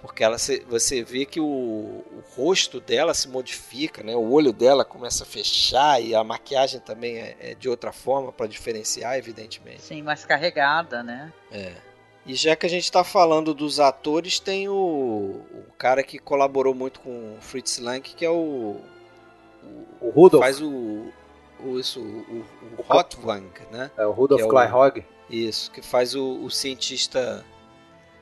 Porque 0.01 0.23
ela, 0.23 0.35
você 0.39 1.03
vê 1.03 1.23
que 1.23 1.39
o, 1.39 1.45
o 1.45 2.23
rosto 2.35 2.81
dela 2.81 3.13
se 3.13 3.29
modifica, 3.29 4.01
né? 4.01 4.15
O 4.15 4.31
olho 4.31 4.51
dela 4.51 4.83
começa 4.83 5.23
a 5.23 5.27
fechar 5.27 6.01
e 6.01 6.15
a 6.15 6.23
maquiagem 6.23 6.79
também 6.79 7.19
é, 7.19 7.37
é 7.39 7.53
de 7.55 7.69
outra 7.69 7.91
forma 7.91 8.31
para 8.31 8.47
diferenciar, 8.47 9.15
evidentemente. 9.15 9.83
Sim, 9.83 10.01
mais 10.01 10.25
carregada, 10.25 11.03
né? 11.03 11.31
É. 11.51 11.73
E 12.25 12.33
já 12.33 12.55
que 12.55 12.65
a 12.65 12.69
gente 12.69 12.85
está 12.85 13.03
falando 13.03 13.53
dos 13.53 13.79
atores, 13.79 14.39
tem 14.39 14.67
o, 14.67 14.73
o 14.73 15.65
cara 15.77 16.01
que 16.01 16.17
colaborou 16.17 16.73
muito 16.73 17.01
com 17.01 17.35
o 17.37 17.37
Fritz 17.39 17.77
Lang, 17.77 18.01
que 18.01 18.25
é 18.25 18.29
o, 18.31 18.81
O 20.01 20.09
Rudolf. 20.09 20.43
faz 20.43 20.61
o, 20.61 21.05
o 21.63 21.79
isso, 21.79 21.99
o, 21.99 22.03
o, 22.03 22.45
O 22.77 22.93
Hotwang, 22.97 23.47
né? 23.71 23.89
É 23.97 24.05
o 24.05 24.11
Rudolf 24.11 24.41
que 24.41 24.47
é 24.47 24.49
Kleinhog. 24.49 25.05
Isso, 25.29 25.71
que 25.71 25.81
faz 25.81 26.13
o, 26.15 26.43
o 26.43 26.51
cientista 26.51 27.43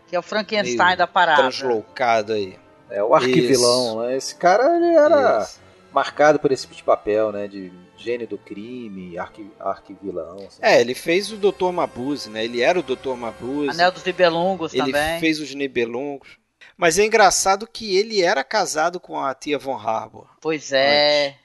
Que 0.08 0.16
é 0.16 0.20
o 0.20 0.22
Frankenstein 0.22 0.78
Meio 0.78 0.98
da 0.98 1.08
parada. 1.08 1.42
translocado 1.42 2.34
aí. 2.34 2.58
É 2.90 3.04
o 3.04 3.16
arquivilão, 3.16 4.02
né? 4.02 4.16
Esse 4.18 4.36
cara 4.36 4.76
ele 4.76 4.94
era 4.96 5.42
Isso. 5.44 5.60
marcado 5.94 6.40
por 6.40 6.52
esse 6.52 6.64
tipo 6.64 6.76
de 6.76 6.84
papel, 6.84 7.32
né? 7.32 7.48
De 7.48 7.72
gênio 7.98 8.28
do 8.28 8.38
crime, 8.38 9.18
arqui, 9.18 9.50
arquivilão. 9.60 10.36
assim. 10.48 10.60
É, 10.62 10.82
ele 10.82 10.94
fez 10.94 11.32
o 11.32 11.38
Dr. 11.38 11.72
Mabuse, 11.72 12.30
né? 12.30 12.44
Ele 12.44 12.62
era 12.62 12.80
o 12.80 12.84
Dr. 12.84 13.16
Mabuse. 13.16 13.70
Anel 13.70 13.92
dos 13.92 14.04
Nibelungos 14.04 14.74
ele 14.74 14.92
também. 14.92 15.20
fez 15.20 15.40
os 15.40 15.54
Nibelungos. 15.56 16.41
Mas 16.82 16.98
é 16.98 17.06
engraçado 17.06 17.68
que 17.68 17.96
ele 17.96 18.24
era 18.24 18.44
casado 18.44 19.00
com 19.00 19.20
a 19.20 19.36
tia 19.36 19.60
Von 19.60 19.76
Harbour. 19.78 20.28
Pois 20.42 20.72
é. 20.74 21.38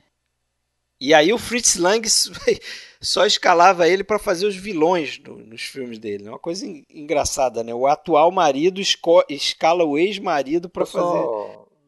E 0.99 1.12
aí 1.12 1.30
o 1.30 1.37
Fritz 1.37 1.76
Lang 1.76 2.09
só 3.03 3.26
escalava 3.26 3.87
ele 3.87 4.03
para 4.03 4.18
fazer 4.18 4.47
os 4.47 4.57
vilões 4.57 5.18
do- 5.18 5.37
nos 5.37 5.61
filmes 5.61 5.99
dele. 5.99 6.26
É 6.26 6.30
uma 6.30 6.39
coisa 6.39 6.64
en- 6.66 6.87
engraçada, 6.89 7.62
né? 7.62 7.74
O 7.74 7.87
atual 7.87 8.30
marido 8.30 8.80
esco- 8.80 9.22
escala 9.28 9.84
o 9.84 9.99
ex-marido 9.99 10.70
para 10.70 10.87
fazer. 10.87 11.26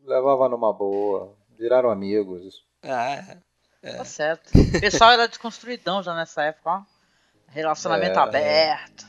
levava 0.05 0.46
numa 0.51 0.70
boa. 0.74 1.34
Viraram 1.59 1.88
amigos. 1.90 2.62
Ah, 2.82 3.38
Tá 3.80 4.05
certo. 4.05 4.51
O 4.55 4.80
pessoal 4.80 5.12
era 5.12 5.26
desconstruidão 5.26 6.03
já 6.03 6.14
nessa 6.14 6.42
época, 6.42 6.68
ó. 6.70 6.82
Relacionamento 7.46 8.18
É, 8.18 8.22
aberto. 8.22 9.07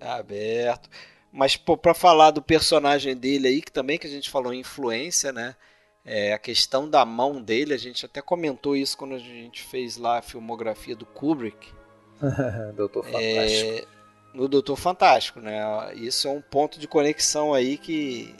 aberto. 0.00 0.88
Mas 1.34 1.56
pô, 1.56 1.76
para 1.76 1.92
falar 1.92 2.30
do 2.30 2.40
personagem 2.40 3.16
dele 3.16 3.48
aí, 3.48 3.60
que 3.60 3.72
também 3.72 3.98
que 3.98 4.06
a 4.06 4.10
gente 4.10 4.30
falou 4.30 4.54
em 4.54 4.60
influência, 4.60 5.32
né? 5.32 5.56
É, 6.04 6.32
a 6.32 6.38
questão 6.38 6.88
da 6.88 7.04
mão 7.04 7.42
dele, 7.42 7.74
a 7.74 7.76
gente 7.76 8.06
até 8.06 8.22
comentou 8.22 8.76
isso 8.76 8.96
quando 8.96 9.16
a 9.16 9.18
gente 9.18 9.64
fez 9.64 9.96
lá 9.96 10.18
a 10.18 10.22
filmografia 10.22 10.94
do 10.94 11.04
Kubrick. 11.04 11.72
Doutor 12.76 13.04
Fantástico. 13.04 13.20
É, 13.20 13.84
no 14.32 14.46
Doutor 14.46 14.76
Fantástico, 14.76 15.40
né? 15.40 15.60
Isso 15.96 16.28
é 16.28 16.30
um 16.30 16.40
ponto 16.40 16.78
de 16.78 16.86
conexão 16.86 17.52
aí 17.52 17.78
que, 17.78 18.32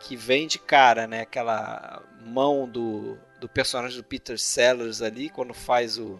que 0.00 0.16
vem 0.16 0.48
de 0.48 0.58
cara, 0.58 1.06
né? 1.06 1.20
Aquela 1.20 2.02
mão 2.24 2.68
do, 2.68 3.16
do 3.38 3.48
personagem 3.48 3.98
do 3.98 4.04
Peter 4.04 4.36
Sellers 4.36 5.00
ali, 5.00 5.28
quando 5.28 5.54
faz 5.54 5.96
o, 5.96 6.18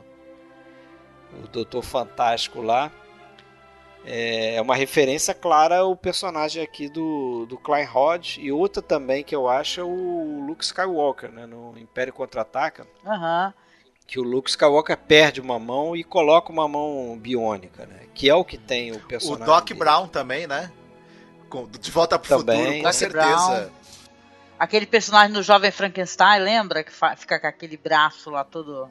o 1.42 1.48
Doutor 1.48 1.82
Fantástico 1.82 2.62
lá. 2.62 2.92
É 4.08 4.60
uma 4.62 4.76
referência 4.76 5.34
clara 5.34 5.78
ao 5.78 5.96
personagem 5.96 6.62
aqui 6.62 6.88
do, 6.88 7.44
do 7.46 7.58
Klein 7.58 7.88
Hodge 7.92 8.40
e 8.40 8.52
outra 8.52 8.80
também 8.80 9.24
que 9.24 9.34
eu 9.34 9.48
acho 9.48 9.80
é 9.80 9.84
o 9.84 10.44
Luke 10.46 10.62
Skywalker, 10.64 11.32
né? 11.32 11.44
No 11.44 11.76
Império 11.76 12.12
Contra-Ataca 12.12 12.86
Aham. 13.04 13.52
que 14.06 14.20
o 14.20 14.22
Luke 14.22 14.48
Skywalker 14.48 14.96
perde 14.96 15.40
uma 15.40 15.58
mão 15.58 15.96
e 15.96 16.04
coloca 16.04 16.52
uma 16.52 16.68
mão 16.68 17.18
biônica, 17.18 17.84
né? 17.84 18.02
Que 18.14 18.30
é 18.30 18.34
o 18.34 18.44
que 18.44 18.56
tem 18.56 18.92
o 18.92 18.96
O 18.96 19.00
personagem. 19.00 19.44
Doc 19.44 19.66
dele. 19.66 19.78
Brown 19.80 20.06
também, 20.06 20.46
né? 20.46 20.70
De 21.80 21.90
volta 21.90 22.16
pro 22.18 22.38
Também. 22.38 22.58
futuro, 22.58 22.76
com 22.78 22.82
Doc 22.84 22.92
certeza. 22.92 23.72
Aquele 24.58 24.86
personagem 24.86 25.32
no 25.32 25.42
Jovem 25.42 25.70
Frankenstein, 25.72 26.40
lembra? 26.40 26.84
Que 26.84 26.92
fica 27.16 27.40
com 27.40 27.46
aquele 27.46 27.76
braço 27.76 28.30
lá 28.30 28.44
todo, 28.44 28.88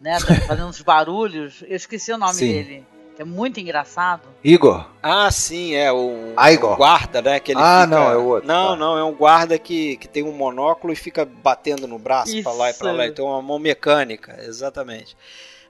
né? 0.00 0.18
Fazendo 0.48 0.66
uns 0.68 0.80
barulhos. 0.82 1.62
Eu 1.62 1.76
esqueci 1.76 2.12
o 2.12 2.18
nome 2.18 2.34
Sim. 2.34 2.52
dele. 2.52 2.86
É 3.18 3.24
muito 3.24 3.58
engraçado. 3.58 4.22
Igor. 4.44 4.86
Ah, 5.02 5.28
sim, 5.30 5.74
é 5.74 5.90
o, 5.92 6.34
Igor. 6.52 6.74
o 6.74 6.76
guarda, 6.76 7.20
né? 7.20 7.40
Que 7.40 7.50
ele 7.52 7.60
Ah, 7.60 7.82
fica- 7.84 7.96
não, 7.98 8.10
é 8.12 8.16
o 8.16 8.24
outro, 8.26 8.46
Não, 8.46 8.68
tá. 8.70 8.76
não, 8.76 8.96
é 8.98 9.02
um 9.04 9.12
guarda 9.12 9.58
que, 9.58 9.96
que 9.96 10.06
tem 10.06 10.22
um 10.22 10.30
monóculo 10.32 10.92
e 10.92 10.96
fica 10.96 11.24
batendo 11.24 11.88
no 11.88 11.98
braço 11.98 12.32
Isso. 12.32 12.44
pra 12.44 12.52
lá 12.52 12.70
e 12.70 12.74
pra 12.74 12.92
lá. 12.92 13.04
Ele 13.04 13.12
tem 13.14 13.24
uma 13.24 13.42
mão 13.42 13.58
mecânica, 13.58 14.38
exatamente. 14.44 15.16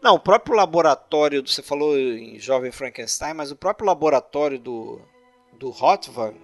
Não, 0.03 0.15
o 0.15 0.21
próprio 0.21 0.55
laboratório, 0.55 1.43
você 1.45 1.63
falou 1.63 1.99
em 1.99 2.39
Jovem 2.39 2.71
Frankenstein, 2.71 3.33
mas 3.35 3.51
o 3.51 3.57
próprio 3.57 3.87
laboratório 3.87 4.59
do, 4.59 5.01
do 5.59 5.71
Hotvan, 5.71 6.35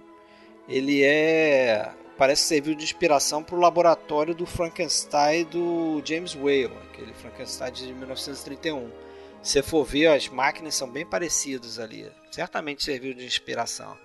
ele 0.67 1.03
é. 1.03 1.87
Parece 2.17 2.43
que 2.43 2.47
serviu 2.47 2.73
de 2.75 2.83
inspiração 2.83 3.43
para 3.43 3.55
o 3.55 3.59
laboratório 3.59 4.33
do 4.33 4.45
Frankenstein 4.45 5.43
do 5.45 6.01
James 6.05 6.33
Whale, 6.33 6.71
aquele 6.91 7.13
Frankenstein 7.13 7.71
de 7.73 7.93
1931. 7.93 8.89
Se 9.45 9.53
você 9.53 9.61
for 9.61 9.83
ver, 9.85 10.07
as 10.07 10.27
máquinas 10.27 10.73
são 10.73 10.89
bem 10.89 11.05
parecidas 11.05 11.77
ali. 11.77 12.11
Certamente 12.31 12.83
serviu 12.83 13.13
de 13.13 13.23
inspiração. 13.23 13.95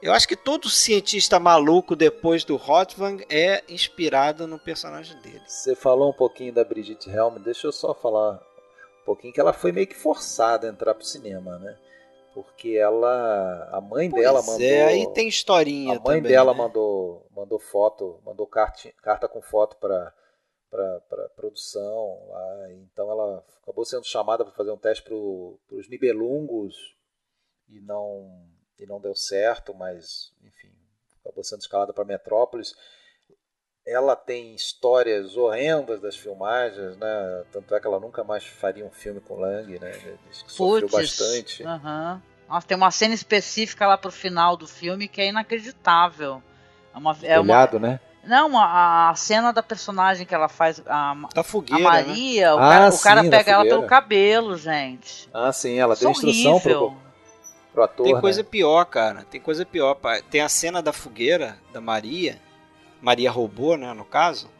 Eu 0.00 0.12
acho 0.14 0.26
que 0.26 0.34
todo 0.36 0.70
cientista 0.70 1.38
maluco 1.38 1.94
depois 1.94 2.42
do 2.42 2.54
Hotwang 2.56 3.22
é 3.28 3.62
inspirado 3.68 4.46
no 4.46 4.58
personagem 4.58 5.20
dele. 5.20 5.42
Você 5.46 5.74
falou 5.74 6.08
um 6.08 6.14
pouquinho 6.14 6.54
da 6.54 6.64
Brigitte 6.64 7.10
Helm, 7.10 7.36
deixa 7.38 7.66
eu 7.66 7.72
só 7.72 7.92
falar 7.92 8.40
um 9.02 9.04
pouquinho 9.04 9.32
que 9.32 9.40
ela 9.40 9.52
foi 9.52 9.72
meio 9.72 9.86
que 9.86 9.96
forçada 9.96 10.66
a 10.66 10.70
entrar 10.70 10.94
pro 10.94 11.04
cinema, 11.04 11.58
né? 11.58 11.76
Porque 12.32 12.76
ela, 12.76 13.68
a 13.72 13.80
mãe 13.80 14.08
dela 14.08 14.42
Pois 14.42 14.46
mandou, 14.46 14.66
É, 14.66 14.84
aí 14.84 15.12
tem 15.12 15.28
historinha 15.28 15.96
a 15.96 16.00
mãe 16.00 16.18
também, 16.18 16.22
dela 16.22 16.52
né? 16.52 16.58
mandou, 16.58 17.26
mandou 17.36 17.58
foto, 17.58 18.20
mandou 18.24 18.46
carta, 18.46 18.90
carta 19.02 19.28
com 19.28 19.42
foto 19.42 19.76
para 19.76 20.14
para 20.70 21.28
produção 21.36 22.28
lá, 22.28 22.72
então 22.72 23.10
ela 23.10 23.44
acabou 23.62 23.84
sendo 23.84 24.04
chamada 24.04 24.44
para 24.44 24.54
fazer 24.54 24.70
um 24.70 24.76
teste 24.76 25.02
para 25.02 25.14
os 25.14 25.88
Nibelungos 25.88 26.74
e 27.68 27.80
não 27.80 28.46
e 28.78 28.86
não 28.86 29.00
deu 29.00 29.14
certo, 29.14 29.74
mas 29.74 30.32
enfim 30.42 30.68
acabou 31.28 31.44
sendo 31.44 31.60
escalada 31.60 31.92
para 31.92 32.04
Metrópolis. 32.04 32.74
Ela 33.86 34.14
tem 34.14 34.54
histórias 34.54 35.36
horrendas 35.36 36.00
das 36.00 36.16
filmagens, 36.16 36.96
né? 36.96 37.44
Tanto 37.50 37.74
é 37.74 37.80
que 37.80 37.86
ela 37.86 37.98
nunca 37.98 38.22
mais 38.22 38.44
faria 38.44 38.84
um 38.84 38.90
filme 38.90 39.20
com 39.20 39.36
Lang, 39.36 39.78
né? 39.78 39.92
Diz 40.28 40.42
que 40.42 40.52
sofreu 40.52 40.88
bastante. 40.88 41.62
Nossa, 41.62 42.66
tem 42.66 42.76
uma 42.76 42.90
cena 42.90 43.14
específica 43.14 43.86
lá 43.86 43.96
pro 43.96 44.10
final 44.10 44.56
do 44.56 44.66
filme 44.66 45.08
que 45.08 45.20
é 45.20 45.28
inacreditável. 45.28 46.42
É 46.94 46.98
uma, 46.98 47.12
é 47.22 47.40
Telhado, 47.40 47.76
uma, 47.76 47.88
né? 47.88 48.00
Não, 48.28 48.58
a, 48.58 49.10
a 49.10 49.14
cena 49.14 49.52
da 49.52 49.62
personagem 49.62 50.26
que 50.26 50.34
ela 50.34 50.48
faz, 50.48 50.80
a, 50.86 51.14
Da 51.34 51.40
a 51.40 51.44
fogueira, 51.44 51.82
né? 51.82 51.88
Maria, 51.88 52.54
o 52.54 52.58
Ah, 52.58 52.68
cara, 52.68 52.88
o 52.88 52.92
sim, 52.92 53.02
cara 53.02 53.22
da 53.22 53.30
pega 53.30 53.52
ela 53.52 53.64
pelo 53.64 53.86
cabelo, 53.86 54.56
gente. 54.56 55.28
Ah, 55.32 55.52
sim, 55.52 55.78
ela 55.78 55.94
Isso 55.94 56.02
deu 56.02 56.10
é 56.10 56.12
instrução 56.12 56.60
pro, 56.60 56.70
horrível. 56.70 56.96
pro 57.72 57.82
ator. 57.82 58.04
Tem 58.04 58.14
né? 58.14 58.20
coisa 58.20 58.44
pior, 58.44 58.84
cara. 58.84 59.24
Tem 59.30 59.40
coisa 59.40 59.64
pior. 59.64 59.96
Tem 60.30 60.40
a 60.42 60.48
cena 60.48 60.82
da 60.82 60.92
fogueira 60.92 61.58
da 61.72 61.80
Maria. 61.80 62.40
Maria 63.00 63.30
roubou, 63.30 63.76
né, 63.76 63.92
no 63.94 64.04
caso. 64.04 64.50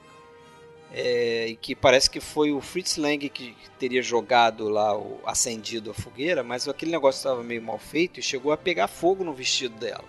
É, 0.91 1.49
e 1.49 1.57
que 1.57 1.75
parece 1.75 2.09
que 2.09 2.19
foi 2.19 2.51
o 2.51 2.63
Fritz 2.63 2.97
Lang 2.97 3.29
que 3.29 3.55
teria 3.79 4.01
jogado 4.01 4.69
lá, 4.71 4.97
o, 4.97 5.21
acendido 5.27 5.91
a 5.91 5.95
fogueira, 5.95 6.43
mas 6.43 6.67
aquele 6.67 6.91
negócio 6.91 7.19
estava 7.19 7.43
meio 7.43 7.61
mal 7.61 7.79
feito 7.79 8.19
e 8.19 8.23
chegou 8.23 8.53
a 8.53 8.57
pegar 8.57 8.89
fogo 8.89 9.23
no 9.23 9.35
vestido 9.35 9.79
dela. 9.79 10.05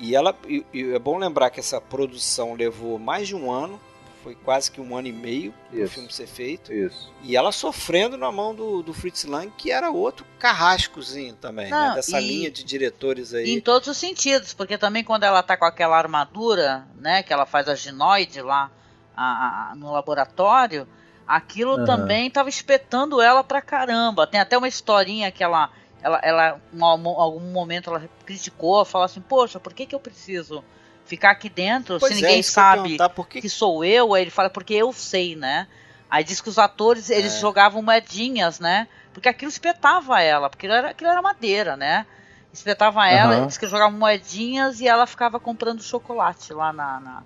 E 0.00 0.16
ela 0.16 0.34
e, 0.48 0.64
e 0.72 0.92
é 0.94 0.98
bom 0.98 1.18
lembrar 1.18 1.50
que 1.50 1.60
essa 1.60 1.80
produção 1.80 2.54
levou 2.54 2.98
mais 2.98 3.28
de 3.28 3.36
um 3.36 3.50
ano, 3.52 3.78
foi 4.24 4.34
quase 4.34 4.70
que 4.70 4.80
um 4.80 4.96
ano 4.96 5.08
e 5.08 5.12
meio 5.12 5.54
para 5.70 5.84
o 5.84 5.88
filme 5.88 6.12
ser 6.12 6.26
feito. 6.26 6.72
Isso. 6.72 7.10
E 7.22 7.36
ela 7.36 7.52
sofrendo 7.52 8.16
na 8.18 8.30
mão 8.32 8.54
do, 8.54 8.82
do 8.82 8.92
Fritz 8.92 9.24
Lang, 9.24 9.50
que 9.56 9.70
era 9.70 9.90
outro 9.90 10.26
carrascozinho 10.38 11.34
também, 11.36 11.70
Não, 11.70 11.88
né? 11.90 11.94
Dessa 11.94 12.20
e- 12.20 12.26
linha 12.28 12.50
de 12.50 12.62
diretores 12.64 13.32
aí. 13.32 13.50
Em 13.50 13.60
todos 13.60 13.88
os 13.88 13.96
sentidos, 13.96 14.52
porque 14.54 14.76
também 14.76 15.02
quando 15.04 15.24
ela 15.24 15.42
tá 15.42 15.56
com 15.56 15.64
aquela 15.64 15.96
armadura, 15.96 16.86
né, 16.96 17.22
que 17.22 17.32
ela 17.32 17.46
faz 17.46 17.68
a 17.68 17.74
ginoide 17.74 18.42
lá 18.42 18.70
a- 19.16 19.70
a- 19.72 19.74
no 19.76 19.90
laboratório, 19.92 20.86
aquilo 21.26 21.72
Aham. 21.72 21.84
também 21.86 22.30
tava 22.30 22.48
espetando 22.48 23.20
ela 23.20 23.42
pra 23.44 23.62
caramba. 23.62 24.26
Tem 24.26 24.40
até 24.40 24.56
uma 24.58 24.68
historinha 24.68 25.30
que 25.30 25.42
ela, 25.42 25.70
ela, 26.02 26.20
ela 26.22 26.60
em 26.72 26.80
algum 26.82 27.52
momento 27.52 27.90
ela 27.90 28.08
criticou, 28.24 28.84
falou 28.84 29.04
assim, 29.04 29.20
poxa, 29.20 29.58
por 29.60 29.72
que 29.74 29.86
que 29.86 29.94
eu 29.94 30.00
preciso 30.00 30.64
ficar 31.04 31.30
aqui 31.32 31.48
dentro 31.48 31.98
Pois 31.98 32.10
se 32.10 32.14
é, 32.14 32.16
ninguém 32.20 32.36
ia 32.38 32.42
sabe 32.42 32.96
que 33.28 33.40
que 33.40 33.48
sou 33.48 33.84
eu? 33.84 34.14
Aí 34.14 34.22
ele 34.22 34.30
fala, 34.30 34.48
porque 34.50 34.74
eu 34.74 34.92
sei, 34.92 35.34
né? 35.36 35.66
Aí 36.08 36.24
diz 36.24 36.40
que 36.40 36.48
os 36.48 36.58
atores, 36.58 37.08
eles 37.10 37.34
É. 37.34 37.40
jogavam 37.40 37.82
moedinhas, 37.82 38.58
né? 38.58 38.88
Porque 39.12 39.28
aquilo 39.28 39.50
espetava 39.50 40.20
ela, 40.20 40.48
porque 40.50 40.66
aquilo 40.66 40.78
era, 40.78 40.90
aquilo 40.90 41.10
era 41.10 41.22
madeira, 41.22 41.76
né? 41.76 42.06
Espetava 42.52 43.06
ela, 43.08 43.36
Aham. 43.36 43.46
diz 43.46 43.58
que 43.58 43.66
jogavam 43.66 43.96
moedinhas 43.98 44.80
e 44.80 44.88
ela 44.88 45.06
ficava 45.06 45.38
comprando 45.38 45.82
chocolate 45.82 46.52
lá 46.52 46.72
na, 46.72 46.98
na, 47.00 47.22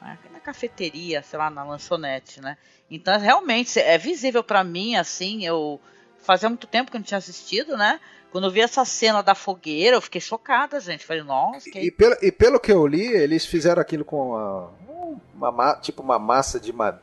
na- 0.00 0.18
na 0.32 0.40
cafeteria, 0.40 1.22
sei 1.22 1.38
lá, 1.38 1.50
na 1.50 1.64
lanchonete, 1.64 2.40
né? 2.40 2.56
Então, 2.90 3.18
realmente, 3.18 3.78
é 3.78 3.98
visível 3.98 4.42
pra 4.42 4.62
mim, 4.64 4.96
assim, 4.96 5.44
eu... 5.44 5.80
Fazia 6.24 6.48
muito 6.48 6.66
tempo 6.66 6.90
que 6.90 6.96
eu 6.96 7.00
não 7.00 7.04
tinha 7.04 7.18
assistido, 7.18 7.76
né? 7.76 8.00
Quando 8.32 8.44
eu 8.48 8.50
vi 8.50 8.60
essa 8.60 8.84
cena 8.84 9.22
da 9.22 9.34
fogueira, 9.34 9.96
eu 9.96 10.00
fiquei 10.00 10.20
chocada, 10.20 10.80
gente. 10.80 11.04
Falei, 11.06 11.22
nossa, 11.22 11.70
que 11.70 11.78
E, 11.78 11.90
pelo, 11.90 12.16
e 12.20 12.32
pelo 12.32 12.58
que 12.58 12.72
eu 12.72 12.84
li, 12.86 13.06
eles 13.06 13.46
fizeram 13.46 13.80
aquilo 13.80 14.04
com 14.04 14.34
a- 14.36 14.68
uma, 15.34 15.52
ma- 15.52 15.76
tipo 15.76 16.02
uma 16.02 16.18
massa 16.18 16.58
de 16.58 16.72
ma- 16.72 16.98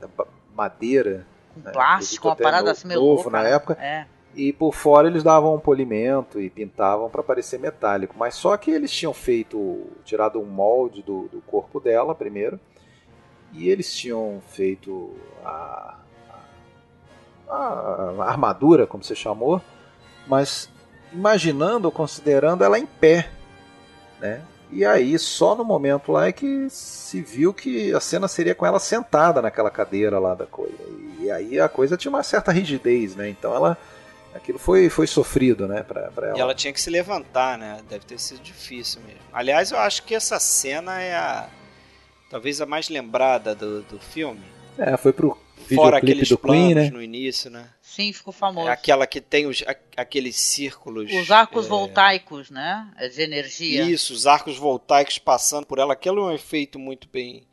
madeira 0.56 1.26
com 1.54 1.62
né? 1.62 1.72
plástico, 1.72 2.28
uma 2.28 2.36
parada 2.36 2.66
no- 2.66 2.72
assim 2.72 2.88
meio 2.88 3.00
novo 3.00 3.14
louca, 3.16 3.30
na 3.30 3.44
né? 3.44 3.52
época. 3.54 3.78
É. 3.82 4.06
e 4.34 4.54
por 4.54 4.74
fora 4.74 5.10
eles 5.10 5.24
davam 5.24 5.54
um 5.56 5.60
polimento 5.60 6.40
e 6.40 6.50
pintavam 6.50 7.10
para 7.10 7.22
parecer 7.22 7.60
metálico. 7.60 8.16
Mas 8.18 8.34
só 8.36 8.56
que 8.56 8.72
eles 8.72 8.90
tinham 8.92 9.14
feito, 9.14 9.88
tirado 10.06 10.40
um 10.40 10.46
molde 10.46 11.02
do, 11.04 11.28
do 11.28 11.42
corpo 11.42 11.80
dela 11.82 12.16
primeiro 12.16 12.58
e 13.54 13.70
eles 13.70 13.94
tinham 13.94 14.42
feito 14.50 15.14
a, 15.44 15.98
a- 17.52 18.24
armadura, 18.26 18.88
como 18.88 19.04
você 19.04 19.16
chamou, 19.16 19.62
mas 20.28 20.70
imaginando 21.12 21.88
ou 21.88 21.92
considerando 21.92 22.64
ela 22.64 22.80
em 22.80 22.86
pé, 22.86 23.30
né? 24.20 24.42
E 24.74 24.86
aí, 24.86 25.20
só 25.20 25.54
no 25.54 25.66
momento 25.66 26.14
lá 26.14 26.28
é 26.28 26.32
que 26.32 26.70
se 26.70 27.22
viu 27.22 27.54
que 27.54 27.94
a 27.94 28.00
cena 28.00 28.28
seria 28.30 28.56
com 28.56 28.66
ela 28.66 28.80
sentada 28.80 29.42
naquela 29.42 29.70
cadeira 29.70 30.18
lá 30.18 30.34
da 30.34 30.46
coisa. 30.46 30.74
E 31.20 31.30
aí 31.30 31.60
a 31.60 31.68
coisa 31.68 31.98
tinha 31.98 32.10
uma 32.10 32.24
certa 32.24 32.52
rigidez, 32.54 33.16
né? 33.16 33.30
Então 33.30 33.54
ela. 33.54 33.78
Aquilo 34.34 34.58
foi, 34.58 34.90
foi 34.90 35.08
sofrido, 35.08 35.68
né, 35.68 35.84
pra, 35.84 36.10
pra 36.12 36.28
ela. 36.30 36.38
E 36.38 36.40
ela 36.40 36.56
tinha 36.56 36.72
que 36.72 36.80
se 36.80 36.90
levantar, 36.90 37.58
né? 37.58 37.82
Deve 37.90 38.06
ter 38.06 38.18
sido 38.18 38.40
difícil 38.42 39.02
mesmo. 39.02 39.20
Aliás, 39.34 39.72
eu 39.72 39.78
acho 39.78 40.04
que 40.04 40.16
essa 40.16 40.40
cena 40.40 41.02
é 41.02 41.14
a. 41.14 41.50
Talvez 42.30 42.62
a 42.62 42.66
mais 42.66 42.88
lembrada 42.88 43.54
do, 43.54 43.82
do 43.82 44.00
filme. 44.00 44.40
É, 44.78 44.96
foi 44.96 45.12
pro 45.12 45.38
Fora 45.76 45.98
aqueles 45.98 46.30
do 46.30 46.38
Queen, 46.38 46.74
planos 46.74 46.76
né? 46.76 46.90
no 46.92 47.02
início, 47.02 47.50
né? 47.50 47.70
Sim, 47.82 48.14
ficou 48.14 48.32
famoso. 48.34 48.68
É 48.68 48.72
aquela 48.72 49.06
que 49.06 49.20
tem 49.20 49.46
os, 49.48 49.62
a- 49.68 49.76
aqueles 49.98 50.36
círculos. 50.40 51.12
Os 51.12 51.30
arcos 51.32 51.66
é, 51.66 51.70
voltaicos, 51.70 52.50
né? 52.50 52.90
De 53.14 53.22
energia. 53.22 53.84
Isso, 53.84 54.14
os 54.14 54.26
arcos 54.26 54.58
voltaicos 54.58 55.18
passando 55.18 55.66
por 55.66 55.78
ela. 55.80 55.94
Aquilo 55.94 56.22
é 56.22 56.32
um 56.32 56.36
efeito 56.36 56.80
muito 56.80 57.08
bem, 57.12 57.46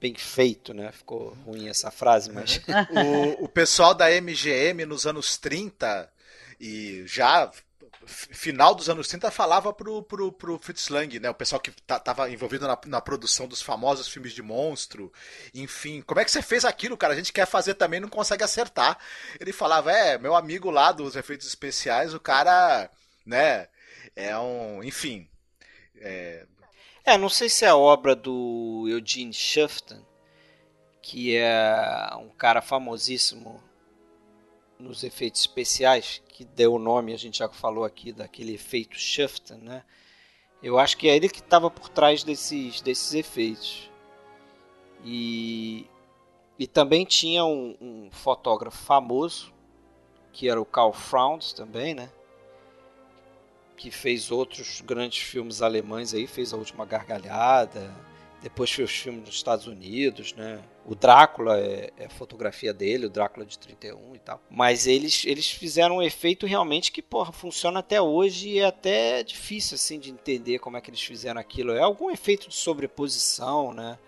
bem 0.00 0.14
feito, 0.14 0.74
né? 0.74 0.92
Ficou 0.92 1.36
ruim 1.46 1.68
essa 1.68 1.90
frase, 1.90 2.30
mas. 2.30 2.60
O, 3.40 3.44
o 3.44 3.48
pessoal 3.48 3.94
da 3.94 4.10
MGM 4.10 4.84
nos 4.84 5.06
anos 5.06 5.36
30 5.38 6.10
e 6.60 7.04
já 7.06 7.50
final 8.06 8.74
dos 8.74 8.88
anos 8.88 9.08
30 9.08 9.30
falava 9.30 9.72
pro, 9.72 10.02
pro, 10.02 10.32
pro 10.32 10.58
Fritz 10.58 10.88
Lang, 10.88 11.18
né? 11.18 11.28
O 11.28 11.34
pessoal 11.34 11.60
que 11.60 11.70
tava 11.70 12.30
envolvido 12.30 12.66
na, 12.66 12.78
na 12.86 13.00
produção 13.00 13.46
dos 13.46 13.60
famosos 13.60 14.08
filmes 14.08 14.32
de 14.32 14.42
monstro. 14.42 15.12
Enfim, 15.54 16.02
como 16.02 16.20
é 16.20 16.24
que 16.24 16.30
você 16.30 16.40
fez 16.40 16.64
aquilo, 16.64 16.96
cara? 16.96 17.12
A 17.12 17.16
gente 17.16 17.32
quer 17.32 17.46
fazer 17.46 17.74
também 17.74 18.00
não 18.00 18.08
consegue 18.08 18.44
acertar. 18.44 18.98
Ele 19.40 19.52
falava, 19.52 19.92
é, 19.92 20.16
meu 20.18 20.34
amigo 20.34 20.70
lá 20.70 20.92
dos 20.92 21.16
efeitos 21.16 21.46
especiais, 21.46 22.14
o 22.14 22.20
cara, 22.20 22.90
né? 23.24 23.68
É 24.14 24.36
um. 24.38 24.82
Enfim. 24.82 25.28
É, 25.98 26.46
É, 27.04 27.16
não 27.16 27.28
sei 27.28 27.48
se 27.48 27.64
é 27.64 27.68
a 27.68 27.76
obra 27.76 28.16
do 28.16 28.86
Eugene 28.88 29.32
Shufton, 29.32 30.04
que 31.00 31.36
é 31.36 32.10
um 32.18 32.30
cara 32.30 32.60
famosíssimo 32.60 33.62
nos 34.78 35.02
efeitos 35.02 35.40
especiais, 35.40 36.22
que 36.28 36.44
deu 36.44 36.74
o 36.74 36.78
nome, 36.78 37.14
a 37.14 37.18
gente 37.18 37.38
já 37.38 37.48
falou 37.48 37.84
aqui, 37.84 38.12
daquele 38.12 38.54
efeito 38.54 38.98
Shufton, 38.98 39.56
né? 39.56 39.82
Eu 40.62 40.78
acho 40.78 40.96
que 40.96 41.08
é 41.08 41.16
ele 41.16 41.28
que 41.28 41.40
estava 41.40 41.70
por 41.70 41.88
trás 41.88 42.24
desses, 42.24 42.80
desses 42.80 43.14
efeitos. 43.14 43.90
E, 45.04 45.86
e 46.58 46.66
também 46.66 47.04
tinha 47.04 47.44
um, 47.44 47.76
um 47.80 48.10
fotógrafo 48.10 48.78
famoso, 48.78 49.52
que 50.32 50.48
era 50.48 50.60
o 50.60 50.64
Carl 50.64 50.92
Frowns 50.92 51.52
também, 51.52 51.94
né? 51.94 52.10
que 53.76 53.90
fez 53.90 54.30
outros 54.30 54.80
grandes 54.80 55.22
filmes 55.22 55.60
alemães 55.62 56.14
aí, 56.14 56.26
fez 56.26 56.52
A 56.52 56.56
Última 56.56 56.84
Gargalhada, 56.84 57.94
depois 58.42 58.70
fez 58.70 58.90
filmes 58.90 59.22
nos 59.26 59.34
Estados 59.34 59.66
Unidos, 59.66 60.32
né? 60.34 60.60
O 60.84 60.94
Drácula 60.94 61.58
é, 61.58 61.90
é 61.96 62.06
a 62.06 62.10
fotografia 62.10 62.72
dele, 62.72 63.06
o 63.06 63.10
Drácula 63.10 63.44
de 63.44 63.58
31 63.58 64.14
e 64.14 64.18
tal. 64.20 64.40
Mas 64.48 64.86
eles, 64.86 65.24
eles 65.26 65.50
fizeram 65.50 65.96
um 65.96 66.02
efeito 66.02 66.46
realmente 66.46 66.92
que, 66.92 67.02
porra, 67.02 67.32
funciona 67.32 67.80
até 67.80 68.00
hoje 68.00 68.50
e 68.50 68.58
é 68.60 68.66
até 68.66 69.22
difícil, 69.24 69.74
assim, 69.74 69.98
de 69.98 70.10
entender 70.10 70.58
como 70.60 70.76
é 70.76 70.80
que 70.80 70.90
eles 70.90 71.00
fizeram 71.02 71.40
aquilo. 71.40 71.72
É 71.72 71.80
algum 71.80 72.10
efeito 72.10 72.48
de 72.48 72.54
sobreposição, 72.54 73.72
né? 73.72 73.98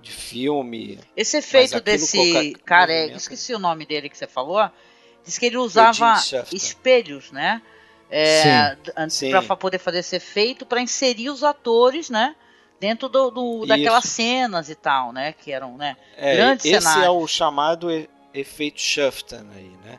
De 0.00 0.10
filme. 0.12 0.98
Esse 1.16 1.36
efeito 1.38 1.72
desse 1.82 2.16
cara, 2.64 2.92
é, 2.92 3.06
esqueci 3.16 3.52
o 3.54 3.58
nome 3.58 3.84
dele 3.84 4.08
que 4.08 4.16
você 4.16 4.26
falou, 4.26 4.70
diz 5.24 5.36
que 5.36 5.46
ele 5.46 5.56
usava 5.58 6.14
espelhos, 6.56 7.30
né? 7.32 7.60
É, 8.08 8.76
fa- 9.42 9.56
poder 9.56 9.78
fazer 9.78 9.98
esse 9.98 10.14
efeito, 10.16 10.64
para 10.64 10.80
inserir 10.80 11.28
os 11.28 11.42
atores, 11.42 12.08
né? 12.08 12.36
Dentro 12.78 13.08
do, 13.08 13.30
do- 13.30 13.66
daquelas 13.66 14.04
Isso. 14.04 14.14
cenas 14.14 14.68
e 14.68 14.74
tal, 14.74 15.12
né? 15.12 15.32
Que 15.32 15.50
eram, 15.52 15.76
né? 15.76 15.96
É, 16.16 16.36
Grandes 16.36 16.66
esse 16.66 16.74
é 16.76 16.80
cenários. 16.80 17.08
o 17.16 17.26
chamado 17.26 17.88
efeito 18.34 18.80
Shufton 18.80 19.46
aí, 19.54 19.70
né? 19.84 19.98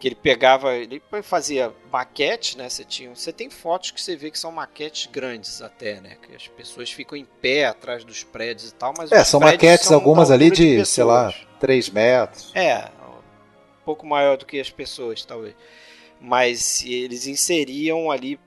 Que 0.00 0.08
ele 0.08 0.16
pegava, 0.16 0.74
ele 0.74 1.00
fazia 1.22 1.72
maquete, 1.92 2.58
né? 2.58 2.68
Você 2.68 2.84
tinha, 2.84 3.14
você 3.14 3.32
tem 3.32 3.48
fotos 3.48 3.92
que 3.92 4.00
você 4.02 4.16
vê 4.16 4.32
que 4.32 4.38
são 4.38 4.50
maquetes 4.50 5.06
grandes 5.12 5.62
até, 5.62 6.00
né? 6.00 6.16
Que 6.20 6.34
as 6.34 6.48
pessoas 6.48 6.90
ficam 6.90 7.16
em 7.16 7.24
pé 7.24 7.66
atrás 7.66 8.02
dos 8.04 8.24
prédios 8.24 8.70
e 8.70 8.74
tal, 8.74 8.92
mas 8.98 9.12
É, 9.12 9.22
são 9.22 9.38
maquetes, 9.38 9.86
são 9.86 9.96
algumas 9.96 10.32
ali 10.32 10.46
altura 10.46 10.66
de, 10.78 10.86
sei 10.86 11.04
lá, 11.04 11.26
pessoas. 11.26 11.46
3 11.60 11.88
metros. 11.90 12.50
É, 12.52 12.78
um 13.80 13.84
pouco 13.84 14.04
maior 14.04 14.36
do 14.36 14.44
que 14.44 14.58
as 14.58 14.70
pessoas, 14.70 15.24
talvez. 15.24 15.54
Mas 16.20 16.84
eles 16.84 17.28
inseriam 17.28 18.10
ali 18.10 18.40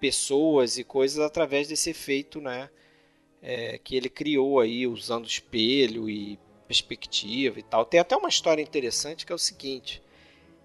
pessoas 0.00 0.78
e 0.78 0.84
coisas 0.84 1.18
através 1.18 1.66
desse 1.68 1.90
efeito, 1.90 2.40
né? 2.40 2.68
É, 3.42 3.78
que 3.78 3.96
ele 3.96 4.08
criou 4.08 4.60
aí 4.60 4.86
usando 4.86 5.26
espelho 5.26 6.08
e 6.08 6.38
perspectiva 6.66 7.58
e 7.58 7.62
tal. 7.62 7.84
Tem 7.84 8.00
até 8.00 8.16
uma 8.16 8.28
história 8.28 8.62
interessante 8.62 9.26
que 9.26 9.32
é 9.32 9.34
o 9.34 9.38
seguinte: 9.38 10.02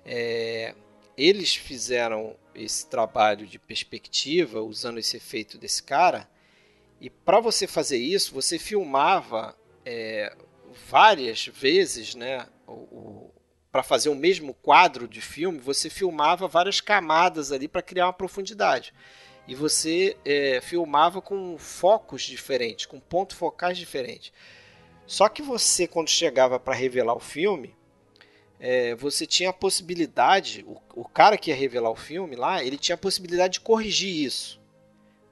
é, 0.05 0.75
eles 1.17 1.55
fizeram 1.55 2.35
esse 2.53 2.87
trabalho 2.87 3.47
de 3.47 3.57
perspectiva 3.57 4.61
usando 4.61 4.99
esse 4.99 5.17
efeito 5.17 5.57
desse 5.57 5.81
cara 5.81 6.29
e 7.01 7.09
para 7.09 7.39
você 7.39 7.67
fazer 7.67 7.97
isso 7.97 8.33
você 8.33 8.57
filmava 8.57 9.55
é, 9.85 10.35
várias 10.89 11.47
vezes, 11.47 12.15
né? 12.15 12.47
Para 13.71 13.83
fazer 13.83 14.09
o 14.09 14.15
mesmo 14.15 14.53
quadro 14.53 15.07
de 15.07 15.21
filme, 15.21 15.59
você 15.59 15.89
filmava 15.89 16.47
várias 16.47 16.81
camadas 16.81 17.51
ali 17.51 17.67
para 17.67 17.81
criar 17.81 18.07
uma 18.07 18.13
profundidade. 18.13 18.93
E 19.47 19.55
você 19.55 20.17
é, 20.25 20.59
filmava 20.61 21.21
com 21.21 21.57
focos 21.57 22.23
diferentes, 22.23 22.85
com 22.85 22.99
pontos 22.99 23.37
focais 23.37 23.77
diferentes. 23.77 24.33
Só 25.05 25.29
que 25.29 25.41
você, 25.41 25.87
quando 25.87 26.09
chegava 26.09 26.59
para 26.59 26.75
revelar 26.75 27.15
o 27.15 27.19
filme, 27.19 27.73
é, 28.59 28.93
você 28.95 29.25
tinha 29.25 29.51
a 29.51 29.53
possibilidade, 29.53 30.65
o, 30.67 30.77
o, 30.95 31.05
cara 31.07 31.37
que 31.37 31.49
ia 31.49 31.55
revelar 31.55 31.89
o 31.89 31.95
filme 31.95 32.35
lá, 32.35 32.61
ele 32.61 32.77
tinha 32.77 32.95
a 32.95 32.99
possibilidade 32.99 33.53
de 33.53 33.59
corrigir 33.61 34.25
isso. 34.25 34.59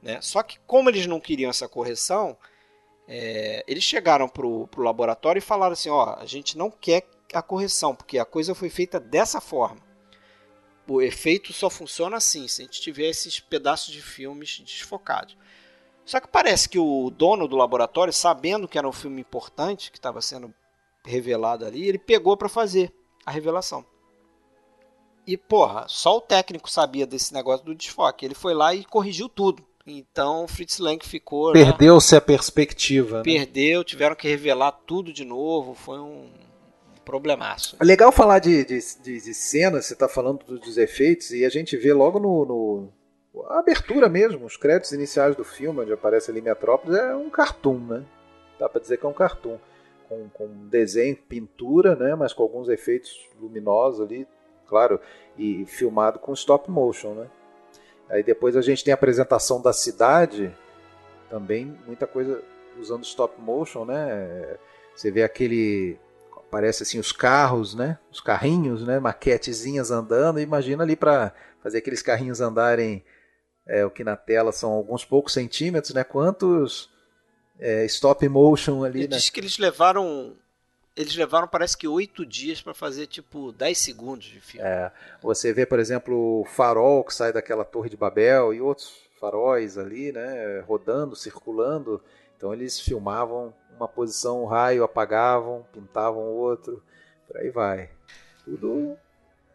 Né? 0.00 0.18
Só 0.22 0.42
que 0.42 0.58
como 0.66 0.88
eles 0.88 1.06
não 1.06 1.20
queriam 1.20 1.50
essa 1.50 1.68
correção, 1.68 2.38
é, 3.06 3.62
eles 3.68 3.84
chegaram 3.84 4.28
para 4.28 4.46
o 4.46 4.68
laboratório 4.78 5.38
e 5.38 5.42
falaram 5.42 5.74
assim, 5.74 5.90
ó, 5.90 6.16
a 6.18 6.24
gente 6.24 6.56
não 6.56 6.70
quer 6.70 7.06
a 7.34 7.42
correção, 7.42 7.94
porque 7.94 8.18
a 8.18 8.24
coisa 8.24 8.54
foi 8.54 8.70
feita 8.70 8.98
dessa 8.98 9.40
forma. 9.40 9.85
O 10.88 11.02
efeito 11.02 11.52
só 11.52 11.68
funciona 11.68 12.16
assim, 12.16 12.46
se 12.46 12.62
a 12.62 12.64
gente 12.64 12.80
tiver 12.80 13.08
esses 13.08 13.40
pedaços 13.40 13.92
de 13.92 14.00
filmes 14.00 14.60
desfocados. 14.60 15.36
Só 16.04 16.20
que 16.20 16.28
parece 16.28 16.68
que 16.68 16.78
o 16.78 17.10
dono 17.10 17.48
do 17.48 17.56
laboratório, 17.56 18.12
sabendo 18.12 18.68
que 18.68 18.78
era 18.78 18.88
um 18.88 18.92
filme 18.92 19.20
importante, 19.20 19.90
que 19.90 19.98
estava 19.98 20.20
sendo 20.22 20.54
revelado 21.04 21.64
ali, 21.64 21.88
ele 21.88 21.98
pegou 21.98 22.36
para 22.36 22.48
fazer 22.48 22.92
a 23.24 23.30
revelação. 23.32 23.84
E, 25.26 25.36
porra, 25.36 25.86
só 25.88 26.16
o 26.16 26.20
técnico 26.20 26.70
sabia 26.70 27.04
desse 27.04 27.34
negócio 27.34 27.66
do 27.66 27.74
desfoque. 27.74 28.24
Ele 28.24 28.34
foi 28.34 28.54
lá 28.54 28.72
e 28.72 28.84
corrigiu 28.84 29.28
tudo. 29.28 29.64
Então 29.84 30.44
o 30.44 30.48
Fritz 30.48 30.78
Lang 30.78 31.04
ficou. 31.04 31.52
Né? 31.52 31.64
Perdeu-se 31.64 32.14
né? 32.14 32.18
a 32.18 32.20
perspectiva. 32.20 33.18
Né? 33.18 33.22
Perdeu, 33.24 33.82
tiveram 33.82 34.14
que 34.14 34.28
revelar 34.28 34.72
tudo 34.72 35.12
de 35.12 35.24
novo. 35.24 35.74
Foi 35.74 35.98
um 35.98 36.28
problemaço. 37.06 37.76
É 37.80 37.84
legal 37.84 38.10
falar 38.10 38.40
de, 38.40 38.64
de, 38.64 38.78
de, 39.00 39.20
de 39.20 39.32
cena, 39.32 39.80
você 39.80 39.94
está 39.94 40.08
falando 40.08 40.44
dos 40.44 40.76
efeitos, 40.76 41.30
e 41.30 41.44
a 41.44 41.48
gente 41.48 41.76
vê 41.76 41.94
logo 41.94 42.18
no, 42.18 42.44
no, 42.44 43.42
A 43.48 43.60
abertura 43.60 44.08
mesmo, 44.08 44.44
os 44.44 44.56
créditos 44.56 44.92
iniciais 44.92 45.36
do 45.36 45.44
filme, 45.44 45.80
onde 45.80 45.92
aparece 45.92 46.30
ali 46.30 46.42
Metrópolis, 46.42 46.98
é 46.98 47.14
um 47.14 47.30
cartoon, 47.30 47.78
né? 47.78 48.04
Dá 48.58 48.68
para 48.68 48.80
dizer 48.80 48.98
que 48.98 49.06
é 49.06 49.08
um 49.08 49.14
cartoon 49.14 49.56
com, 50.08 50.28
com 50.30 50.68
desenho, 50.68 51.16
pintura, 51.16 51.94
né, 51.94 52.14
mas 52.14 52.32
com 52.32 52.42
alguns 52.42 52.68
efeitos 52.68 53.28
luminosos 53.40 54.00
ali, 54.00 54.26
claro, 54.66 55.00
e 55.38 55.64
filmado 55.66 56.18
com 56.18 56.32
stop 56.32 56.70
motion, 56.70 57.14
né. 57.14 57.26
Aí 58.08 58.22
depois 58.22 58.56
a 58.56 58.62
gente 58.62 58.84
tem 58.84 58.92
a 58.92 58.94
apresentação 58.94 59.60
da 59.60 59.72
cidade, 59.72 60.52
também 61.28 61.76
muita 61.86 62.06
coisa 62.06 62.42
usando 62.78 63.04
stop 63.04 63.40
motion, 63.40 63.84
né. 63.84 64.56
Você 64.94 65.10
vê 65.10 65.22
aquele 65.22 65.98
parece 66.56 66.84
assim 66.84 66.98
os 66.98 67.12
carros, 67.12 67.74
né, 67.74 67.98
os 68.10 68.18
carrinhos, 68.18 68.82
né, 68.82 68.98
maquetezinhas 68.98 69.90
andando. 69.90 70.40
Imagina 70.40 70.82
ali 70.82 70.96
para 70.96 71.30
fazer 71.62 71.78
aqueles 71.78 72.00
carrinhos 72.00 72.40
andarem 72.40 73.04
é, 73.66 73.84
o 73.84 73.90
que 73.90 74.02
na 74.02 74.16
tela 74.16 74.52
são 74.52 74.72
alguns 74.72 75.04
poucos 75.04 75.34
centímetros, 75.34 75.92
né? 75.92 76.02
Quantos 76.02 76.88
é, 77.58 77.84
stop 77.84 78.26
motion 78.26 78.84
ali. 78.84 79.00
Ele 79.00 79.08
né? 79.08 79.16
Diz 79.18 79.28
que 79.28 79.38
eles 79.38 79.58
levaram. 79.58 80.34
Eles 80.96 81.14
levaram, 81.14 81.46
parece 81.46 81.76
que, 81.76 81.86
oito 81.86 82.24
dias 82.24 82.62
para 82.62 82.72
fazer, 82.72 83.06
tipo, 83.06 83.52
10 83.52 83.76
segundos 83.76 84.24
de 84.24 84.40
filme. 84.40 84.66
É, 84.66 84.90
você 85.20 85.52
vê, 85.52 85.66
por 85.66 85.78
exemplo, 85.78 86.40
o 86.40 86.46
farol 86.46 87.04
que 87.04 87.12
sai 87.12 87.34
daquela 87.34 87.66
Torre 87.66 87.90
de 87.90 87.98
Babel 87.98 88.54
e 88.54 88.62
outros 88.62 88.94
faróis 89.20 89.76
ali, 89.76 90.10
né? 90.10 90.60
Rodando, 90.60 91.14
circulando. 91.14 92.02
Então 92.34 92.54
eles 92.54 92.80
filmavam 92.80 93.52
uma 93.76 93.88
posição, 93.88 94.42
um 94.42 94.46
raio, 94.46 94.82
apagavam, 94.82 95.64
pintavam 95.72 96.22
outro, 96.22 96.82
por 97.26 97.36
aí 97.38 97.50
vai. 97.50 97.90
Tudo 98.44 98.96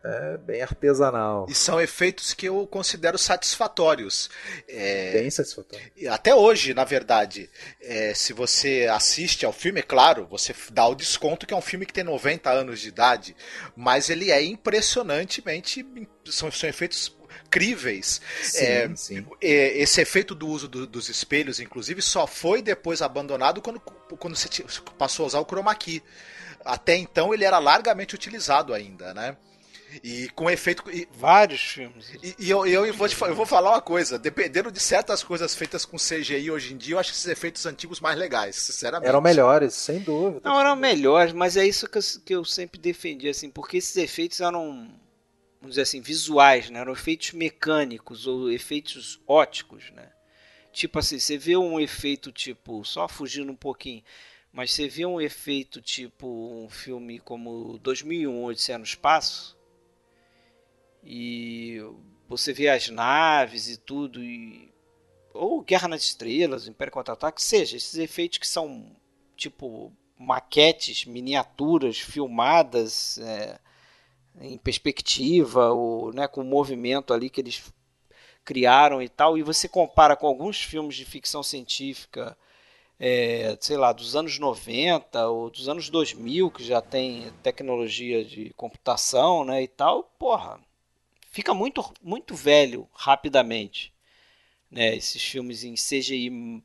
é 0.03 0.37
bem 0.37 0.61
artesanal. 0.63 1.45
E 1.47 1.53
são 1.53 1.79
efeitos 1.79 2.33
que 2.33 2.47
eu 2.47 2.65
considero 2.65 3.17
satisfatórios. 3.19 4.31
É, 4.67 5.11
bem 5.13 5.29
satisfatórios. 5.29 5.91
Até 6.09 6.33
hoje, 6.33 6.73
na 6.73 6.83
verdade. 6.83 7.49
É, 7.79 8.13
se 8.15 8.33
você 8.33 8.87
assiste 8.91 9.45
ao 9.45 9.53
filme, 9.53 9.79
é 9.79 9.83
claro, 9.83 10.25
você 10.25 10.55
dá 10.71 10.87
o 10.87 10.95
desconto 10.95 11.45
que 11.45 11.53
é 11.53 11.57
um 11.57 11.61
filme 11.61 11.85
que 11.85 11.93
tem 11.93 12.03
90 12.03 12.49
anos 12.49 12.79
de 12.79 12.87
idade, 12.87 13.35
mas 13.75 14.09
ele 14.09 14.31
é 14.31 14.43
impressionantemente. 14.43 15.85
São, 16.25 16.51
são 16.51 16.67
efeitos 16.67 17.15
incríveis. 17.51 18.21
Sim, 18.41 18.63
é, 18.63 18.95
sim. 18.95 19.25
É, 19.41 19.77
esse 19.77 19.99
efeito 19.99 20.33
do 20.33 20.47
uso 20.47 20.69
do, 20.69 20.87
dos 20.87 21.09
espelhos, 21.09 21.59
inclusive, 21.59 22.01
só 22.01 22.25
foi 22.25 22.61
depois 22.61 23.01
abandonado 23.01 23.61
quando, 23.61 23.79
quando 23.79 24.35
você 24.35 24.63
passou 24.97 25.25
a 25.25 25.27
usar 25.27 25.39
o 25.39 25.45
chroma 25.45 25.75
key. 25.75 26.01
Até 26.63 26.95
então 26.95 27.33
ele 27.33 27.43
era 27.43 27.59
largamente 27.59 28.15
utilizado 28.15 28.73
ainda, 28.73 29.13
né? 29.13 29.35
E 30.03 30.29
com 30.29 30.49
efeito. 30.49 30.89
E, 30.89 31.05
Vários 31.11 31.59
filmes. 31.59 32.13
E, 32.23 32.35
e 32.39 32.49
eu, 32.49 32.65
eu, 32.65 32.93
vou 32.93 33.09
te, 33.09 33.21
eu 33.21 33.35
vou 33.35 33.45
falar 33.45 33.71
uma 33.71 33.81
coisa: 33.81 34.17
dependendo 34.17 34.71
de 34.71 34.79
certas 34.79 35.21
coisas 35.21 35.53
feitas 35.53 35.83
com 35.83 35.97
CGI 35.97 36.49
hoje 36.49 36.73
em 36.73 36.77
dia, 36.77 36.95
eu 36.95 36.99
acho 36.99 37.11
esses 37.11 37.27
efeitos 37.27 37.65
antigos 37.65 37.99
mais 37.99 38.17
legais, 38.17 38.55
sinceramente. 38.55 39.09
Eram 39.09 39.19
melhores, 39.19 39.73
sem 39.73 39.99
dúvida. 39.99 40.49
Não, 40.49 40.57
eram 40.61 40.77
melhores, 40.77 41.33
mas 41.33 41.57
é 41.57 41.67
isso 41.67 41.89
que 41.89 41.97
eu, 41.97 42.01
que 42.23 42.35
eu 42.35 42.45
sempre 42.45 42.79
defendi, 42.79 43.27
assim, 43.27 43.49
porque 43.49 43.77
esses 43.77 43.97
efeitos 43.97 44.39
eram, 44.39 44.87
vamos 45.61 45.73
dizer 45.75 45.83
assim, 45.83 46.01
visuais, 46.01 46.69
né? 46.71 46.79
Eram 46.79 46.91
efeitos 46.91 47.31
mecânicos 47.33 48.25
ou 48.25 48.51
efeitos 48.51 49.21
óticos, 49.27 49.91
né? 49.91 50.11
Tipo 50.73 50.99
assim, 50.99 51.19
você 51.19 51.37
vê 51.37 51.55
um 51.55 51.79
efeito 51.79 52.31
tipo, 52.31 52.83
só 52.83 53.07
fugindo 53.07 53.51
um 53.51 53.55
pouquinho, 53.55 54.03
mas 54.51 54.71
você 54.73 54.87
vê 54.87 55.05
um 55.05 55.21
efeito 55.21 55.81
tipo 55.81 56.27
um 56.27 56.67
filme 56.69 57.19
como 57.19 57.77
2001, 57.79 58.43
Odisseia 58.43 58.77
no 58.77 58.83
Espaço, 58.83 59.57
e 61.03 61.79
você 62.27 62.53
vê 62.53 62.69
as 62.69 62.89
naves 62.89 63.67
e 63.67 63.77
tudo, 63.77 64.23
e, 64.23 64.73
ou 65.33 65.61
Guerra 65.61 65.89
nas 65.89 66.03
Estrelas, 66.03 66.67
Império 66.67 66.93
Contra-Ataque, 66.93 67.41
seja, 67.41 67.77
esses 67.77 67.95
efeitos 67.95 68.39
que 68.39 68.47
são 68.47 68.95
tipo 69.35 69.93
maquetes, 70.17 71.05
miniaturas 71.05 71.99
filmadas 71.99 73.17
é, 73.19 73.59
em 74.41 74.57
perspectiva, 74.57 75.71
ou 75.71 76.13
né, 76.13 76.27
com 76.27 76.41
o 76.41 76.45
movimento 76.45 77.13
ali 77.13 77.29
que 77.29 77.41
eles 77.41 77.73
criaram 78.43 79.01
e 79.01 79.09
tal, 79.09 79.37
e 79.37 79.43
você 79.43 79.67
compara 79.67 80.15
com 80.15 80.27
alguns 80.27 80.61
filmes 80.61 80.95
de 80.95 81.05
ficção 81.05 81.43
científica, 81.43 82.37
é, 82.99 83.57
sei 83.59 83.77
lá, 83.77 83.91
dos 83.93 84.15
anos 84.15 84.37
90 84.39 85.27
ou 85.27 85.49
dos 85.49 85.69
anos 85.69 85.89
2000, 85.89 86.51
que 86.51 86.63
já 86.63 86.81
tem 86.81 87.31
tecnologia 87.43 88.23
de 88.25 88.51
computação 88.55 89.43
né, 89.45 89.63
e 89.63 89.67
tal, 89.67 90.03
porra, 90.19 90.59
fica 91.31 91.53
muito, 91.53 91.83
muito 92.01 92.35
velho 92.35 92.87
rapidamente. 92.93 93.93
Né, 94.69 94.95
esses 94.95 95.21
filmes 95.21 95.63
em 95.63 95.73
CGI 95.73 96.63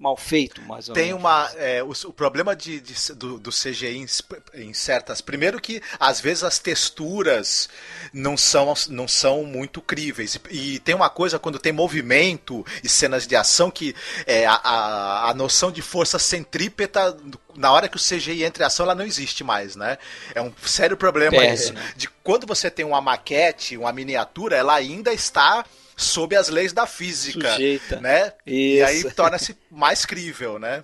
mal 0.00 0.16
feito, 0.16 0.62
mais 0.62 0.88
ou 0.88 0.94
Tem 0.94 1.08
menos. 1.08 1.20
uma. 1.20 1.50
É, 1.56 1.82
o, 1.82 1.90
o, 1.90 2.12
problema 2.12 2.56
de, 2.56 2.80
de 2.80 3.12
do, 3.12 3.38
do, 3.38 3.50
CGI 3.50 3.98
em, 3.98 4.06
em, 4.54 4.72
certas. 4.72 5.20
Primeiro 5.20 5.60
que 5.60 5.82
às 6.00 6.18
vezes 6.18 6.42
as 6.42 6.58
texturas 6.58 7.68
não 8.10 8.34
são, 8.34 8.72
não 8.88 9.06
são 9.06 9.44
muito 9.44 9.82
críveis. 9.82 10.40
E, 10.50 10.74
e 10.76 10.78
tem 10.78 10.94
uma 10.94 11.10
coisa 11.10 11.38
quando 11.38 11.58
tem 11.58 11.70
movimento 11.70 12.64
e 12.82 12.88
cenas 12.88 13.26
de 13.26 13.36
ação 13.36 13.70
que 13.70 13.94
é, 14.26 14.46
a, 14.46 14.54
a, 14.54 15.30
a 15.30 15.34
noção 15.34 15.70
de 15.70 15.82
força 15.82 16.18
centrípeta. 16.18 17.14
Na 17.54 17.70
hora 17.70 17.86
que 17.86 17.96
o 17.96 18.00
CGI 18.00 18.42
entra 18.42 18.64
em 18.64 18.66
ação, 18.66 18.86
ela 18.86 18.94
não 18.94 19.04
existe 19.04 19.44
mais, 19.44 19.76
né? 19.76 19.98
É 20.34 20.40
um 20.40 20.50
sério 20.64 20.96
problema 20.96 21.36
Perde, 21.36 21.54
isso. 21.54 21.72
Né? 21.74 21.92
De 21.94 22.08
quando 22.24 22.46
você 22.46 22.70
tem 22.70 22.86
uma 22.86 23.02
maquete, 23.02 23.76
uma 23.76 23.92
miniatura, 23.92 24.56
ela 24.56 24.74
ainda 24.74 25.12
está 25.12 25.62
sob 26.00 26.34
as 26.34 26.48
leis 26.48 26.72
da 26.72 26.86
física, 26.86 27.52
Sujeita. 27.52 28.00
né? 28.00 28.32
Isso. 28.46 28.78
E 28.78 28.82
aí 28.82 29.10
torna-se 29.12 29.56
mais 29.70 30.04
crível, 30.04 30.58
né? 30.58 30.82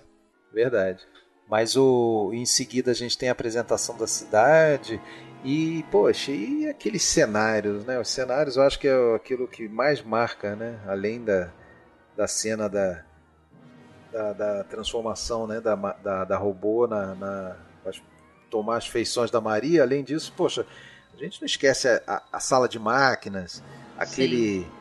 Verdade. 0.53 1.03
Mas 1.49 1.75
o 1.75 2.31
em 2.33 2.45
seguida 2.45 2.91
a 2.91 2.93
gente 2.93 3.17
tem 3.17 3.29
a 3.29 3.31
apresentação 3.31 3.97
da 3.97 4.05
cidade 4.05 5.01
e, 5.43 5.83
poxa, 5.91 6.31
e 6.31 6.67
aqueles 6.67 7.03
cenários, 7.03 7.85
né? 7.85 7.99
Os 7.99 8.09
cenários 8.09 8.57
eu 8.57 8.63
acho 8.63 8.77
que 8.79 8.87
é 8.87 9.15
aquilo 9.15 9.47
que 9.47 9.67
mais 9.67 10.01
marca, 10.01 10.55
né? 10.55 10.79
Além 10.85 11.23
da, 11.23 11.51
da 12.15 12.27
cena 12.27 12.69
da, 12.69 13.03
da, 14.11 14.33
da 14.33 14.63
transformação, 14.65 15.47
né? 15.47 15.59
Da, 15.61 15.75
da, 15.75 16.25
da 16.25 16.37
robô 16.37 16.85
na, 16.85 17.15
na 17.15 17.55
tomar 18.49 18.77
as 18.77 18.87
feições 18.87 19.31
da 19.31 19.41
Maria. 19.41 19.83
Além 19.83 20.03
disso, 20.03 20.33
poxa, 20.35 20.65
a 21.13 21.17
gente 21.17 21.41
não 21.41 21.45
esquece 21.45 21.87
a, 21.87 22.01
a, 22.07 22.23
a 22.33 22.39
sala 22.39 22.67
de 22.67 22.77
máquinas, 22.77 23.63
aquele... 23.97 24.61
Sim 24.61 24.76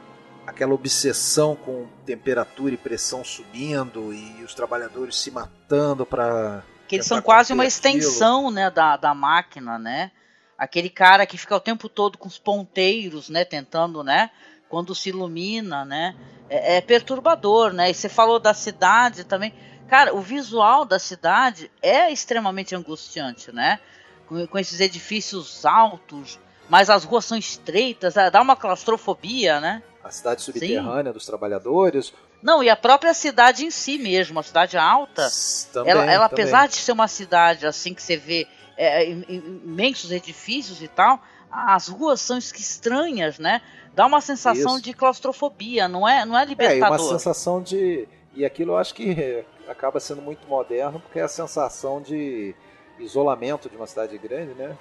aquela 0.47 0.72
obsessão 0.72 1.57
com 1.57 1.86
temperatura 2.07 2.74
e 2.74 2.78
pressão 2.78 3.24
subindo 3.24 4.14
e 4.14 4.44
os 4.44 4.55
trabalhadores 4.55 5.16
se 5.16 5.30
matando 5.30 6.07
para 6.07 6.62
que 6.86 6.94
eles 6.94 7.07
são 7.07 7.20
quase 7.20 7.53
uma 7.53 7.66
extensão 7.66 8.51
né 8.51 8.70
da, 8.70 8.97
da 8.97 9.12
máquina 9.12 9.78
né? 9.78 10.12
Aquele 10.57 10.88
cara 10.88 11.26
que 11.26 11.36
fica 11.36 11.55
o 11.55 11.61
tempo 11.61 11.88
todo 11.88 12.16
com 12.16 12.28
os 12.28 12.38
ponteiros 12.38 13.28
né 13.28 13.44
tentando 13.44 14.05
né 14.05 14.30
quando 14.68 14.94
se 14.94 15.09
ilumina 15.09 15.84
né? 15.84 16.14
É, 16.49 16.76
é 16.76 16.80
perturbador 16.80 17.72
né? 17.72 17.90
E 17.90 17.94
você 17.94 18.09
falou 18.09 18.38
da 18.38 18.55
cidade 18.55 19.24
também. 19.24 19.53
Cara 19.88 20.14
o 20.14 20.20
visual 20.20 20.84
da 20.84 20.99
cidade 20.99 21.70
é 21.82 22.11
extremamente 22.12 22.74
angustiante 22.74 23.53
né? 23.53 23.80
Com, 24.28 24.47
com 24.47 24.59
esses 24.59 24.78
edifícios 24.80 25.66
altos, 25.66 26.38
mas 26.68 26.88
as 26.88 27.05
ruas 27.05 27.24
são 27.24 27.36
estreitas, 27.38 28.14
dá 28.14 28.40
uma 28.40 28.57
claustrofobia, 28.57 29.61
né? 29.61 29.82
A 30.07 30.11
cidade 30.11 30.43
subterrânea 30.43 31.13
Sim. 31.13 31.15
dos 31.15 31.27
trabalhadores. 31.27 32.15
Não, 32.41 32.63
e 32.63 32.71
a 32.71 32.77
própria 32.77 33.13
cidade 33.13 33.65
em 33.65 33.71
si 33.71 33.99
mesmo, 33.99 34.39
a 34.39 34.43
cidade 34.43 34.79
alta. 34.79 35.29
Também, 35.73 35.91
ela, 35.91 36.05
ela 36.05 36.29
também. 36.29 36.45
apesar 36.45 36.69
de 36.69 36.77
ser 36.77 36.93
uma 36.93 37.09
cidade 37.09 37.67
assim 37.67 37.93
que 37.93 38.03
você 38.03 38.17
vê 38.17 38.47
é, 38.77 39.11
imensos 39.11 40.13
edifícios 40.13 40.81
e 40.81 40.87
tal, 40.87 41.21
as 41.51 41.89
ruas 41.89 42.21
são 42.21 42.39
estranhas, 42.39 43.39
né? 43.39 43.63
Dá 43.95 44.07
uma 44.07 44.21
sensação 44.21 44.77
Isso. 44.77 44.85
de 44.85 44.93
claustrofobia, 44.93 45.89
não 45.89 46.07
é, 46.07 46.25
não 46.25 46.39
é 46.39 46.45
libertador. 46.45 46.99
É, 46.99 47.03
uma 47.03 47.19
sensação 47.19 47.63
de 47.63 48.07
e 48.35 48.45
aquilo 48.45 48.73
eu 48.73 48.77
acho 48.77 48.95
que 48.95 49.45
acaba 49.67 49.99
sendo 49.99 50.23
muito 50.23 50.47
moderno 50.47 51.01
porque 51.01 51.19
é 51.19 51.23
a 51.23 51.29
sensação 51.29 52.01
de 52.01 52.55
isolamento 52.99 53.69
de 53.69 53.77
uma 53.77 53.87
cidade 53.87 54.17
grande, 54.19 54.55
né? 54.55 54.77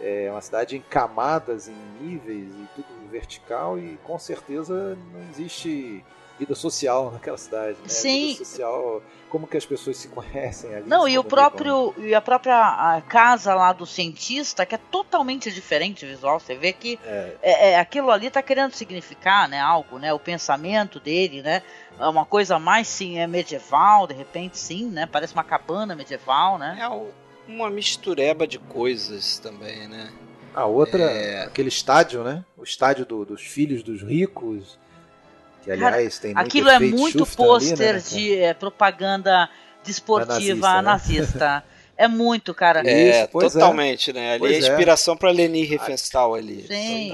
É 0.00 0.28
uma 0.30 0.40
cidade 0.40 0.76
em 0.76 0.80
camadas, 0.80 1.68
em 1.68 1.76
níveis 2.00 2.52
e 2.54 2.68
tudo 2.74 3.08
vertical 3.10 3.78
e 3.78 3.96
com 4.02 4.18
certeza 4.18 4.98
não 5.12 5.20
existe 5.30 6.04
vida 6.38 6.54
social 6.54 7.10
naquela 7.14 7.38
cidade, 7.38 7.78
né? 7.80 7.88
Sim. 7.88 8.32
Vida 8.32 8.44
social, 8.44 9.02
como 9.28 9.46
que 9.46 9.56
as 9.56 9.64
pessoas 9.64 9.96
se 9.96 10.08
conhecem 10.08 10.74
ali. 10.74 10.88
Não, 10.88 11.06
e 11.08 11.18
o 11.18 11.24
próprio 11.24 11.92
como... 11.92 12.06
e 12.06 12.14
a 12.14 12.20
própria 12.20 13.02
casa 13.08 13.54
lá 13.54 13.72
do 13.72 13.86
cientista 13.86 14.66
que 14.66 14.74
é 14.74 14.78
totalmente 14.78 15.50
diferente 15.50 16.04
visual, 16.04 16.40
você 16.40 16.54
vê 16.54 16.72
que 16.72 16.98
é. 17.04 17.36
É, 17.42 17.70
é, 17.70 17.78
aquilo 17.78 18.10
ali 18.10 18.26
está 18.26 18.42
querendo 18.42 18.72
significar, 18.72 19.48
né, 19.48 19.60
algo, 19.60 19.98
né, 19.98 20.12
o 20.12 20.18
pensamento 20.18 20.98
dele, 21.00 21.42
né, 21.42 21.62
é 21.98 22.06
uma 22.06 22.24
coisa 22.24 22.58
mais 22.58 22.88
sim 22.88 23.18
é 23.18 23.26
medieval, 23.26 24.06
de 24.06 24.14
repente 24.14 24.58
sim, 24.58 24.86
né, 24.86 25.06
parece 25.06 25.34
uma 25.34 25.44
cabana 25.44 25.94
medieval, 25.94 26.58
né. 26.58 26.76
É 26.80 26.88
o 26.88 27.10
uma 27.48 27.70
mistureba 27.70 28.46
de 28.46 28.58
coisas 28.58 29.38
também, 29.38 29.88
né? 29.88 30.12
A 30.54 30.66
outra, 30.66 31.02
é... 31.02 31.42
aquele 31.44 31.68
estádio, 31.68 32.22
né? 32.22 32.44
O 32.56 32.62
estádio 32.62 33.04
do, 33.04 33.24
dos 33.24 33.42
filhos 33.42 33.82
dos 33.82 34.02
ricos. 34.02 34.78
Que, 35.62 35.70
aliás, 35.70 36.18
Cara, 36.18 36.22
tem 36.22 36.34
muito 36.34 36.46
Aquilo 36.46 36.68
é 36.68 36.78
muito 36.78 37.26
pôster 37.26 37.94
né, 37.94 38.00
de 38.00 38.38
é, 38.38 38.54
propaganda 38.54 39.48
desportiva 39.82 40.82
nazista. 40.82 40.82
Né? 40.82 40.82
nazista. 40.82 41.64
É 41.96 42.08
muito, 42.08 42.52
cara. 42.52 42.82
É, 42.84 43.10
Isso, 43.10 43.38
é. 43.38 43.48
totalmente, 43.48 44.10
é. 44.10 44.14
né? 44.14 44.30
Ali 44.32 44.40
pois 44.40 44.64
é 44.64 44.68
inspiração 44.68 45.14
é. 45.14 45.16
para 45.16 45.30
Leni 45.30 45.62
Riefenstahl 45.62 46.34
ali. 46.34 46.66
Sim. 46.66 47.12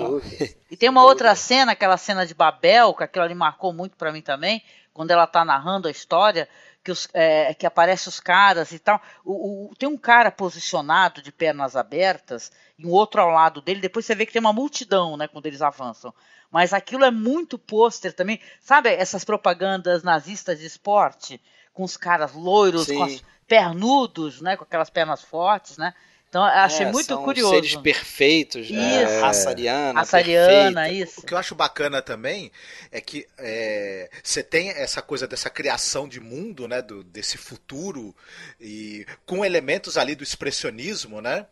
E 0.71 0.77
tem 0.77 0.89
uma 0.89 1.05
outra 1.05 1.35
cena, 1.35 1.73
aquela 1.73 1.97
cena 1.97 2.25
de 2.25 2.35
Babel, 2.35 2.95
que 2.95 3.05
aquilo 3.05 3.25
ali 3.25 3.35
marcou 3.35 3.73
muito 3.73 3.97
para 3.97 4.11
mim 4.11 4.23
também, 4.23 4.63
quando 4.95 5.11
ela 5.11 5.27
tá 5.27 5.45
narrando 5.45 5.87
a 5.87 5.91
história, 5.91 6.49
que, 6.91 6.93
os, 6.93 7.09
é, 7.15 7.55
que 7.55 7.67
aparece 7.67 8.09
os 8.09 8.19
caras 8.19 8.73
e 8.73 8.79
tal. 8.79 9.01
O, 9.25 9.71
o, 9.71 9.75
tem 9.77 9.89
um 9.89 9.97
cara 9.97 10.31
posicionado 10.31 11.23
de 11.23 11.31
pernas 11.31 11.77
abertas 11.77 12.51
e 12.79 12.87
um 12.87 12.91
outro 12.91 13.21
ao 13.21 13.31
lado 13.31 13.61
dele. 13.61 13.81
Depois 13.81 14.05
você 14.05 14.15
vê 14.15 14.27
que 14.27 14.33
tem 14.33 14.41
uma 14.41 14.53
multidão, 14.53 15.17
né, 15.17 15.29
quando 15.29 15.47
eles 15.47 15.63
avançam. 15.63 16.13
Mas 16.51 16.73
aquilo 16.73 17.05
é 17.05 17.11
muito 17.11 17.57
pôster 17.59 18.13
também. 18.13 18.41
Sabe 18.61 18.89
essas 18.89 19.25
propagandas 19.25 20.03
nazistas 20.03 20.59
de 20.59 20.67
esporte? 20.67 21.41
Com 21.73 21.85
os 21.85 21.97
caras 21.97 22.35
loiros, 22.35 22.87
Sim. 22.87 22.97
com 22.97 23.05
os 23.05 23.25
pernudos, 23.47 24.41
né, 24.41 24.57
com 24.57 24.65
aquelas 24.65 24.91
pernas 24.91 25.23
fortes, 25.23 25.79
né? 25.79 25.95
Então, 26.31 26.43
eu 26.43 26.49
achei 26.49 26.87
é, 26.87 26.93
muito 26.93 27.07
são 27.07 27.25
curioso. 27.25 27.53
seres 27.53 27.75
perfeitos, 27.75 28.71
né? 28.71 29.03
Isso. 29.03 29.21
raça 29.21 29.49
ariana. 29.49 29.99
Raça 29.99 30.17
ariana, 30.17 30.89
isso. 30.89 31.21
O 31.21 31.27
que 31.27 31.35
eu 31.35 31.39
acho 31.39 31.57
bacana 31.57 32.01
também 32.01 32.53
é 32.93 33.01
que 33.01 33.27
é, 33.37 34.09
você 34.23 34.41
tem 34.41 34.71
essa 34.71 35.03
coisa 35.03 35.27
dessa 35.27 35.51
criação 35.51 36.07
de 36.07 36.21
mundo, 36.21 36.69
né? 36.69 36.81
Do, 36.81 37.03
desse 37.03 37.37
futuro, 37.37 38.15
e 38.61 39.05
com 39.27 39.45
elementos 39.45 39.99
ali 39.99 40.15
do 40.15 40.23
expressionismo, 40.23 41.21
né? 41.21 41.47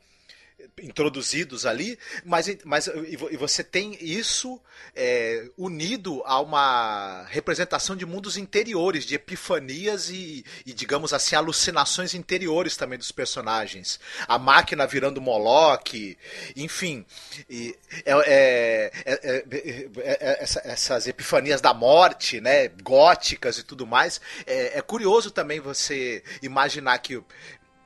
Introduzidos 0.83 1.67
ali, 1.67 1.99
mas, 2.25 2.49
mas 2.65 2.89
e 2.89 3.37
você 3.37 3.63
tem 3.63 3.97
isso 4.01 4.61
é, 4.95 5.49
unido 5.57 6.23
a 6.25 6.41
uma 6.41 7.25
representação 7.29 7.95
de 7.97 8.05
mundos 8.05 8.37
interiores, 8.37 9.05
de 9.05 9.15
epifanias 9.15 10.11
e, 10.11 10.45
e, 10.67 10.73
digamos 10.73 11.13
assim, 11.13 11.37
alucinações 11.37 12.15
interiores 12.15 12.77
também 12.77 12.99
dos 12.99 13.13
personagens. 13.13 14.01
A 14.27 14.39
máquina 14.39 14.87
virando 14.87 15.21
Moloch, 15.21 16.17
enfim. 16.57 17.05
E, 17.49 17.77
é, 18.05 18.93
é, 19.07 19.89
é 19.97 20.43
essa, 20.43 20.61
essas 20.65 21.07
epifanias 21.07 21.61
da 21.61 21.73
morte, 21.73 22.41
né, 22.41 22.69
góticas 22.83 23.59
e 23.59 23.63
tudo 23.63 23.87
mais. 23.87 24.21
É, 24.47 24.81
curioso 24.83 25.31
também 25.31 25.61
você 25.61 26.23
imaginar 26.43 26.99
que 26.99 27.23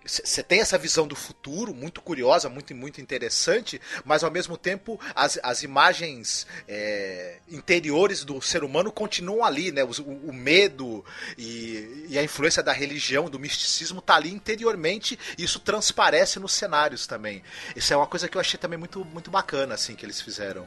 você 0.05 0.42
tem 0.42 0.61
essa 0.61 0.76
visão 0.76 1.07
do 1.07 1.14
futuro 1.14 1.74
muito 1.74 2.00
curiosa, 2.00 2.48
muito, 2.48 2.74
muito 2.74 3.00
interessante, 3.00 3.80
mas 4.05 4.24
ao 4.24 4.30
mesmo 4.30 4.57
tempo 4.57 5.00
as, 5.14 5.38
as 5.42 5.62
imagens 5.62 6.46
é, 6.66 7.38
interiores 7.48 8.24
do 8.24 8.40
ser 8.40 8.64
humano 8.64 8.90
continuam 8.90 9.44
ali, 9.44 9.70
né? 9.70 9.84
O, 9.84 9.90
o 10.28 10.32
medo 10.32 11.05
e, 11.38 12.07
e, 12.09 12.18
a 12.18 12.22
influência 12.22 12.62
da 12.62 12.72
religião, 12.72 13.30
do 13.30 13.38
misticismo 13.38 14.00
está 14.00 14.16
ali 14.16 14.32
interiormente 14.32 15.18
e 15.38 15.44
isso 15.44 15.61
transparece 15.61 16.40
nos 16.40 16.53
cenários 16.53 17.07
também. 17.07 17.42
Isso 17.76 17.92
é 17.92 17.96
uma 17.96 18.07
coisa 18.07 18.28
que 18.28 18.36
eu 18.36 18.40
achei 18.40 18.59
também 18.59 18.78
muito, 18.78 19.05
muito 19.05 19.30
bacana, 19.30 19.74
assim, 19.74 19.94
que 19.94 20.05
eles 20.05 20.20
fizeram. 20.20 20.66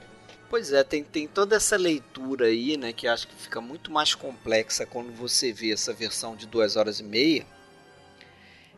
Pois 0.49 0.71
é, 0.71 0.83
tem, 0.83 1.03
tem 1.03 1.27
toda 1.27 1.55
essa 1.55 1.75
leitura 1.75 2.45
aí, 2.45 2.77
né, 2.77 2.93
que 2.93 3.07
acho 3.07 3.27
que 3.27 3.35
fica 3.35 3.59
muito 3.59 3.91
mais 3.91 4.13
complexa 4.15 4.85
quando 4.85 5.11
você 5.11 5.51
vê 5.51 5.73
essa 5.73 5.91
versão 5.91 6.35
de 6.35 6.45
duas 6.45 6.75
horas 6.75 6.99
e 6.99 7.03
meia 7.03 7.45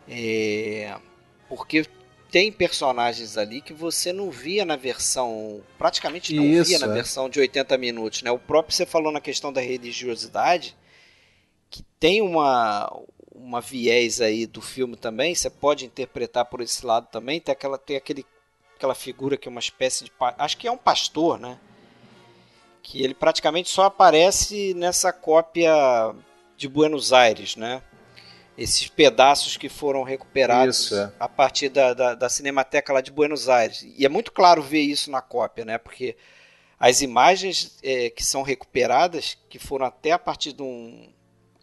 é, 0.10 0.96
porque 1.50 1.86
tem 2.32 2.52
personagens 2.52 3.38
ali 3.38 3.62
que 3.62 3.74
você 3.74 4.12
não 4.12 4.30
via 4.30 4.66
na 4.66 4.76
versão. 4.76 5.62
Praticamente 5.78 6.34
não 6.34 6.44
Isso, 6.44 6.70
via 6.70 6.80
na 6.80 6.88
é. 6.88 6.94
versão 6.94 7.30
de 7.30 7.40
80 7.40 7.78
minutos. 7.78 8.22
Né? 8.22 8.32
O 8.32 8.40
próprio 8.40 8.76
você 8.76 8.86
falou 8.86 9.12
na 9.12 9.22
questão 9.22 9.52
da 9.52 9.62
religiosidade, 9.62 10.76
que 11.70 11.84
tem 12.00 12.22
uma, 12.22 12.92
uma 13.34 13.62
viés 13.62 14.20
aí 14.20 14.46
do 14.46 14.62
filme 14.62 14.96
também, 14.96 15.34
você 15.34 15.50
pode 15.50 15.86
interpretar 15.86 16.46
por 16.46 16.62
esse 16.62 16.86
lado 16.86 17.08
também. 17.12 17.40
Tem 17.40 17.54
aquela, 17.54 17.78
tem 17.78 17.96
aquele, 17.96 18.26
aquela 18.76 18.96
figura 18.96 19.38
que 19.38 19.48
é 19.48 19.52
uma 19.52 19.60
espécie 19.60 20.06
de. 20.06 20.12
Acho 20.38 20.58
que 20.58 20.68
é 20.68 20.72
um 20.72 20.78
pastor, 20.78 21.40
né? 21.40 21.58
Que 22.82 23.04
ele 23.04 23.14
praticamente 23.14 23.70
só 23.70 23.84
aparece 23.84 24.74
nessa 24.74 25.12
cópia 25.12 25.74
de 26.56 26.68
Buenos 26.68 27.14
Aires, 27.14 27.56
né? 27.56 27.82
Esses 28.58 28.88
pedaços 28.88 29.56
que 29.56 29.70
foram 29.70 30.02
recuperados 30.02 30.86
isso, 30.86 30.96
é. 30.96 31.12
a 31.20 31.30
partir 31.30 31.70
da, 31.70 31.94
da, 31.94 32.16
da, 32.16 32.30
Cinemateca 32.30 32.92
lá 32.92 33.02
de 33.02 33.12
Buenos 33.12 33.48
Aires. 33.48 33.86
E 33.96 34.06
é 34.06 34.10
muito 34.10 34.32
claro 34.32 34.64
ver 34.64 34.82
isso 34.82 35.12
na 35.12 35.22
cópia, 35.22 35.64
né? 35.64 35.78
Porque 35.78 36.16
as 36.80 37.02
imagens 37.02 37.78
é, 37.84 38.10
que 38.10 38.24
são 38.24 38.42
recuperadas, 38.42 39.38
que 39.48 39.60
foram 39.60 39.86
até 39.86 40.12
a 40.12 40.20
partir 40.20 40.54
de 40.54 40.64
um 40.64 41.08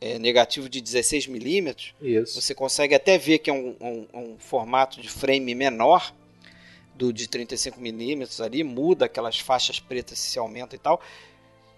é, 0.01 0.19
negativo 0.19 0.69
de 0.69 0.81
16 0.81 1.27
milímetros, 1.27 1.95
você 2.35 2.55
consegue 2.55 2.95
até 2.95 3.19
ver 3.19 3.39
que 3.39 3.51
é 3.51 3.53
um, 3.53 3.77
um, 3.81 4.07
um 4.15 4.39
formato 4.39 5.01
de 5.01 5.09
frame 5.09 5.55
menor 5.55 6.15
do 6.95 7.13
de 7.13 7.29
35 7.29 7.81
milímetros 7.81 8.41
ali, 8.41 8.63
muda 8.63 9.07
aquelas 9.07 9.39
faixas 9.39 9.81
pretas 9.81 10.19
se 10.19 10.39
aumentam 10.39 10.77
e 10.77 10.79
tal. 10.79 11.01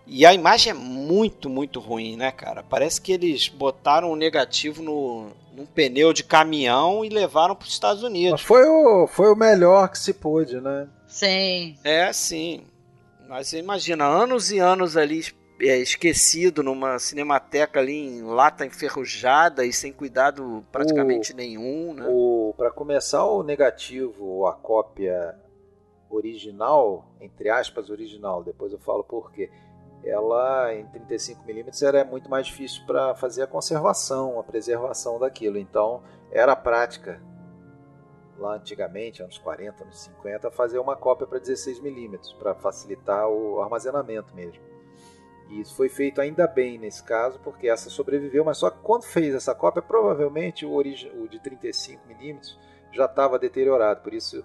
E 0.07 0.25
a 0.25 0.33
imagem 0.33 0.71
é 0.71 0.75
muito, 0.75 1.51
muito 1.51 1.81
ruim, 1.81 2.17
né, 2.17 2.31
cara? 2.31 2.63
Parece 2.63 3.01
que 3.01 3.13
eles 3.13 3.49
botaram 3.49 4.13
o 4.13 4.17
negativo 4.17 4.81
no, 4.83 5.29
num 5.53 5.67
pneu 5.67 6.13
de 6.13 6.23
caminhão 6.23 7.05
e 7.05 7.09
levaram 7.09 7.57
para 7.57 7.67
os 7.67 7.73
Estados 7.73 8.03
Unidos. 8.05 8.33
Mas 8.33 8.43
foi 8.43 8.65
o, 8.65 9.07
foi 9.09 9.33
o 9.33 9.37
melhor 9.37 9.89
que 9.89 9.99
se 9.99 10.13
pôde, 10.13 10.61
né? 10.61 10.89
Sim. 11.09 11.77
É, 11.83 12.13
sim. 12.13 12.65
Mas 13.29 13.49
você 13.49 13.59
imagina, 13.59 14.05
anos 14.05 14.53
e 14.53 14.61
anos 14.61 14.97
ali 14.97 15.25
é, 15.61 15.79
esquecido 15.79 16.63
numa 16.63 16.99
cinemateca 17.01 17.81
ali 17.81 17.97
em 17.97 18.23
lata 18.23 18.65
enferrujada 18.65 19.65
e 19.65 19.73
sem 19.73 19.93
cuidado 19.93 20.65
praticamente 20.71 21.33
o, 21.33 21.37
nenhum, 21.37 21.95
né? 21.95 22.07
O, 22.09 22.55
para 22.57 22.71
começar, 22.71 23.25
o 23.25 23.43
negativo, 23.43 24.47
a 24.47 24.53
cópia 24.53 25.35
original, 26.09 27.05
entre 27.21 27.49
aspas, 27.51 27.91
original, 27.91 28.45
depois 28.45 28.73
eu 28.73 28.79
falo 28.79 29.03
por 29.03 29.33
quê 29.33 29.51
ela 30.05 30.73
em 30.75 30.87
35mm 30.87 31.83
era 31.83 32.05
muito 32.05 32.31
mais 32.31 32.47
difícil 32.47 32.85
para 32.87 33.15
fazer 33.15 33.43
a 33.43 33.47
conservação, 33.47 34.39
a 34.39 34.45
preservação 34.45 35.19
daquilo. 35.19 35.59
Então 35.59 36.03
era 36.31 36.55
prática 36.55 37.21
lá 38.39 38.55
antigamente, 38.55 39.23
anos 39.23 39.39
40, 39.39 39.85
anos 39.85 40.01
50, 40.01 40.51
fazer 40.51 40.79
uma 40.79 40.97
cópia 40.97 41.27
para 41.27 41.41
16mm 41.41 42.37
para 42.39 42.55
facilitar 42.55 43.29
o 43.29 43.61
armazenamento 43.61 44.35
mesmo. 44.35 44.63
E 45.49 45.61
isso 45.61 45.75
foi 45.77 45.89
feito 45.89 46.21
ainda 46.21 46.47
bem 46.47 46.79
nesse 46.79 47.03
caso, 47.03 47.39
porque 47.41 47.69
essa 47.69 47.89
sobreviveu, 47.89 48.45
mas 48.45 48.59
só 48.59 48.71
que 48.71 48.79
quando 48.83 49.05
fez 49.05 49.35
essa 49.35 49.55
cópia, 49.55 49.81
provavelmente 49.81 50.67
o, 50.67 50.77
o 50.77 50.83
de 50.83 51.41
35mm 51.41 52.57
já 52.93 53.05
estava 53.05 53.39
deteriorado, 53.39 54.01
por 54.03 54.13
isso 54.13 54.45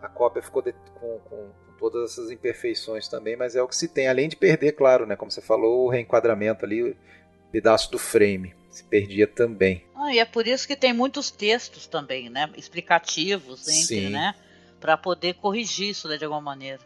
a 0.00 0.08
cópia 0.08 0.42
ficou 0.42 0.62
com, 0.62 1.18
com 1.20 1.50
todas 1.78 2.12
essas 2.12 2.30
imperfeições 2.30 3.08
também, 3.08 3.36
mas 3.36 3.56
é 3.56 3.62
o 3.62 3.68
que 3.68 3.76
se 3.76 3.88
tem, 3.88 4.08
além 4.08 4.28
de 4.28 4.36
perder, 4.36 4.72
claro, 4.72 5.06
né, 5.06 5.16
como 5.16 5.30
você 5.30 5.40
falou, 5.40 5.86
o 5.86 5.88
reenquadramento 5.88 6.64
ali, 6.64 6.96
pedaço 7.52 7.90
do 7.90 7.98
frame, 7.98 8.54
se 8.70 8.84
perdia 8.84 9.26
também. 9.26 9.84
Ah, 9.94 10.14
e 10.14 10.18
é 10.18 10.24
por 10.24 10.46
isso 10.46 10.66
que 10.66 10.76
tem 10.76 10.92
muitos 10.92 11.30
textos 11.30 11.86
também, 11.86 12.28
né? 12.28 12.50
Explicativos, 12.56 13.66
entre, 13.68 14.10
né? 14.10 14.34
Para 14.78 14.96
poder 14.96 15.34
corrigir 15.34 15.90
isso 15.90 16.06
né, 16.08 16.18
de 16.18 16.24
alguma 16.24 16.42
maneira. 16.42 16.80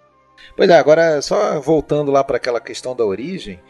Pois 0.56 0.70
é, 0.70 0.78
agora 0.78 1.20
só 1.20 1.58
voltando 1.60 2.10
lá 2.10 2.22
para 2.22 2.36
aquela 2.36 2.60
questão 2.60 2.94
da 2.94 3.04
origem, 3.04 3.60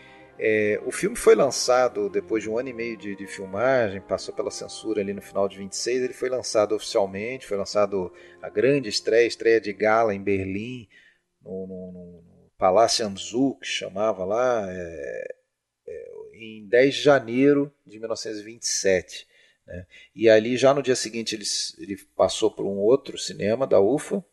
é, 0.42 0.80
o 0.86 0.90
filme 0.90 1.16
foi 1.16 1.34
lançado 1.34 2.08
depois 2.08 2.42
de 2.42 2.48
um 2.48 2.56
ano 2.56 2.70
e 2.70 2.72
meio 2.72 2.96
de, 2.96 3.14
de, 3.14 3.26
filmagem, 3.26 4.00
passou 4.00 4.34
pela 4.34 4.50
censura 4.50 5.02
ali 5.02 5.12
no 5.12 5.20
final 5.20 5.46
de 5.46 5.58
26, 5.58 6.02
ele 6.02 6.14
foi 6.14 6.30
lançado 6.30 6.74
oficialmente, 6.74 7.46
foi 7.46 7.58
lançado 7.58 8.10
a 8.40 8.48
grande 8.48 8.88
estreia, 8.88 9.26
estreia 9.26 9.60
de 9.60 9.70
gala 9.72 10.14
em 10.14 10.22
Berlim, 10.22 10.88
no, 11.42 11.66
no, 11.66 11.92
no 11.92 12.50
Palácio 12.56 13.06
Anzu, 13.06 13.56
que 13.60 13.66
chamava 13.66 14.24
lá, 14.24 14.66
é, 14.70 15.34
é, 15.86 16.12
em 16.34 16.66
10 16.68 16.94
de 16.94 17.02
janeiro 17.02 17.72
de 17.86 17.98
1927. 17.98 19.26
Né? 19.66 19.86
E 20.14 20.28
ali, 20.28 20.56
já 20.56 20.74
no 20.74 20.82
dia 20.82 20.96
seguinte, 20.96 21.34
ele, 21.34 21.44
ele 21.78 21.96
passou 22.16 22.50
por 22.50 22.66
um 22.66 22.78
outro 22.78 23.16
cinema 23.16 23.66
da 23.66 23.80
UFA, 23.80 24.24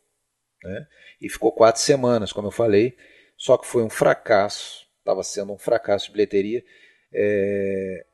né? 0.64 0.88
e 1.22 1.30
ficou 1.30 1.52
quatro 1.52 1.82
semanas, 1.82 2.32
como 2.32 2.48
eu 2.48 2.52
falei, 2.52 2.98
só 3.36 3.58
que 3.58 3.68
foi 3.68 3.84
um 3.84 3.90
fracasso, 3.90 4.88
estava 5.00 5.24
sendo 5.24 5.54
um 5.54 5.58
fracasso 5.58 6.08
de 6.08 6.12
bilheteria, 6.12 6.64
é, 7.14 8.06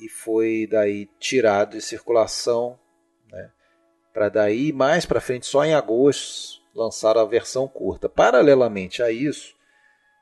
e 0.00 0.08
foi 0.08 0.66
daí 0.68 1.08
tirado 1.20 1.76
de 1.76 1.82
circulação, 1.82 2.78
né? 3.30 3.52
para 4.12 4.28
daí 4.28 4.72
mais 4.72 5.06
para 5.06 5.20
frente, 5.20 5.46
só 5.46 5.64
em 5.64 5.74
agosto, 5.74 6.61
lançar 6.74 7.16
a 7.16 7.24
versão 7.24 7.68
curta. 7.68 8.08
Paralelamente 8.08 9.02
a 9.02 9.10
isso, 9.10 9.54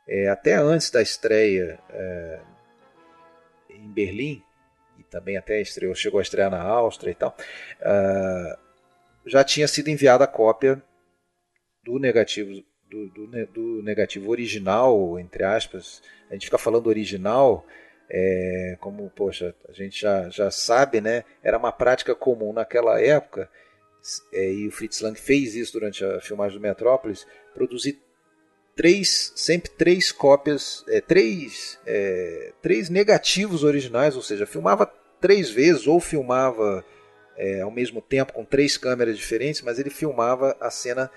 é, 0.09 0.29
até 0.29 0.55
antes 0.55 0.91
da 0.91 1.01
estreia 1.01 1.79
é, 1.91 2.41
em 3.71 3.89
Berlim, 3.89 4.43
e 4.99 5.05
também 5.05 5.37
até 5.37 5.61
estreou, 5.61 5.95
chegou 5.95 6.19
a 6.19 6.23
estrear 6.23 6.51
na 6.51 6.63
Áustria 6.63 7.13
e 7.13 7.15
tal, 7.15 7.35
uh, 7.81 8.59
já 9.27 9.43
tinha 9.43 9.67
sido 9.67 9.89
enviada 9.89 10.25
a 10.25 10.27
cópia 10.27 10.83
do 11.83 11.99
negativo 11.99 12.63
do, 12.91 13.09
do, 13.09 13.47
do, 13.47 13.83
negativo 13.83 14.31
original, 14.31 15.19
entre 15.19 15.45
aspas, 15.45 16.03
a 16.29 16.35
gente 16.35 16.47
fica 16.47 16.59
falando 16.59 16.89
original, 16.89 17.65
é, 18.11 18.77
como 18.81 19.09
poxa, 19.11 19.55
a 19.69 19.73
gente 19.73 20.01
já, 20.01 20.29
já 20.29 20.51
sabe, 20.51 21.01
né? 21.01 21.25
Era 21.43 21.57
uma 21.57 21.71
prática 21.71 22.15
comum 22.17 22.53
naquela 22.53 23.01
época, 23.01 23.43
é, 23.43 23.49
e 24.33 24.67
o 24.67 24.71
Fritz 24.71 25.01
Lang 25.01 25.19
fez 25.19 25.55
isso 25.55 25.73
durante 25.73 26.05
a 26.05 26.21
filmagem 26.21 26.59
do 26.59 26.63
Metrópolis, 26.63 27.27
produzir 27.55 28.01
três, 28.75 29.33
sempre 29.37 29.71
três 29.71 30.11
cópias, 30.11 30.85
é, 30.89 31.01
três, 31.01 31.79
é, 31.87 32.53
três 32.63 32.89
negativos 32.89 33.63
originais, 33.63 34.17
ou 34.17 34.23
seja, 34.23 34.47
filmava 34.47 34.91
três 35.21 35.51
vezes 35.51 35.87
ou 35.87 36.01
filmava 36.01 36.85
é, 37.37 37.61
ao 37.61 37.71
mesmo 37.71 38.01
tempo 38.01 38.33
com 38.33 38.45
três 38.45 38.77
câmeras 38.77 39.17
diferentes, 39.17 39.63
mas 39.63 39.79
ele 39.79 39.91
filmava 39.91 40.57
a 40.61 40.71
cena 40.71 41.11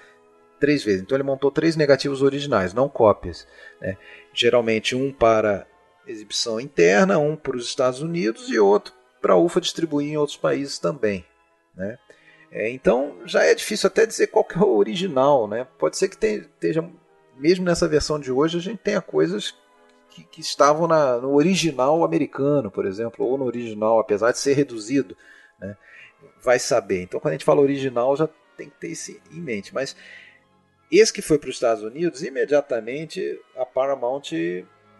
três 0.59 0.83
vezes. 0.83 1.01
Então 1.01 1.15
ele 1.15 1.23
montou 1.23 1.51
três 1.51 1.75
negativos 1.75 2.21
originais, 2.21 2.73
não 2.73 2.89
cópias. 2.89 3.47
Né? 3.81 3.97
Geralmente 4.33 4.95
um 4.95 5.11
para 5.11 5.67
exibição 6.07 6.59
interna, 6.59 7.17
um 7.17 7.35
para 7.35 7.55
os 7.55 7.65
Estados 7.65 8.01
Unidos 8.01 8.49
e 8.49 8.59
outro 8.59 8.93
para 9.21 9.33
a 9.33 9.37
UFA 9.37 9.61
distribuir 9.61 10.09
em 10.09 10.17
outros 10.17 10.37
países 10.37 10.77
também. 10.77 11.25
Né? 11.75 11.97
É, 12.53 12.69
então 12.69 13.17
já 13.25 13.43
é 13.43 13.55
difícil 13.55 13.87
até 13.87 14.05
dizer 14.05 14.27
qual 14.27 14.45
que 14.45 14.55
é 14.55 14.61
o 14.61 14.77
original. 14.77 15.47
Né? 15.47 15.67
Pode 15.79 15.97
ser 15.97 16.07
que 16.07 16.25
esteja, 16.25 16.87
mesmo 17.35 17.65
nessa 17.65 17.87
versão 17.87 18.19
de 18.19 18.31
hoje, 18.31 18.57
a 18.57 18.61
gente 18.61 18.77
tenha 18.77 19.01
coisas 19.01 19.57
que, 20.11 20.23
que 20.23 20.39
estavam 20.39 20.87
na, 20.87 21.17
no 21.17 21.33
original 21.33 22.03
americano, 22.03 22.69
por 22.69 22.85
exemplo, 22.85 23.25
ou 23.25 23.39
no 23.39 23.45
original, 23.45 23.99
apesar 23.99 24.31
de 24.31 24.37
ser 24.37 24.53
reduzido. 24.53 25.17
Né? 25.59 25.75
Vai 26.43 26.59
saber. 26.59 27.01
Então 27.01 27.19
quando 27.19 27.31
a 27.31 27.33
gente 27.33 27.45
fala 27.45 27.59
original 27.59 28.15
já 28.15 28.29
tem 28.55 28.69
que 28.69 28.77
ter 28.77 28.89
isso 28.89 29.19
em 29.31 29.41
mente. 29.41 29.73
Mas 29.73 29.95
esse 30.91 31.11
que 31.11 31.23
foi 31.23 31.39
para 31.39 31.49
os 31.49 31.55
Estados 31.55 31.81
Unidos, 31.81 32.21
imediatamente 32.21 33.41
a 33.57 33.65
Paramount 33.65 34.29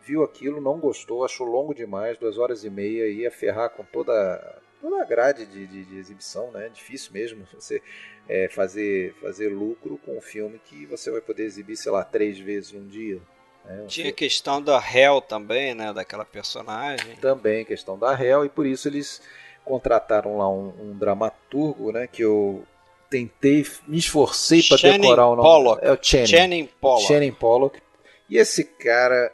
viu 0.04 0.24
aquilo, 0.24 0.60
não 0.60 0.80
gostou, 0.80 1.24
achou 1.24 1.45
longo 1.45 1.74
demais, 1.74 2.18
duas 2.18 2.39
horas 2.39 2.64
e 2.64 2.70
meia, 2.70 3.08
ia 3.08 3.30
ferrar 3.30 3.70
com 3.70 3.84
toda, 3.84 4.60
toda 4.84 5.02
a 5.02 5.06
grade 5.06 5.46
de, 5.46 5.66
de, 5.66 5.86
de 5.86 5.98
exibição, 5.98 6.52
né? 6.52 6.70
Difícil 6.72 7.14
mesmo 7.14 7.48
você 7.58 7.82
é, 8.28 8.50
fazer, 8.50 9.16
fazer 9.22 9.48
lucro 9.48 9.98
com 10.06 10.18
um 10.18 10.22
filme 10.22 10.60
que 10.66 10.86
você 10.86 11.10
vai 11.10 11.22
poder 11.22 11.46
exibir, 11.46 11.78
sei 11.78 11.92
lá, 11.92 12.04
três 12.04 12.38
vezes 12.38 12.74
num 12.74 12.86
dia. 12.86 13.22
Né? 13.64 13.86
Tinha 13.88 14.12
questão 14.12 14.62
da 14.62 14.78
Hell 14.78 15.22
também, 15.22 15.74
né? 15.74 15.94
Daquela 15.94 16.26
personagem. 16.26 17.16
Também 17.16 17.64
questão 17.64 17.98
da 17.98 18.14
Hell, 18.22 18.44
e 18.44 18.50
por 18.50 18.66
isso 18.66 18.90
eles 18.90 19.22
contrataram 19.64 20.38
lá 20.38 20.50
um, 20.50 20.74
um 20.82 20.98
dramaturgo, 20.98 21.94
né? 21.94 22.06
Que 22.06 22.24
eu 22.24 22.68
tentei, 23.10 23.66
me 23.88 23.98
esforcei 23.98 24.62
para 24.64 24.98
decorar 24.98 25.28
o 25.28 25.36
nome. 25.38 25.48
Pollock. 25.48 25.86
É 25.86 25.94
o 25.94 25.98
Channing. 26.02 26.28
Channing 26.28 26.70
Pollock. 26.82 27.08
Channing 27.08 27.32
Pollock. 27.32 27.82
E 28.30 28.38
esse 28.38 28.66
cara, 28.66 29.34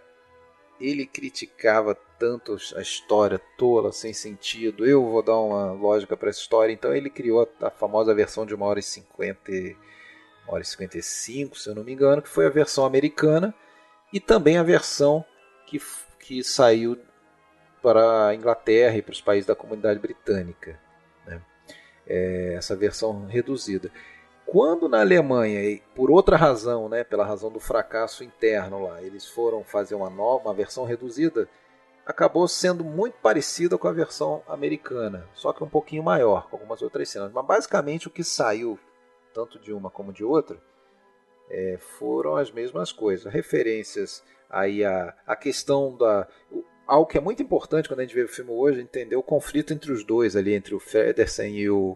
ele 0.79 1.07
criticava 1.07 1.97
tanto 2.19 2.57
a 2.75 2.81
história 2.81 3.39
tola, 3.57 3.91
sem 3.91 4.13
sentido. 4.13 4.85
Eu 4.85 5.03
vou 5.09 5.23
dar 5.23 5.37
uma 5.37 5.71
lógica 5.71 6.17
para 6.17 6.29
essa 6.29 6.39
história. 6.39 6.73
Então 6.73 6.93
ele 6.93 7.09
criou 7.09 7.49
a 7.61 7.69
famosa 7.69 8.13
versão 8.13 8.45
de 8.45 8.53
1 8.53 8.61
hora 8.61 8.79
e 8.79 8.83
50, 8.83 9.51
1 9.51 9.75
hora 10.47 10.61
e 10.61 10.65
55, 10.65 11.57
se 11.57 11.69
eu 11.69 11.75
não 11.75 11.83
me 11.83 11.93
engano, 11.93 12.21
que 12.21 12.29
foi 12.29 12.45
a 12.45 12.49
versão 12.49 12.85
americana 12.85 13.53
e 14.11 14.19
também 14.19 14.57
a 14.57 14.63
versão 14.63 15.23
que, 15.65 15.81
que 16.19 16.43
saiu 16.43 16.99
para 17.81 18.27
a 18.27 18.35
Inglaterra 18.35 18.97
e 18.97 19.01
para 19.01 19.13
os 19.13 19.21
países 19.21 19.45
da 19.47 19.55
comunidade 19.55 19.99
britânica 19.99 20.77
é, 22.09 22.55
essa 22.55 22.75
versão 22.75 23.27
reduzida. 23.27 23.91
Quando 24.45 24.89
na 24.89 24.99
Alemanha, 24.99 25.79
por 25.93 26.09
outra 26.09 26.35
razão, 26.35 26.89
né, 26.89 27.03
pela 27.03 27.23
razão 27.23 27.51
do 27.51 27.59
fracasso 27.59 28.23
interno 28.23 28.81
lá, 28.81 29.01
eles 29.03 29.27
foram 29.27 29.63
fazer 29.63 29.93
uma 29.93 30.09
nova, 30.09 30.49
uma 30.49 30.55
versão 30.55 30.85
reduzida, 30.85 31.47
acabou 32.09 32.47
sendo 32.47 32.83
muito 32.83 33.19
parecida 33.21 33.77
com 33.77 33.87
a 33.87 33.91
versão 33.91 34.41
americana, 34.47 35.29
só 35.35 35.53
que 35.53 35.63
um 35.63 35.69
pouquinho 35.69 36.01
maior, 36.01 36.49
com 36.49 36.55
algumas 36.55 36.81
outras 36.81 37.07
cenas. 37.07 37.31
Mas 37.31 37.45
basicamente 37.45 38.07
o 38.07 38.11
que 38.11 38.23
saiu, 38.23 38.79
tanto 39.31 39.59
de 39.59 39.71
uma 39.71 39.91
como 39.91 40.11
de 40.11 40.23
outra, 40.23 40.59
é, 41.51 41.77
foram 41.99 42.35
as 42.35 42.49
mesmas 42.49 42.91
coisas. 42.91 43.31
Referências 43.31 44.23
aí 44.49 44.83
a, 44.83 45.13
a 45.27 45.35
questão 45.35 45.95
da. 45.95 46.27
Algo 46.87 47.05
que 47.05 47.19
é 47.19 47.21
muito 47.21 47.43
importante 47.43 47.87
quando 47.87 47.99
a 47.99 48.03
gente 48.03 48.15
vê 48.15 48.23
o 48.23 48.27
filme 48.27 48.49
hoje, 48.49 48.81
entender 48.81 49.15
o 49.15 49.21
conflito 49.21 49.71
entre 49.71 49.91
os 49.91 50.03
dois 50.03 50.35
ali, 50.35 50.55
entre 50.55 50.73
o 50.73 50.79
Federsen 50.79 51.55
e 51.55 51.69
o, 51.69 51.95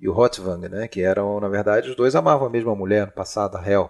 e 0.00 0.08
o 0.08 0.18
Hotwang, 0.18 0.68
né? 0.68 0.88
Que 0.88 1.02
eram, 1.02 1.38
na 1.38 1.48
verdade, 1.48 1.88
os 1.88 1.94
dois 1.94 2.16
amavam 2.16 2.48
a 2.48 2.50
mesma 2.50 2.74
mulher 2.74 3.06
no 3.06 3.12
passado, 3.12 3.56
a 3.56 3.64
Hel. 3.64 3.88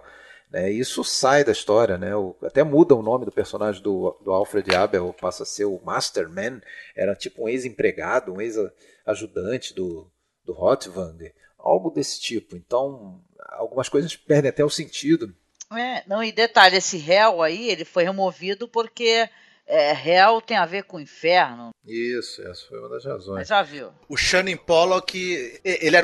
Né? 0.53 0.71
Isso 0.71 1.03
sai 1.03 1.43
da 1.43 1.51
história, 1.51 1.97
né? 1.97 2.15
O, 2.15 2.35
até 2.43 2.63
muda 2.63 2.93
o 2.93 3.01
nome 3.01 3.25
do 3.25 3.31
personagem 3.31 3.81
do, 3.81 4.15
do 4.23 4.31
Alfred 4.31 4.75
Abel, 4.75 5.11
passa 5.19 5.41
a 5.41 5.47
ser 5.47 5.65
o 5.65 5.81
Masterman, 5.83 6.61
era 6.95 7.15
tipo 7.15 7.43
um 7.43 7.49
ex-empregado, 7.49 8.31
um 8.31 8.39
ex-ajudante 8.39 9.73
do, 9.73 10.07
do 10.45 10.53
Hotwang, 10.53 11.33
algo 11.57 11.89
desse 11.89 12.21
tipo. 12.21 12.55
Então, 12.55 13.19
algumas 13.49 13.89
coisas 13.89 14.15
perdem 14.15 14.49
até 14.49 14.63
o 14.63 14.69
sentido. 14.69 15.35
É, 15.75 16.03
não, 16.07 16.23
e 16.23 16.31
detalhe, 16.31 16.77
esse 16.77 16.97
réu 16.97 17.41
aí, 17.41 17.67
ele 17.67 17.83
foi 17.83 18.03
removido 18.03 18.67
porque 18.67 19.27
é, 19.65 19.91
real 19.91 20.39
tem 20.39 20.55
a 20.55 20.67
ver 20.67 20.83
com 20.83 20.99
inferno. 20.99 21.71
Isso, 21.83 22.43
essa 22.43 22.67
foi 22.67 22.77
uma 22.77 22.89
das 22.89 23.03
razões. 23.03 23.39
Mas 23.39 23.47
já 23.47 23.63
viu. 23.63 23.91
O 24.07 24.15
Shannon 24.15 24.57
Pollock, 24.57 25.59
ele, 25.63 25.97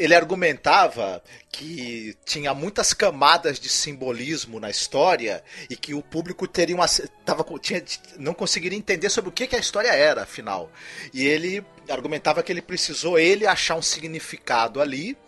ele 0.00 0.14
argumentava 0.14 1.22
que 1.50 2.16
tinha 2.24 2.54
muitas 2.54 2.94
camadas 2.94 3.60
de 3.60 3.68
simbolismo 3.68 4.58
na 4.58 4.70
história 4.70 5.44
e 5.68 5.76
que 5.76 5.92
o 5.92 6.02
público 6.02 6.48
teria 6.48 6.74
uma, 6.74 6.86
tava, 7.22 7.44
tinha, 7.58 7.84
não 8.16 8.32
conseguiria 8.32 8.78
entender 8.78 9.10
sobre 9.10 9.28
o 9.28 9.32
que, 9.32 9.46
que 9.46 9.54
a 9.54 9.58
história 9.58 9.90
era, 9.90 10.22
afinal. 10.22 10.72
E 11.12 11.26
ele 11.26 11.62
argumentava 11.86 12.42
que 12.42 12.50
ele 12.50 12.62
precisou 12.62 13.18
ele 13.18 13.46
achar 13.46 13.74
um 13.74 13.82
significado 13.82 14.80
ali 14.80 15.18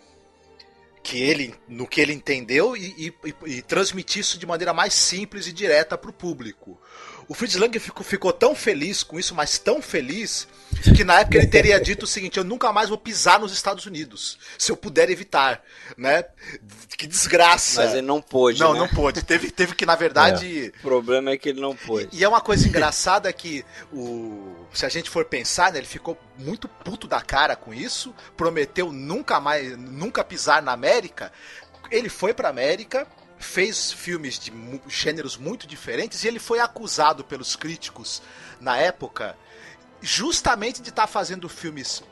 que 1.03 1.21
ele 1.21 1.53
no 1.67 1.85
que 1.85 2.01
ele 2.01 2.13
entendeu 2.13 2.75
e, 2.75 3.13
e, 3.25 3.35
e, 3.57 3.61
transmitir 3.61 4.21
isso 4.21 4.39
de 4.39 4.45
maneira 4.45 4.73
mais 4.73 4.93
simples 4.93 5.45
e 5.45 5.51
direta 5.51 5.97
para 5.97 6.09
o 6.09 6.13
público. 6.13 6.79
O 7.33 7.35
Fritz 7.35 7.55
Lang 7.55 7.79
ficou, 7.79 8.05
ficou 8.05 8.31
tão 8.31 8.53
feliz 8.53 9.01
com 9.01 9.17
isso, 9.17 9.33
mas 9.33 9.57
tão 9.57 9.81
feliz, 9.81 10.47
que 10.95 11.03
na 11.03 11.21
época 11.21 11.39
ele 11.39 11.47
teria 11.47 11.81
dito 11.81 12.03
o 12.03 12.07
seguinte: 12.07 12.37
eu 12.37 12.43
nunca 12.43 12.71
mais 12.71 12.89
vou 12.89 12.97
pisar 12.97 13.39
nos 13.39 13.51
Estados 13.51 13.87
Unidos, 13.87 14.37
se 14.55 14.71
eu 14.71 14.77
puder 14.77 15.09
evitar, 15.09 15.63
né? 15.97 16.25
Que 16.95 17.07
desgraça. 17.07 17.85
Mas 17.85 17.93
ele 17.93 18.03
não 18.03 18.21
pôde. 18.21 18.59
Não, 18.59 18.73
né? 18.73 18.81
não 18.81 18.87
pôde. 18.87 19.23
Teve, 19.23 19.49
teve 19.49 19.73
que, 19.73 19.83
na 19.83 19.95
verdade. 19.95 20.67
É. 20.67 20.77
O 20.77 20.81
problema 20.83 21.31
é 21.31 21.37
que 21.37 21.49
ele 21.49 21.59
não 21.59 21.75
pôde. 21.75 22.07
E, 22.11 22.19
e 22.19 22.23
é 22.23 22.29
uma 22.29 22.39
coisa 22.39 22.67
engraçada 22.67 23.33
que 23.33 23.65
o. 23.91 24.67
Se 24.71 24.85
a 24.85 24.89
gente 24.89 25.09
for 25.09 25.25
pensar, 25.25 25.71
né, 25.71 25.79
ele 25.79 25.87
ficou 25.87 26.15
muito 26.37 26.67
puto 26.67 27.07
da 27.07 27.19
cara 27.19 27.55
com 27.55 27.73
isso, 27.73 28.13
prometeu 28.37 28.91
nunca 28.91 29.39
mais, 29.39 29.75
nunca 29.75 30.23
pisar 30.23 30.61
na 30.61 30.71
América. 30.71 31.31
Ele 31.89 32.09
foi 32.09 32.31
para 32.31 32.47
América, 32.47 33.07
fez 33.43 33.91
filmes 33.91 34.39
de 34.39 34.51
gêneros 34.87 35.37
muito 35.37 35.67
diferentes 35.67 36.23
e 36.23 36.27
ele 36.27 36.39
foi 36.39 36.59
acusado 36.59 37.23
pelos 37.23 37.55
críticos 37.55 38.21
na 38.59 38.77
época 38.77 39.37
justamente 40.01 40.81
de 40.81 40.89
estar 40.89 41.03
tá 41.03 41.07
fazendo 41.07 41.47
filmes 41.47 42.03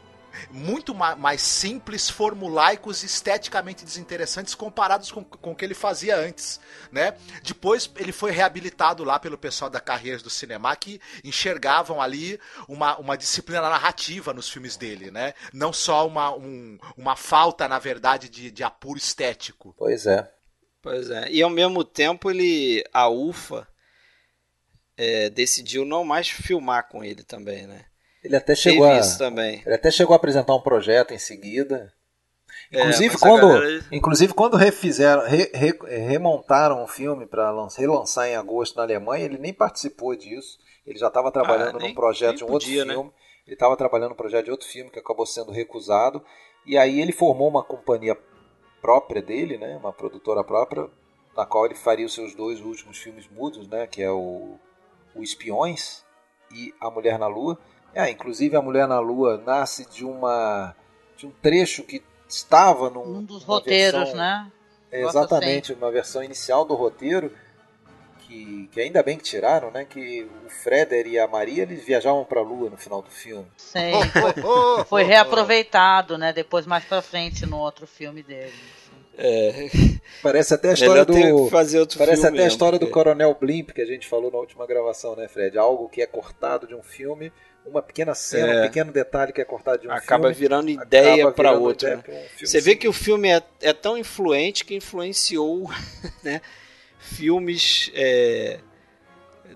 muito 0.50 0.94
mais 0.94 1.42
simples, 1.42 2.10
formulaicos, 2.10 3.04
esteticamente 3.04 3.86
desinteressantes 3.86 4.56
comparados 4.56 5.12
com, 5.12 5.24
com 5.24 5.52
o 5.52 5.56
que 5.56 5.66
ele 5.66 5.74
fazia 5.74 6.18
antes, 6.18 6.60
né? 6.92 7.16
Depois 7.44 7.90
ele 7.98 8.12
foi 8.12 8.32
reabilitado 8.32 9.04
lá 9.04 9.20
pelo 9.20 9.38
pessoal 9.38 9.70
da 9.70 9.80
Carreiras 9.80 10.22
do 10.22 10.30
Cinema 10.30 10.76
que 10.76 11.02
enxergavam 11.24 12.02
ali 12.02 12.40
uma, 12.68 12.98
uma 12.98 13.18
disciplina 13.18 13.62
narrativa 13.62 14.34
nos 14.34 14.50
filmes 14.50 14.78
dele, 14.78 15.12
né? 15.12 15.34
Não 15.54 15.74
só 15.74 16.08
uma, 16.08 16.34
um, 16.36 16.78
uma 16.98 17.16
falta, 17.16 17.68
na 17.68 17.80
verdade, 17.80 18.30
de, 18.30 18.52
de 18.52 18.64
apuro 18.64 18.98
estético. 18.98 19.76
Pois 19.78 20.06
é. 20.06 20.32
Pois 20.82 21.10
é. 21.10 21.30
E 21.30 21.42
ao 21.42 21.50
mesmo 21.50 21.84
tempo 21.84 22.30
ele, 22.30 22.84
a 22.92 23.10
UFA, 23.10 23.68
é, 24.98 25.30
decidiu 25.30 25.86
não 25.86 26.04
mais 26.04 26.30
filmar 26.30 26.88
com 26.90 27.04
ele 27.04 27.24
também, 27.24 27.68
né? 27.68 27.86
Ele 28.24 28.36
até 28.36 28.54
chegou 28.54 28.86
a, 28.86 29.00
também. 29.18 29.62
Ele 29.66 29.76
até 29.76 29.90
chegou 29.90 30.14
a 30.14 30.18
apresentar 30.18 30.56
um 30.56 30.62
projeto 30.62 31.14
em 31.14 31.18
seguida. 31.18 31.92
É, 32.72 32.80
inclusive, 32.80 33.16
é, 33.16 33.18
quando, 33.18 33.48
galera... 33.48 33.86
inclusive 33.92 34.34
quando 34.34 34.58
refizeram, 34.58 35.26
re, 35.26 35.50
re, 35.54 35.74
remontaram 35.88 36.84
o 36.84 36.88
filme 36.88 37.26
para 37.26 37.50
relançar 37.50 38.28
em 38.28 38.36
agosto 38.36 38.78
na 38.78 38.84
Alemanha, 38.84 39.26
ele 39.26 39.38
nem 39.38 39.54
participou 39.54 40.16
disso. 40.16 40.60
Ele 40.86 40.98
já 40.98 41.08
estava 41.08 41.32
trabalhando 41.32 41.78
ah, 41.78 41.80
nem, 41.80 41.90
num 41.90 41.96
projeto 41.96 42.38
de 42.38 42.44
um 42.44 42.48
podia, 42.48 42.80
outro 42.80 42.88
né? 42.88 42.94
filme. 42.94 43.12
Ele 43.46 43.56
estava 43.56 43.76
trabalhando 43.76 44.10
no 44.12 44.16
projeto 44.16 44.46
de 44.46 44.52
outro 44.52 44.68
filme 44.68 44.90
que 44.90 45.00
acabou 45.00 45.26
sendo 45.26 45.52
recusado. 45.52 46.24
E 46.66 46.78
aí 46.78 47.02
ele 47.02 47.12
formou 47.12 47.48
uma 47.48 47.64
companhia 47.64 48.16
própria 48.82 49.22
dele, 49.22 49.58
né, 49.58 49.78
uma 49.78 49.94
produtora 49.94 50.44
própria, 50.44 50.90
na 51.36 51.46
qual 51.46 51.66
ele 51.66 51.76
faria 51.76 52.06
os 52.06 52.14
seus 52.14 52.34
dois 52.36 52.60
últimos 52.62 52.98
filmes 52.98 53.28
mudos, 53.30 53.68
né, 53.68 53.88
que 53.88 54.02
é 54.02 54.12
o, 54.12 54.56
o 55.16 55.24
Espiões 55.24 56.04
e 56.54 56.74
A 56.82 56.90
Mulher 56.90 57.18
na 57.18 57.28
Lua. 57.28 57.58
É, 57.94 58.10
inclusive 58.10 58.56
a 58.56 58.62
Mulher 58.62 58.88
na 58.88 59.00
Lua 59.00 59.42
nasce 59.46 59.90
de 59.90 60.06
uma 60.06 60.76
de 61.16 61.28
um 61.28 61.32
trecho 61.32 61.84
que 61.84 62.04
estava 62.28 62.90
num, 62.90 63.18
um 63.18 63.24
dos 63.24 63.44
roteiros, 63.44 64.00
versão, 64.00 64.18
né? 64.18 64.52
É, 64.92 65.04
exatamente, 65.04 65.74
uma 65.74 65.92
versão 65.92 66.24
inicial 66.24 66.66
do 66.66 66.74
roteiro 66.74 67.32
que, 68.32 68.70
que 68.72 68.82
ainda 68.82 69.04
bem 69.04 69.18
que 69.18 69.24
tiraram, 69.24 69.70
né? 69.72 69.86
Que 69.86 70.24
o 70.46 70.50
Freder 70.50 71.06
e 71.06 71.20
a 71.20 71.28
Maria 71.28 71.64
eles 71.64 71.84
viajavam 71.84 72.24
para 72.24 72.40
a 72.40 72.44
Lua 72.44 72.70
no 72.70 72.78
final 72.78 73.02
do 73.02 73.10
filme. 73.10 73.46
Sim, 73.58 73.92
foi, 74.42 74.86
foi 74.86 75.04
reaproveitado, 75.04 76.18
né? 76.18 76.32
Depois 76.32 76.66
mais 76.66 76.86
para 76.86 77.02
frente 77.02 77.46
no 77.46 77.58
outro 77.58 77.86
filme 77.86 78.24
dele. 78.24 78.54
É. 79.18 79.70
Parece 80.24 80.54
até 80.54 80.70
a 80.70 80.74
história 80.74 81.04
do 81.04 81.14
parece 81.98 82.26
até 82.26 82.44
a 82.44 82.48
história 82.48 82.80
do 82.80 82.90
Coronel 82.90 83.36
Blimp 83.40 83.72
que 83.72 83.82
a 83.82 83.86
gente 83.86 84.08
falou 84.08 84.32
na 84.32 84.38
última 84.38 84.66
gravação, 84.66 85.16
né, 85.16 85.28
Fred? 85.28 85.58
Algo 85.58 85.90
que 85.90 86.02
é 86.02 86.06
cortado 86.06 86.66
de 86.66 86.74
um 86.74 86.82
filme 86.82 87.32
uma 87.64 87.82
pequena 87.82 88.16
cena, 88.16 88.54
é. 88.54 88.60
um 88.60 88.64
pequeno 88.64 88.92
detalhe 88.92 89.32
que 89.32 89.40
é 89.40 89.46
cortado 89.46 89.84
de 89.84 89.88
um 89.88 89.92
acaba 89.92 90.30
filme, 90.30 90.36
virando 90.36 90.70
ideia 90.70 91.32
para 91.32 91.52
outro. 91.52 91.88
Né? 91.88 92.04
Um 92.08 92.46
Você 92.46 92.60
vê 92.60 92.76
que 92.76 92.88
o 92.88 92.94
filme 92.94 93.30
é, 93.30 93.44
é 93.62 93.72
tão 93.72 93.96
influente 93.96 94.66
que 94.66 94.74
influenciou 94.74 95.70
né, 96.24 96.42
filmes 97.02 97.92
é, 97.96 98.60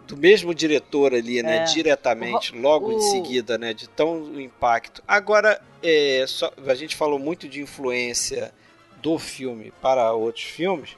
do 0.08 0.18
mesmo 0.18 0.54
diretor 0.54 1.14
ali, 1.14 1.42
né, 1.42 1.58
é. 1.58 1.64
diretamente, 1.64 2.56
logo 2.56 2.88
o... 2.88 2.94
em 2.94 3.02
seguida, 3.02 3.58
né, 3.58 3.74
de 3.74 3.88
tão 3.88 4.40
impacto. 4.42 5.02
Agora, 5.08 5.62
é, 5.82 6.26
só, 6.28 6.52
a 6.68 6.76
gente 6.76 6.96
falou 6.96 7.20
muito 7.20 7.48
de 7.48 7.62
influência 7.62 8.54
do 9.02 9.18
filme 9.18 9.72
para 9.82 10.12
outros 10.14 10.46
filmes. 10.46 10.98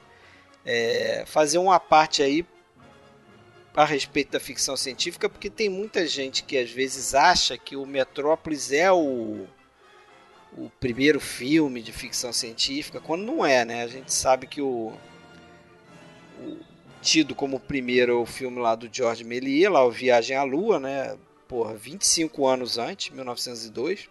É, 0.64 1.24
fazer 1.26 1.58
uma 1.58 1.78
parte 1.78 2.22
aí 2.22 2.44
a 3.74 3.84
respeito 3.84 4.32
da 4.32 4.40
ficção 4.40 4.76
científica, 4.76 5.28
porque 5.28 5.48
tem 5.48 5.68
muita 5.68 6.06
gente 6.06 6.42
que 6.42 6.58
às 6.58 6.70
vezes 6.70 7.14
acha 7.14 7.56
que 7.56 7.76
o 7.76 7.86
Metrópolis 7.86 8.72
é 8.72 8.90
o, 8.90 9.46
o 10.56 10.68
primeiro 10.80 11.20
filme 11.20 11.80
de 11.80 11.92
ficção 11.92 12.32
científica, 12.32 13.00
quando 13.00 13.22
não 13.22 13.46
é, 13.46 13.64
né? 13.64 13.82
A 13.84 13.86
gente 13.86 14.12
sabe 14.12 14.46
que 14.46 14.60
o, 14.60 14.92
o 14.92 14.92
tido 17.00 17.34
como 17.34 17.60
primeiro 17.60 18.12
é 18.12 18.14
o 18.14 18.26
filme 18.26 18.58
lá 18.58 18.74
do 18.74 18.88
George 18.92 19.24
Méliès, 19.24 19.70
lá 19.70 19.84
o 19.84 19.90
Viagem 19.90 20.36
à 20.36 20.42
Lua, 20.42 20.78
né? 20.78 21.16
Porra, 21.46 21.74
25 21.74 22.46
anos 22.46 22.78
antes, 22.78 23.10
1902. 23.10 24.08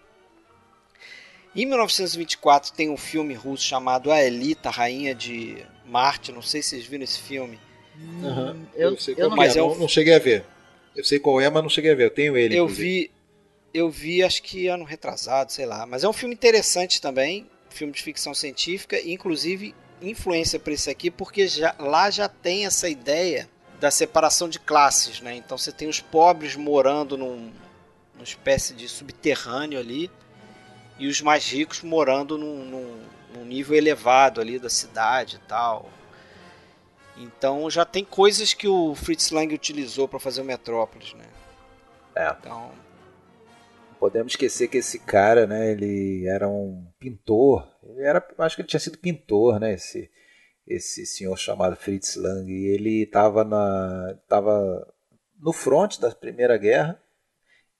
Em 1.56 1.66
1924 1.66 2.74
tem 2.74 2.90
um 2.90 2.98
filme 2.98 3.34
russo 3.34 3.64
chamado 3.64 4.12
A 4.12 4.22
Elita, 4.22 4.70
Rainha 4.70 5.14
de 5.14 5.58
Marte. 5.86 6.32
Não 6.32 6.42
sei 6.42 6.62
se 6.62 6.70
vocês 6.70 6.86
viram 6.86 7.04
esse 7.04 7.20
filme. 7.20 7.60
Uhum. 8.22 8.66
Eu, 8.76 8.92
eu, 8.92 8.98
sei 8.98 9.16
qual 9.16 9.30
eu 9.30 9.36
não, 9.36 9.44
é, 9.44 9.56
não, 9.56 9.76
não 9.76 9.88
cheguei 9.88 10.14
a 10.14 10.20
ver. 10.20 10.46
Eu 10.96 11.04
sei 11.04 11.20
qual 11.20 11.42
é, 11.42 11.50
mas 11.50 11.64
não 11.64 11.70
cheguei 11.70 11.92
a 11.92 11.96
ver. 11.96 12.06
Eu 12.06 12.12
tenho 12.12 12.38
ele. 12.38 12.56
Eu 12.56 12.66
inclusive. 12.66 12.88
vi, 12.88 13.12
eu 13.74 13.90
vi, 13.90 14.24
acho 14.24 14.44
que 14.44 14.68
ano 14.68 14.84
retrasado, 14.84 15.52
sei 15.52 15.66
lá. 15.66 15.86
Mas 15.86 16.04
é 16.04 16.10
um 16.10 16.14
filme 16.14 16.36
interessante 16.36 17.02
também, 17.02 17.48
filme 17.70 17.94
de 17.94 18.02
ficção 18.02 18.34
científica, 18.34 19.00
inclusive 19.02 19.74
influência 20.02 20.60
para 20.60 20.74
esse 20.74 20.90
aqui, 20.90 21.10
porque 21.10 21.48
já, 21.48 21.76
lá 21.80 22.10
já 22.10 22.28
tem 22.28 22.66
essa 22.66 22.88
ideia 22.90 23.50
da 23.80 23.92
separação 23.92 24.50
de 24.50 24.60
classes, 24.60 25.22
né? 25.22 25.36
Então 25.36 25.58
você 25.58 25.72
tem 25.72 25.88
os 25.88 26.00
pobres 26.00 26.56
morando 26.56 27.18
num, 27.18 27.52
numa 28.14 28.24
espécie 28.24 28.74
de 28.74 28.88
subterrâneo 28.88 29.80
ali 29.80 30.10
e 30.98 31.08
os 31.08 31.22
mais 31.22 31.50
ricos 31.50 31.82
morando 31.84 32.38
num, 32.38 32.66
num, 32.66 33.00
num 33.34 33.46
nível 33.46 33.78
elevado 33.78 34.42
ali 34.42 34.58
da 34.58 34.70
cidade 34.70 35.38
e 35.38 35.48
tal. 35.48 35.90
Então 37.16 37.70
já 37.70 37.86
tem 37.86 38.04
coisas 38.04 38.54
que 38.54 38.68
o 38.68 38.96
Fritz 38.96 39.32
Lang 39.32 39.54
utilizou 39.54 40.08
para 40.08 40.20
fazer 40.20 40.42
o 40.42 40.46
Metrópolis, 40.46 41.14
né? 41.14 41.26
É. 42.16 42.36
Então 42.40 42.72
podemos 44.00 44.34
esquecer 44.34 44.68
que 44.68 44.78
esse 44.78 45.00
cara, 45.00 45.46
né, 45.46 45.72
ele 45.72 46.26
era 46.28 46.48
um 46.48 46.86
pintor. 47.00 47.68
Ele 47.88 48.02
era, 48.04 48.26
acho 48.40 48.56
que 48.56 48.62
ele 48.62 48.70
tinha 48.70 48.80
sido 48.80 48.98
pintor, 48.98 49.60
né, 49.60 49.74
esse 49.74 50.10
esse 50.68 51.06
senhor 51.06 51.38
chamado 51.38 51.78
Fritz 51.78 52.16
Lang, 52.18 52.52
e 52.52 52.68
ele 52.68 53.04
estava 53.04 53.44
na 53.46 54.20
tava 54.28 54.94
no 55.40 55.54
front 55.54 55.98
da 56.00 56.14
Primeira 56.14 56.58
Guerra. 56.58 57.02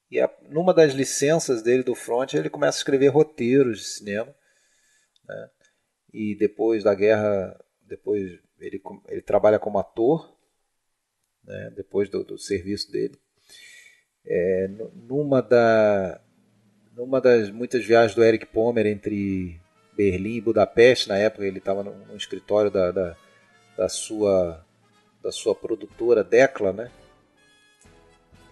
E 0.10 0.22
a, 0.22 0.30
numa 0.50 0.74
das 0.74 0.94
licenças 0.94 1.62
dele 1.62 1.84
do 1.84 1.94
front, 1.94 2.34
ele 2.34 2.50
começa 2.50 2.78
a 2.78 2.80
escrever 2.80 3.10
roteiros 3.10 3.80
de 3.80 3.86
cinema, 3.86 4.34
né? 5.28 5.50
E 6.14 6.34
depois 6.36 6.84
da 6.84 6.96
guerra, 6.96 7.60
depois 7.82 8.40
ele, 8.60 8.82
ele 9.10 9.22
trabalha 9.22 9.60
como 9.60 9.78
ator, 9.78 10.34
né, 11.44 11.72
depois 11.76 12.10
do, 12.10 12.24
do 12.24 12.38
serviço 12.38 12.90
dele. 12.90 13.20
É, 14.26 14.70
numa, 14.94 15.42
da, 15.42 16.22
numa 16.96 17.20
das 17.20 17.50
muitas 17.50 17.86
viagens 17.86 18.16
do 18.16 18.24
Eric 18.24 18.46
Pomer 18.46 18.86
entre 18.86 19.60
Berlim 19.98 20.36
e 20.36 20.42
Budapeste, 20.42 21.10
na 21.10 21.18
época 21.18 21.44
ele 21.44 21.58
estava 21.58 21.84
no, 21.84 21.92
no, 22.06 22.16
escritório 22.16 22.70
da, 22.70 22.92
da, 22.92 23.16
da, 23.76 23.90
sua, 23.90 24.64
da 25.24 25.32
sua 25.32 25.56
produtora 25.56 26.24
Decla, 26.24 26.72
né? 26.72 26.92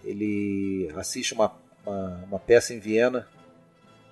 ele 0.06 0.92
assiste 0.96 1.34
uma, 1.34 1.52
uma, 1.86 2.24
uma 2.28 2.40
peça 2.40 2.74
em 2.74 2.80
Viena 2.80 3.28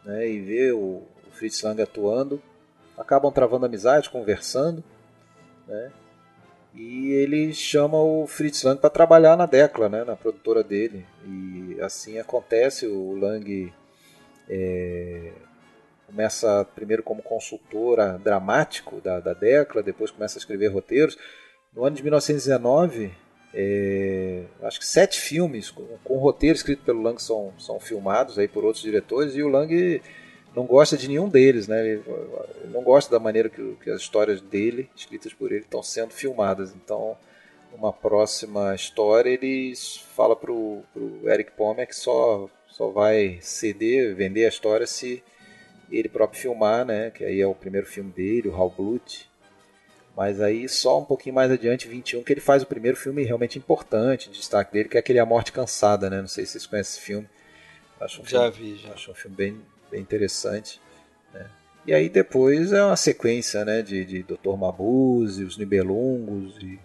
né, 0.03 0.27
e 0.27 0.39
vê 0.39 0.71
o, 0.71 1.03
o 1.27 1.31
Fritz 1.31 1.61
Lang 1.61 1.81
atuando, 1.81 2.41
acabam 2.97 3.31
travando 3.31 3.65
amizade, 3.65 4.09
conversando, 4.09 4.83
né? 5.67 5.91
E 6.75 7.11
ele 7.11 7.53
chama 7.53 8.01
o 8.01 8.25
Fritz 8.25 8.63
Lang 8.63 8.81
para 8.81 8.89
trabalhar 8.89 9.37
na 9.37 9.45
Decla, 9.45 9.87
né, 9.87 10.03
na 10.03 10.15
produtora 10.15 10.63
dele. 10.63 11.05
E 11.23 11.77
assim 11.79 12.17
acontece, 12.17 12.87
o 12.87 13.15
Lang 13.15 13.71
é, 14.49 15.31
começa 16.13 16.63
primeiro 16.75 17.01
como 17.01 17.23
consultora 17.23 18.19
dramático 18.23 19.01
da, 19.01 19.19
da 19.19 19.33
Decla, 19.33 19.81
depois 19.81 20.11
começa 20.11 20.37
a 20.37 20.39
escrever 20.39 20.67
roteiros. 20.67 21.17
No 21.73 21.83
ano 21.83 21.95
de 21.95 22.03
1919, 22.03 23.11
é, 23.51 24.43
acho 24.61 24.79
que 24.79 24.85
sete 24.85 25.19
filmes 25.19 25.71
com, 25.71 25.83
com 26.03 26.17
roteiro 26.19 26.55
escrito 26.55 26.83
pelo 26.83 27.01
Lang 27.01 27.21
são, 27.21 27.51
são 27.57 27.79
filmados 27.79 28.37
aí 28.37 28.47
por 28.47 28.63
outros 28.63 28.83
diretores 28.83 29.35
e 29.35 29.41
o 29.41 29.47
Lang 29.47 30.01
não 30.55 30.65
gosta 30.65 30.95
de 30.95 31.07
nenhum 31.07 31.27
deles, 31.27 31.67
né? 31.67 31.79
Ele, 31.81 32.03
ele 32.61 32.71
não 32.71 32.83
gosta 32.83 33.11
da 33.11 33.19
maneira 33.19 33.49
que, 33.49 33.75
que, 33.83 33.89
as 33.89 34.01
histórias 34.01 34.39
dele, 34.39 34.87
escritas 34.95 35.33
por 35.33 35.51
ele, 35.51 35.61
estão 35.61 35.81
sendo 35.81 36.11
filmadas. 36.11 36.75
Então, 36.75 37.17
uma 37.73 37.91
próxima 37.91 38.75
história, 38.75 39.31
ele 39.31 39.73
fala 40.15 40.35
pro, 40.35 40.83
pro 40.93 41.27
Eric 41.27 41.53
Pomer 41.53 41.87
que 41.87 41.95
só, 41.95 42.47
só 42.67 42.89
vai 42.89 43.39
ceder, 43.41 44.15
vender 44.15 44.45
a 44.45 44.49
história 44.49 44.85
se 44.85 45.23
ele 45.91 46.09
próprio 46.09 46.41
filmar, 46.41 46.85
né? 46.85 47.11
Que 47.11 47.23
aí 47.23 47.39
é 47.39 47.47
o 47.47 47.55
primeiro 47.55 47.87
filme 47.87 48.11
dele, 48.11 48.49
o 48.49 48.55
Hal 48.55 48.69
Blut. 48.69 49.29
Mas 50.15 50.39
aí 50.39 50.69
só 50.69 50.99
um 50.99 51.05
pouquinho 51.05 51.33
mais 51.33 51.51
adiante, 51.51 51.87
21, 51.87 52.23
que 52.23 52.31
ele 52.31 52.41
faz 52.41 52.61
o 52.61 52.67
primeiro 52.67 52.95
filme 52.95 53.23
realmente 53.23 53.57
importante, 53.57 54.29
de 54.29 54.37
destaque 54.37 54.71
dele, 54.71 54.89
que 54.89 54.97
é 54.97 54.99
aquele 54.99 55.19
A 55.19 55.25
Morte 55.25 55.51
Cansada, 55.51 56.09
né? 56.09 56.21
Não 56.21 56.27
sei 56.27 56.45
se 56.45 56.53
vocês 56.53 56.67
conhecem 56.67 56.97
esse 56.97 57.05
filme. 57.05 57.27
Acho 57.99 58.21
um 58.21 58.25
já 58.25 58.51
filme, 58.51 58.73
vi, 58.73 58.81
já. 58.81 58.93
Acho 58.93 59.11
um 59.11 59.15
filme 59.15 59.35
bem, 59.35 59.61
bem 59.89 60.01
interessante. 60.01 60.79
Né? 61.33 61.49
E 61.85 61.93
aí 61.93 62.09
depois 62.09 62.71
é 62.71 62.83
uma 62.83 62.95
sequência 62.95 63.65
né, 63.65 63.81
de, 63.81 64.05
de 64.05 64.23
Dr. 64.23 64.55
Mabuse, 64.57 65.43
os 65.43 65.57
Nibelungos 65.57 66.57
e. 66.61 66.79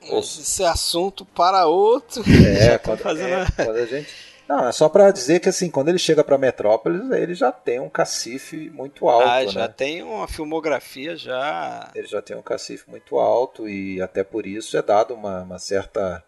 Esse 0.00 0.64
é 0.64 0.66
assunto 0.66 1.24
para 1.24 1.66
outro. 1.66 2.24
É, 2.58 2.76
quando, 2.82 2.98
fazendo... 2.98 3.28
é, 3.28 3.64
quando 3.64 3.76
a 3.76 3.86
gente. 3.86 4.31
Não, 4.52 4.68
é 4.68 4.72
só 4.72 4.86
para 4.86 5.10
dizer 5.10 5.40
que 5.40 5.48
assim, 5.48 5.70
quando 5.70 5.88
ele 5.88 5.98
chega 5.98 6.22
para 6.22 6.36
Metrópolis, 6.36 7.10
ele 7.10 7.32
já 7.32 7.50
tem 7.50 7.80
um 7.80 7.88
cacife 7.88 8.68
muito 8.68 9.08
alto, 9.08 9.26
ah, 9.26 9.46
já 9.46 9.60
né? 9.62 9.74
tem 9.74 10.02
uma 10.02 10.28
filmografia 10.28 11.16
já. 11.16 11.90
Ele 11.94 12.06
já 12.06 12.20
tem 12.20 12.36
um 12.36 12.42
cacife 12.42 12.90
muito 12.90 13.18
alto 13.18 13.66
e 13.66 14.02
até 14.02 14.22
por 14.22 14.46
isso 14.46 14.76
é 14.76 14.82
dado 14.82 15.14
uma, 15.14 15.40
uma 15.40 15.58
certa 15.58 16.22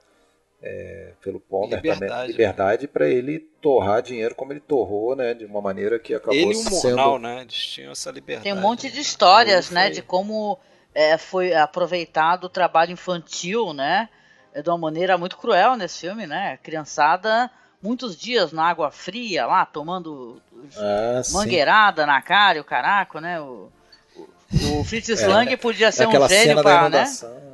é, 0.62 1.12
pelo 1.20 1.38
Palmer 1.38 1.76
liberdade, 1.76 2.08
também, 2.08 2.26
liberdade 2.28 2.82
né? 2.84 2.90
para 2.90 3.06
ele 3.06 3.40
torrar 3.60 4.00
dinheiro 4.00 4.34
como 4.34 4.54
ele 4.54 4.60
torrou, 4.60 5.14
né, 5.14 5.34
de 5.34 5.44
uma 5.44 5.60
maneira 5.60 5.98
que 5.98 6.14
acabou 6.14 6.34
ele 6.34 6.54
sendo... 6.54 6.74
e 6.74 6.78
o 6.78 6.96
Mornal, 6.96 7.18
né, 7.18 7.42
eles 7.42 7.54
tinham 7.54 7.92
essa 7.92 8.10
liberdade. 8.10 8.44
Tem 8.44 8.54
um 8.54 8.62
monte 8.62 8.90
de 8.90 9.00
histórias, 9.00 9.68
né, 9.68 9.90
de 9.90 10.00
como 10.00 10.58
é, 10.94 11.18
foi 11.18 11.52
aproveitado 11.52 12.44
o 12.44 12.48
trabalho 12.48 12.92
infantil, 12.92 13.74
né, 13.74 14.08
de 14.54 14.70
uma 14.70 14.78
maneira 14.78 15.18
muito 15.18 15.36
cruel 15.36 15.76
nesse 15.76 16.00
filme, 16.00 16.26
né, 16.26 16.58
criançada 16.62 17.50
muitos 17.84 18.16
dias 18.16 18.50
na 18.50 18.64
água 18.64 18.90
fria 18.90 19.44
lá, 19.44 19.66
tomando 19.66 20.40
ah, 20.74 21.20
mangueirada 21.32 22.02
sim. 22.02 22.06
na 22.08 22.22
cara 22.22 22.56
e 22.56 22.60
o 22.62 22.64
caraco, 22.64 23.20
né, 23.20 23.38
o, 23.38 23.70
o, 24.16 24.80
o 24.80 24.84
Fritz 24.84 25.10
é, 25.20 25.26
Lang 25.28 25.54
podia 25.58 25.92
ser 25.92 26.08
um 26.08 26.28
gênio 26.28 26.62
para, 26.62 26.88
né, 26.88 27.04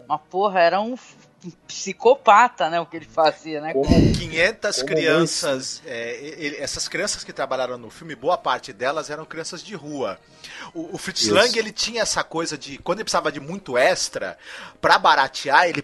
uma 0.07 0.19
porra, 0.19 0.61
era 0.61 0.81
um 0.81 0.97
psicopata, 1.67 2.69
né, 2.69 2.79
o 2.81 2.87
que 2.87 2.97
ele 2.97 3.07
fazia, 3.07 3.61
né? 3.61 3.73
Como 3.73 4.13
500 4.13 4.77
Como 4.77 4.89
crianças, 4.89 5.83
é, 5.87 6.17
ele, 6.37 6.57
essas 6.57 6.87
crianças 6.87 7.25
que 7.25 7.33
trabalharam 7.33 7.79
no 7.79 7.89
filme, 7.89 8.15
boa 8.15 8.37
parte 8.37 8.73
delas 8.73 9.09
eram 9.09 9.25
crianças 9.25 9.63
de 9.63 9.75
rua. 9.75 10.19
O, 10.75 10.95
o 10.95 10.99
Fritz 10.99 11.23
Isso. 11.23 11.35
Lang, 11.35 11.59
ele 11.59 11.73
tinha 11.73 12.03
essa 12.03 12.23
coisa 12.23 12.59
de, 12.59 12.77
quando 12.79 12.99
ele 12.99 13.05
precisava 13.05 13.33
de 13.33 13.41
muito 13.41 13.79
extra, 13.79 14.37
para 14.83 14.99
baratear, 14.99 15.67
ele, 15.67 15.83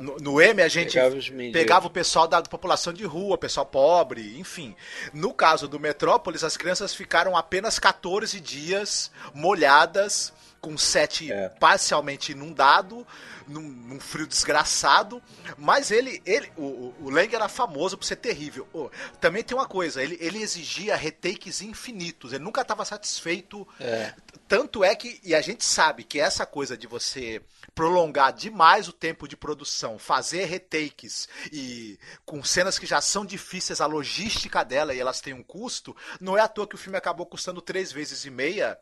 no, 0.00 0.16
no 0.16 0.40
M 0.40 0.60
a 0.60 0.68
gente 0.68 0.94
pegava, 0.94 1.52
pegava 1.52 1.86
o 1.86 1.90
pessoal 1.90 2.26
da, 2.26 2.40
da 2.40 2.48
população 2.48 2.92
de 2.92 3.04
rua, 3.04 3.38
pessoal 3.38 3.66
pobre, 3.66 4.36
enfim. 4.38 4.74
No 5.12 5.32
caso 5.32 5.68
do 5.68 5.78
Metrópolis, 5.78 6.42
as 6.42 6.56
crianças 6.56 6.92
ficaram 6.92 7.36
apenas 7.36 7.78
14 7.78 8.40
dias 8.40 9.12
molhadas, 9.32 10.32
com 10.60 10.78
set 10.78 11.30
é. 11.30 11.48
parcialmente 11.48 12.32
inundado, 12.32 13.06
num, 13.48 13.62
num, 13.62 14.00
frio 14.00 14.26
desgraçado, 14.26 15.22
mas 15.56 15.90
ele, 15.90 16.22
ele 16.24 16.50
o, 16.56 16.94
o 17.00 17.10
Lang 17.10 17.34
era 17.34 17.48
famoso 17.48 17.96
por 17.96 18.04
ser 18.04 18.16
terrível. 18.16 18.68
Oh, 18.72 18.90
também 19.20 19.42
tem 19.42 19.56
uma 19.56 19.66
coisa, 19.66 20.02
ele, 20.02 20.16
ele 20.20 20.42
exigia 20.42 20.96
retakes 20.96 21.60
infinitos, 21.62 22.32
ele 22.32 22.44
nunca 22.44 22.62
estava 22.62 22.84
satisfeito. 22.84 23.66
É. 23.78 24.14
Tanto 24.48 24.84
é 24.84 24.94
que, 24.94 25.20
e 25.22 25.34
a 25.34 25.40
gente 25.40 25.64
sabe 25.64 26.04
que 26.04 26.20
essa 26.20 26.44
coisa 26.44 26.76
de 26.76 26.86
você 26.86 27.42
prolongar 27.74 28.32
demais 28.32 28.88
o 28.88 28.92
tempo 28.92 29.26
de 29.26 29.36
produção, 29.36 29.98
fazer 29.98 30.44
retakes 30.44 31.28
e 31.50 31.98
com 32.24 32.44
cenas 32.44 32.78
que 32.78 32.86
já 32.86 33.00
são 33.00 33.24
difíceis, 33.24 33.80
a 33.80 33.86
logística 33.86 34.62
dela 34.64 34.94
e 34.94 35.00
elas 35.00 35.20
têm 35.20 35.32
um 35.32 35.42
custo, 35.42 35.96
não 36.20 36.36
é 36.36 36.40
à 36.40 36.48
toa 36.48 36.66
que 36.66 36.74
o 36.74 36.78
filme 36.78 36.98
acabou 36.98 37.24
custando 37.24 37.62
três 37.62 37.90
vezes 37.90 38.24
e 38.24 38.30
meia 38.30 38.78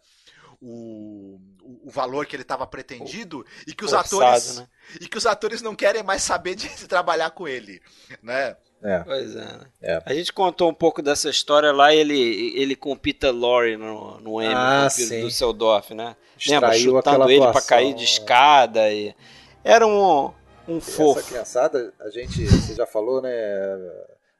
o, 0.60 1.40
o 1.84 1.90
valor 1.90 2.26
que 2.26 2.36
ele 2.36 2.42
estava 2.42 2.66
pretendido 2.66 3.44
e 3.66 3.74
que 3.74 3.84
os 3.84 3.90
Forçado, 3.90 4.22
atores 4.22 4.58
né? 4.58 4.68
e 5.00 5.08
que 5.08 5.16
os 5.16 5.26
atores 5.26 5.62
não 5.62 5.74
querem 5.74 6.02
mais 6.02 6.22
saber 6.22 6.54
de, 6.54 6.68
de 6.68 6.86
trabalhar 6.88 7.30
com 7.30 7.48
ele, 7.48 7.80
né? 8.22 8.56
É. 8.82 9.00
Pois 9.00 9.36
é, 9.36 9.44
né? 9.44 9.60
é, 9.82 10.02
A 10.06 10.14
gente 10.14 10.32
contou 10.32 10.70
um 10.70 10.74
pouco 10.74 11.02
dessa 11.02 11.28
história 11.28 11.70
lá, 11.70 11.94
ele, 11.94 12.58
ele 12.58 12.74
com 12.74 12.92
o 12.92 12.96
Peter 12.96 13.30
Lorre 13.30 13.76
no, 13.76 14.20
no 14.20 14.40
M, 14.40 14.54
ah, 14.54 14.88
no 14.98 15.20
do 15.20 15.30
Seldorf, 15.30 15.94
né? 15.94 16.16
Lembra? 16.48 16.72
Chutando 16.72 17.30
ele 17.30 17.46
para 17.52 17.60
cair 17.60 17.94
de 17.94 18.04
escada. 18.04 18.90
E... 18.90 19.14
Era 19.62 19.86
um, 19.86 20.32
um 20.66 20.80
fofo. 20.80 21.20
Essa 21.20 21.28
criançada, 21.28 21.92
a 22.00 22.08
gente, 22.08 22.46
você 22.46 22.74
já 22.74 22.86
falou, 22.86 23.20
né, 23.20 23.30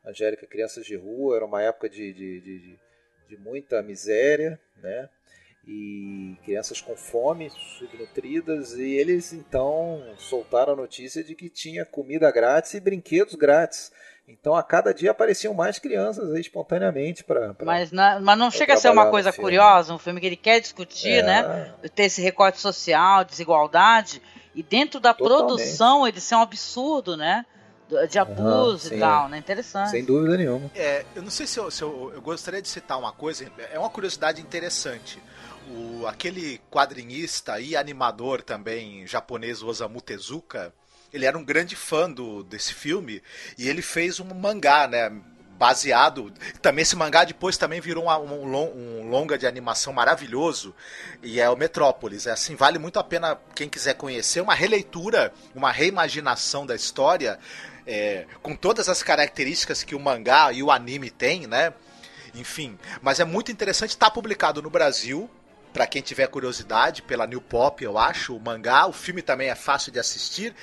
Angélica, 0.07 0.47
crianças 0.47 0.87
de 0.87 0.97
rua, 0.97 1.37
era 1.37 1.45
uma 1.45 1.61
época 1.61 1.91
de, 1.91 2.11
de, 2.15 2.41
de, 2.41 2.79
de 3.29 3.37
muita 3.37 3.83
miséria, 3.83 4.59
né? 4.83 5.09
E 5.67 6.37
crianças 6.45 6.81
com 6.81 6.97
fome, 6.97 7.51
subnutridas, 7.79 8.73
e 8.75 8.93
eles 8.93 9.33
então 9.33 10.03
soltaram 10.17 10.73
a 10.73 10.77
notícia 10.77 11.23
de 11.23 11.35
que 11.35 11.49
tinha 11.49 11.85
comida 11.85 12.31
grátis 12.31 12.75
e 12.75 12.81
brinquedos 12.81 13.35
grátis. 13.35 13.93
Então 14.27 14.55
a 14.55 14.63
cada 14.63 14.95
dia 14.95 15.11
apareciam 15.11 15.53
mais 15.53 15.79
crianças 15.79 16.33
aí, 16.33 16.41
espontaneamente 16.41 17.25
para. 17.25 17.55
Mas, 17.65 17.91
mas 17.93 18.39
não 18.39 18.51
chega 18.51 18.75
a 18.75 18.77
ser 18.77 18.91
uma 18.91 19.11
coisa 19.11 19.33
curiosa, 19.33 19.93
um 19.93 19.99
filme 19.99 20.21
que 20.21 20.27
ele 20.27 20.37
quer 20.37 20.61
discutir, 20.61 21.19
é. 21.19 21.23
né? 21.23 21.75
Ter 21.95 22.05
esse 22.05 22.23
recorte 22.23 22.61
social, 22.61 23.25
desigualdade, 23.25 24.23
e 24.55 24.63
dentro 24.63 25.01
da 25.01 25.13
Totalmente. 25.13 25.47
produção 25.47 26.07
ele 26.07 26.21
ser 26.21 26.37
um 26.37 26.43
absurdo, 26.43 27.17
né? 27.17 27.45
de 28.09 28.21
abuso 28.21 28.89
uhum, 28.89 28.97
e 28.97 29.01
tal, 29.01 29.29
né? 29.29 29.39
Interessante. 29.39 29.91
Sem 29.91 30.05
dúvida 30.05 30.37
nenhuma. 30.37 30.71
É, 30.77 31.05
eu 31.13 31.23
não 31.23 31.31
sei 31.31 31.45
se, 31.45 31.59
eu, 31.59 31.69
se 31.73 31.83
eu, 31.83 32.13
eu, 32.15 32.23
gostaria 32.23 32.63
de 32.63 32.69
citar 32.69 32.97
uma 32.97 33.11
coisa, 33.11 33.51
é 33.73 33.77
uma 33.77 33.91
curiosidade 33.91 34.41
interessante 34.41 35.21
o, 35.69 36.07
aquele 36.07 36.61
quadrinista 36.71 37.61
e 37.61 37.77
animador 37.77 38.43
também 38.43 39.07
japonês 39.07 39.63
Osamu 39.63 40.01
Tezuka, 40.01 40.73
ele 41.13 41.27
era 41.27 41.37
um 41.37 41.45
grande 41.45 41.77
fã 41.77 42.11
do, 42.11 42.43
desse 42.45 42.73
filme 42.73 43.23
e 43.59 43.69
ele 43.69 43.83
fez 43.83 44.21
um 44.21 44.35
mangá, 44.35 44.87
né? 44.87 45.11
Baseado. 45.59 46.33
Também 46.63 46.83
esse 46.83 46.97
mangá 46.97 47.23
depois 47.23 47.59
também 47.59 47.83
virou 47.83 48.07
um, 48.07 48.57
um, 48.57 49.11
longa 49.11 49.37
de 49.37 49.47
animação 49.47 49.93
maravilhoso. 49.93 50.75
E 51.23 51.39
é 51.39 51.51
o 51.51 51.57
Metrópolis. 51.57 52.27
É 52.27 52.31
assim, 52.31 52.57
vale 52.57 52.79
muito 52.79 52.99
a 52.99 53.05
pena 53.05 53.39
quem 53.55 53.69
quiser 53.69 53.93
conhecer. 53.95 54.41
Uma 54.41 54.55
releitura, 54.55 55.35
uma 55.55 55.71
reimaginação 55.71 56.65
da 56.65 56.75
história. 56.75 57.39
É, 57.87 58.25
com 58.43 58.57
todas 58.57 58.89
as 58.89 59.03
características 59.03 59.83
que 59.83 59.95
o 59.95 60.01
mangá 60.01 60.51
e 60.51 60.63
o 60.63 60.71
anime 60.71 61.11
têm, 61.11 61.47
né? 61.47 61.75
Enfim, 62.35 62.79
mas 63.03 63.21
é 63.21 63.25
muito 63.25 63.53
interessante. 63.53 63.91
Está 63.91 64.11
publicado 64.11 64.63
no 64.63 64.71
Brasil 64.71 65.29
para 65.73 65.87
quem 65.87 66.03
tiver 66.03 66.27
curiosidade, 66.27 67.03
pela 67.03 67.27
New 67.27 67.41
Pop, 67.41 67.83
eu 67.83 67.99
acho, 67.99 68.37
o 68.37 68.41
mangá. 68.41 68.87
O 68.87 68.93
filme 68.93 69.23
também 69.23 69.49
é 69.49 69.55
fácil 69.55 69.93
de 69.93 69.99
assistir. 69.99 70.55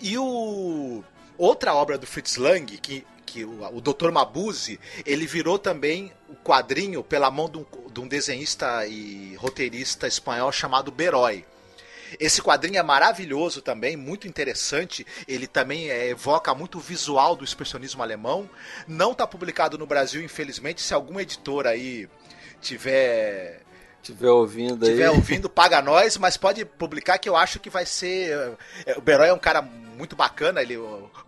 E 0.00 0.16
o 0.18 1.04
outra 1.36 1.74
obra 1.74 1.98
do 1.98 2.06
Fritz 2.06 2.36
Lang, 2.36 2.76
que, 2.78 3.04
que 3.26 3.44
o, 3.44 3.76
o 3.76 3.80
Dr. 3.80 4.10
Mabuse, 4.10 4.78
ele 5.04 5.26
virou 5.26 5.58
também 5.58 6.12
o 6.28 6.36
quadrinho 6.36 7.02
pela 7.02 7.30
mão 7.30 7.48
de 7.48 7.58
um, 7.58 7.66
de 7.92 8.00
um 8.00 8.08
desenhista 8.08 8.86
e 8.86 9.34
roteirista 9.36 10.06
espanhol 10.06 10.52
chamado 10.52 10.90
Beroy. 10.90 11.44
Esse 12.20 12.40
quadrinho 12.40 12.78
é 12.78 12.82
maravilhoso 12.82 13.60
também, 13.60 13.96
muito 13.96 14.28
interessante. 14.28 15.06
Ele 15.26 15.46
também 15.46 15.90
é, 15.90 16.08
evoca 16.08 16.54
muito 16.54 16.78
o 16.78 16.80
visual 16.80 17.34
do 17.34 17.44
expressionismo 17.44 18.02
alemão. 18.02 18.48
Não 18.86 19.12
está 19.12 19.26
publicado 19.26 19.76
no 19.76 19.86
Brasil, 19.86 20.22
infelizmente. 20.22 20.80
Se 20.80 20.94
algum 20.94 21.18
editor 21.18 21.66
aí 21.66 22.08
tiver 22.60 23.62
tiver 24.04 24.30
ouvindo 24.30 24.84
aí. 24.84 24.92
Tiver 24.92 25.10
ouvindo, 25.10 25.48
paga 25.48 25.80
nós, 25.80 26.16
mas 26.18 26.36
pode 26.36 26.64
publicar 26.64 27.18
que 27.18 27.28
eu 27.28 27.36
acho 27.36 27.58
que 27.58 27.70
vai 27.70 27.86
ser. 27.86 28.56
É, 28.86 28.96
o 28.96 29.00
Beroy 29.00 29.28
é 29.28 29.32
um 29.32 29.38
cara 29.38 29.62
muito 29.62 30.14
bacana, 30.14 30.60
ele, 30.60 30.78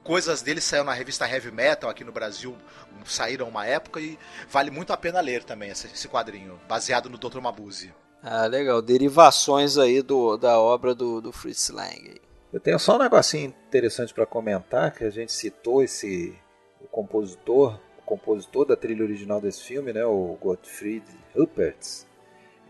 coisas 0.02 0.42
dele 0.42 0.60
saíram 0.60 0.84
na 0.84 0.92
revista 0.92 1.28
Heavy 1.28 1.50
Metal 1.50 1.88
aqui 1.88 2.04
no 2.04 2.12
Brasil, 2.12 2.56
saíram 3.04 3.48
uma 3.48 3.64
época 3.64 4.00
e 4.00 4.18
vale 4.50 4.70
muito 4.70 4.92
a 4.92 4.96
pena 4.96 5.20
ler 5.20 5.44
também 5.44 5.70
esse, 5.70 5.86
esse 5.86 6.08
quadrinho, 6.08 6.60
baseado 6.68 7.08
no 7.08 7.16
Dr. 7.16 7.40
Mabuse. 7.40 7.92
Ah, 8.22 8.46
legal. 8.46 8.82
Derivações 8.82 9.78
aí 9.78 10.02
do, 10.02 10.36
da 10.36 10.58
obra 10.58 10.94
do, 10.94 11.20
do 11.20 11.32
Fritz 11.32 11.68
Lang. 11.70 12.20
Eu 12.52 12.60
tenho 12.60 12.78
só 12.78 12.96
um 12.96 12.98
negocinho 12.98 13.54
interessante 13.68 14.12
para 14.12 14.26
comentar, 14.26 14.92
que 14.92 15.04
a 15.04 15.10
gente 15.10 15.32
citou 15.32 15.82
esse 15.82 16.36
o 16.80 16.88
compositor, 16.88 17.78
o 17.98 18.02
compositor 18.02 18.64
da 18.64 18.76
trilha 18.76 19.04
original 19.04 19.40
desse 19.40 19.62
filme, 19.62 19.92
né, 19.92 20.04
o 20.04 20.36
Gottfried 20.40 21.04
Huppertz. 21.34 22.05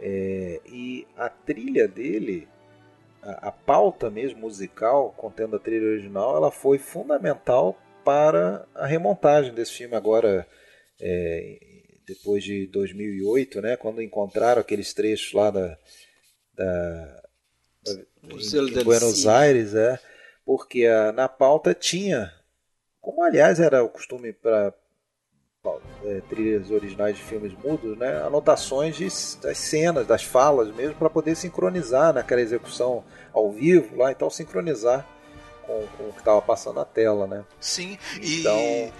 É, 0.00 0.60
e 0.66 1.06
a 1.16 1.28
trilha 1.28 1.88
dele, 1.88 2.46
a, 3.22 3.48
a, 3.48 3.52
pauta 3.52 4.10
mesmo 4.10 4.40
musical, 4.40 5.14
contendo 5.16 5.56
a 5.56 5.58
trilha 5.58 5.88
original, 5.88 6.36
ela 6.36 6.50
foi 6.50 6.78
fundamental 6.78 7.78
para 8.04 8.66
a 8.74 8.86
remontagem 8.86 9.54
desse 9.54 9.72
filme 9.72 9.96
agora, 9.96 10.46
é, 11.00 11.58
depois 12.06 12.44
de 12.44 12.66
2008, 12.68 13.60
né, 13.60 13.76
quando 13.76 14.02
encontraram 14.02 14.60
aqueles 14.60 14.92
trechos 14.94 15.32
lá 15.32 15.50
da, 15.50 15.78
da, 16.54 17.22
em, 18.22 18.80
em 18.80 18.84
Buenos 18.84 19.26
Aires, 19.26 19.74
é, 19.74 19.98
porque 20.44 20.86
a, 20.86 21.10
na 21.10 21.28
pauta 21.28 21.74
tinha, 21.74 22.32
como 23.00 23.22
aliás 23.22 23.58
era 23.58 23.82
o 23.82 23.88
costume 23.88 24.32
para 24.32 24.72
é, 26.04 26.20
trilhas 26.28 26.70
originais 26.70 27.16
de 27.16 27.22
filmes 27.22 27.52
mudos, 27.64 27.96
né, 27.96 28.22
anotações 28.22 28.96
de, 28.96 29.06
das 29.40 29.58
cenas, 29.58 30.06
das 30.06 30.22
falas 30.22 30.74
mesmo, 30.74 30.94
para 30.94 31.10
poder 31.10 31.34
sincronizar 31.34 32.12
naquela 32.12 32.40
execução 32.40 33.04
ao 33.32 33.50
vivo 33.50 33.96
lá, 33.96 34.12
então 34.12 34.30
sincronizar 34.30 35.06
com, 35.66 35.86
com 35.96 36.08
o 36.08 36.12
que 36.12 36.20
estava 36.20 36.40
passando 36.40 36.76
na 36.76 36.84
tela, 36.84 37.26
né? 37.26 37.44
Sim, 37.60 37.98
então... 38.16 38.56
e 38.58 38.92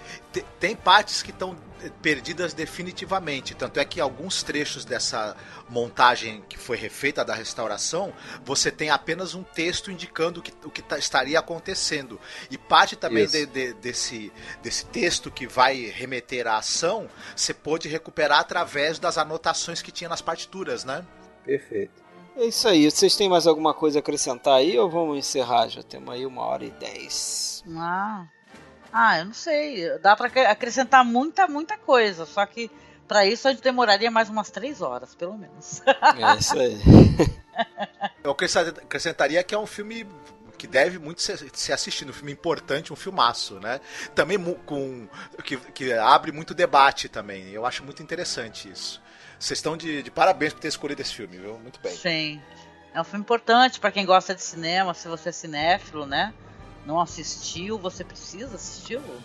tem 0.59 0.75
partes 0.75 1.23
que 1.23 1.31
estão 1.31 1.55
perdidas 2.01 2.53
definitivamente. 2.53 3.55
Tanto 3.55 3.79
é 3.79 3.85
que 3.85 3.99
alguns 3.99 4.43
trechos 4.43 4.85
dessa 4.85 5.35
montagem 5.69 6.43
que 6.47 6.57
foi 6.57 6.77
refeita 6.77 7.23
da 7.23 7.33
restauração, 7.33 8.13
você 8.43 8.71
tem 8.71 8.89
apenas 8.89 9.33
um 9.33 9.43
texto 9.43 9.91
indicando 9.91 10.39
o 10.39 10.43
que, 10.43 10.53
o 10.65 10.69
que 10.69 10.81
tá, 10.81 10.97
estaria 10.97 11.39
acontecendo. 11.39 12.19
E 12.51 12.57
parte 12.57 12.95
também 12.95 13.25
de, 13.25 13.45
de, 13.45 13.73
desse, 13.73 14.31
desse 14.61 14.85
texto 14.85 15.31
que 15.31 15.47
vai 15.47 15.85
remeter 15.85 16.47
à 16.47 16.57
ação, 16.57 17.09
você 17.35 17.53
pôde 17.53 17.87
recuperar 17.87 18.39
através 18.39 18.99
das 18.99 19.17
anotações 19.17 19.81
que 19.81 19.91
tinha 19.91 20.09
nas 20.09 20.21
partituras, 20.21 20.83
né? 20.83 21.05
Perfeito. 21.43 22.06
É 22.37 22.45
isso 22.45 22.67
aí. 22.67 22.89
Vocês 22.89 23.15
têm 23.15 23.27
mais 23.27 23.47
alguma 23.47 23.73
coisa 23.73 23.97
a 23.97 23.99
acrescentar 23.99 24.53
aí 24.53 24.77
ou 24.77 24.87
vamos 24.87 25.17
encerrar? 25.17 25.67
Já 25.69 25.81
temos 25.81 26.13
aí 26.13 26.23
uma 26.23 26.43
hora 26.43 26.63
e 26.63 26.69
dez. 26.69 27.63
Ah, 27.75 28.25
ah 28.93 29.19
eu 29.19 29.25
não 29.25 29.33
sei. 29.33 29.97
Dá 29.97 30.15
para 30.15 30.51
acrescentar 30.51 31.03
muita, 31.03 31.47
muita 31.47 31.75
coisa. 31.79 32.27
Só 32.27 32.45
que 32.45 32.69
para 33.07 33.25
isso 33.25 33.47
a 33.47 33.51
gente 33.51 33.63
demoraria 33.63 34.11
mais 34.11 34.29
umas 34.29 34.51
três 34.51 34.83
horas, 34.83 35.15
pelo 35.15 35.35
menos. 35.35 35.81
É 36.15 36.37
isso 36.37 36.57
aí. 36.57 36.77
Eu 38.23 38.31
acrescentaria 38.31 39.41
que 39.43 39.55
é 39.55 39.57
um 39.57 39.65
filme 39.65 40.05
que 40.59 40.67
deve 40.67 40.99
muito 40.99 41.21
ser, 41.21 41.37
ser 41.53 41.73
assistido, 41.73 42.09
um 42.09 42.13
filme 42.13 42.31
importante, 42.31 42.93
um 42.93 42.95
filmaço, 42.95 43.59
né? 43.59 43.79
Também 44.13 44.37
com 44.65 45.07
que, 45.43 45.57
que 45.57 45.93
abre 45.93 46.31
muito 46.31 46.53
debate 46.53 47.09
também. 47.09 47.49
Eu 47.49 47.65
acho 47.65 47.83
muito 47.83 48.03
interessante 48.03 48.69
isso. 48.69 49.01
Vocês 49.39 49.59
estão 49.59 49.77
de, 49.77 50.01
de, 50.01 50.09
parabéns 50.09 50.53
por 50.53 50.59
ter 50.59 50.67
escolhido 50.67 51.01
esse 51.01 51.13
filme, 51.13 51.37
viu? 51.37 51.57
Muito 51.59 51.79
bem. 51.79 51.95
Sim. 51.95 52.41
É 52.93 52.99
um 52.99 53.03
filme 53.03 53.21
importante 53.21 53.79
para 53.79 53.91
quem 53.91 54.05
gosta 54.05 54.33
de 54.33 54.41
cinema, 54.41 54.93
se 54.93 55.07
você 55.07 55.29
é 55.29 55.31
cinéfilo, 55.31 56.05
né? 56.05 56.33
Não 56.85 56.99
assistiu, 56.99 57.77
você 57.77 58.03
precisa 58.03 58.55
assisti-lo. 58.55 59.21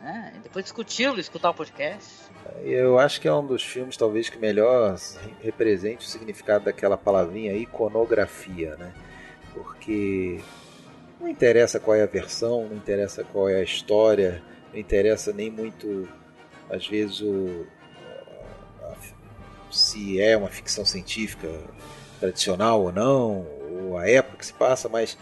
Né? 0.00 0.34
E 0.36 0.38
depois 0.40 0.64
discuti-lo, 0.64 1.18
escutar 1.18 1.50
o 1.50 1.54
podcast. 1.54 2.28
Eu 2.62 2.98
acho 2.98 3.20
que 3.20 3.26
é 3.26 3.32
um 3.32 3.46
dos 3.46 3.62
filmes, 3.62 3.96
talvez, 3.96 4.28
que 4.28 4.38
melhor 4.38 4.96
represente 5.40 6.06
o 6.06 6.08
significado 6.08 6.66
daquela 6.66 6.96
palavrinha 6.96 7.52
iconografia, 7.54 8.76
né? 8.76 8.92
Porque 9.54 10.40
não 11.20 11.28
interessa 11.28 11.80
qual 11.80 11.96
é 11.96 12.02
a 12.02 12.06
versão, 12.06 12.68
não 12.68 12.76
interessa 12.76 13.24
qual 13.24 13.48
é 13.48 13.56
a 13.56 13.62
história, 13.62 14.42
não 14.72 14.78
interessa 14.78 15.32
nem 15.32 15.50
muito, 15.50 16.08
às 16.70 16.86
vezes, 16.86 17.20
o, 17.20 17.66
se 19.70 20.20
é 20.20 20.36
uma 20.36 20.48
ficção 20.48 20.84
científica 20.84 21.48
tradicional 22.20 22.82
ou 22.82 22.92
não, 22.92 23.46
ou 23.70 23.98
a 23.98 24.08
época 24.08 24.38
que 24.38 24.46
se 24.46 24.52
passa, 24.52 24.88
mas 24.88 25.14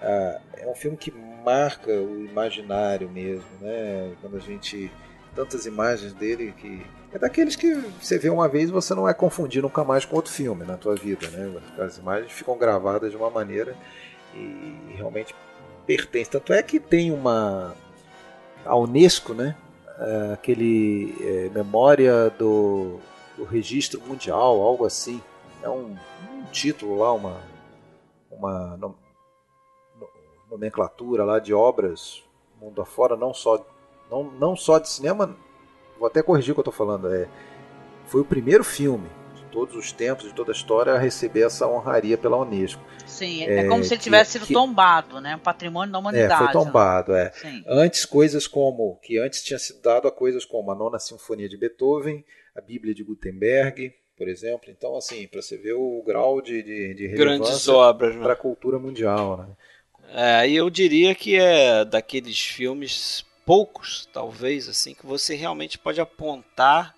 uh, 0.00 0.40
é 0.56 0.66
um 0.66 0.74
filme 0.74 0.96
que 0.96 1.12
marca 1.44 1.90
o 1.90 2.24
imaginário 2.24 3.08
mesmo, 3.08 3.44
né? 3.60 4.12
Quando 4.20 4.36
a 4.36 4.40
gente 4.40 4.90
tantas 5.34 5.64
imagens 5.64 6.12
dele 6.12 6.52
que 6.58 6.84
é 7.12 7.18
daqueles 7.18 7.56
que 7.56 7.74
você 8.00 8.18
vê 8.18 8.28
uma 8.28 8.48
vez 8.48 8.68
e 8.68 8.72
você 8.72 8.94
não 8.94 9.04
vai 9.04 9.14
confundir 9.14 9.62
nunca 9.62 9.82
mais 9.82 10.04
com 10.04 10.16
outro 10.16 10.32
filme 10.32 10.64
na 10.64 10.76
tua 10.76 10.94
vida, 10.94 11.28
né? 11.28 11.60
As 11.78 11.98
imagens 11.98 12.32
ficam 12.32 12.56
gravadas 12.56 13.10
de 13.10 13.16
uma 13.16 13.30
maneira 13.30 13.76
e 14.34 14.94
realmente 14.94 15.34
pertence. 15.86 16.30
Tanto 16.30 16.52
é 16.52 16.62
que 16.62 16.78
tem 16.78 17.10
uma 17.10 17.74
a 18.64 18.76
UNESCO, 18.76 19.34
né? 19.34 19.56
É, 19.98 20.32
aquele 20.32 21.14
é, 21.20 21.50
memória 21.54 22.30
do 22.38 22.98
o 23.42 23.46
registro 23.46 24.00
mundial, 24.00 24.60
algo 24.60 24.84
assim. 24.84 25.22
É 25.62 25.68
um, 25.68 25.96
um 26.30 26.44
título 26.50 26.98
lá, 26.98 27.12
uma, 27.12 27.40
uma 28.30 28.76
no, 28.76 28.96
no, 29.98 30.08
nomenclatura 30.50 31.24
lá 31.24 31.38
de 31.38 31.54
obras 31.54 32.22
mundo 32.62 32.80
afora, 32.80 33.16
não 33.16 33.34
só, 33.34 33.64
não, 34.10 34.24
não 34.24 34.56
só 34.56 34.78
de 34.78 34.88
cinema, 34.88 35.36
vou 35.98 36.06
até 36.06 36.22
corrigir 36.22 36.52
o 36.52 36.54
que 36.54 36.60
eu 36.60 36.70
estou 36.70 36.72
falando, 36.72 37.12
é, 37.12 37.28
foi 38.06 38.20
o 38.20 38.24
primeiro 38.24 38.62
filme 38.62 39.08
de 39.34 39.42
todos 39.46 39.74
os 39.74 39.90
tempos, 39.90 40.24
de 40.24 40.34
toda 40.34 40.52
a 40.52 40.54
história, 40.54 40.92
a 40.92 40.98
receber 40.98 41.42
essa 41.42 41.66
honraria 41.66 42.16
pela 42.16 42.36
Unesco. 42.36 42.80
Sim, 43.04 43.42
é, 43.42 43.58
é 43.58 43.68
como 43.68 43.82
se 43.82 43.94
ele 43.94 44.00
tivesse 44.00 44.32
sido 44.32 44.46
que, 44.46 44.54
tombado, 44.54 45.20
né? 45.20 45.38
Patrimônio 45.42 45.92
da 45.92 45.98
humanidade. 45.98 46.32
É, 46.32 46.36
foi 46.36 46.46
né? 46.46 46.52
tombado, 46.52 47.12
né? 47.12 47.30
é. 47.44 47.62
Antes, 47.66 48.04
coisas 48.04 48.46
como. 48.46 48.98
Que 49.02 49.18
antes 49.18 49.42
tinha 49.42 49.58
sido 49.58 49.82
dado 49.82 50.08
a 50.08 50.12
coisas 50.12 50.44
como 50.44 50.70
a 50.70 50.74
Nona 50.74 50.98
Sinfonia 50.98 51.48
de 51.48 51.58
Beethoven, 51.58 52.24
a 52.54 52.60
Bíblia 52.60 52.94
de 52.94 53.02
Gutenberg, 53.02 53.92
por 54.16 54.28
exemplo. 54.28 54.70
Então, 54.70 54.96
assim, 54.96 55.26
para 55.26 55.42
você 55.42 55.56
ver 55.56 55.74
o 55.74 56.02
grau 56.06 56.40
de, 56.40 56.62
de, 56.62 56.94
de 56.94 57.08
Grandes 57.08 57.68
obras 57.68 58.16
para 58.16 58.34
a 58.34 58.36
cultura 58.36 58.78
mundial. 58.78 59.38
Né? 59.38 60.42
É, 60.44 60.50
eu 60.50 60.68
diria 60.68 61.14
que 61.14 61.36
é 61.36 61.84
daqueles 61.84 62.38
filmes 62.38 63.24
poucos, 63.44 64.08
talvez, 64.12 64.68
assim, 64.68 64.94
que 64.94 65.06
você 65.06 65.34
realmente 65.34 65.78
pode 65.78 66.00
apontar 66.00 66.94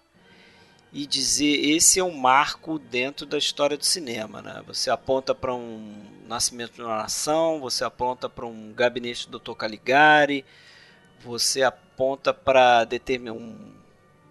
e 0.92 1.06
dizer 1.06 1.74
esse 1.74 1.98
é 1.98 2.04
um 2.04 2.16
marco 2.16 2.78
dentro 2.78 3.26
da 3.26 3.36
história 3.36 3.76
do 3.76 3.84
cinema, 3.84 4.40
né? 4.40 4.62
Você 4.66 4.90
aponta 4.90 5.34
para 5.34 5.52
um 5.52 5.92
Nascimento 6.28 6.74
de 6.74 6.82
uma 6.82 6.98
Nação, 6.98 7.60
você 7.60 7.82
aponta 7.84 8.28
para 8.28 8.46
um 8.46 8.72
Gabinete 8.72 9.28
do 9.28 9.40
Dr. 9.40 9.54
Caligari, 9.54 10.44
você 11.20 11.62
aponta 11.62 12.32
para 12.32 12.84
determinar 12.84 13.32
um 13.32 13.73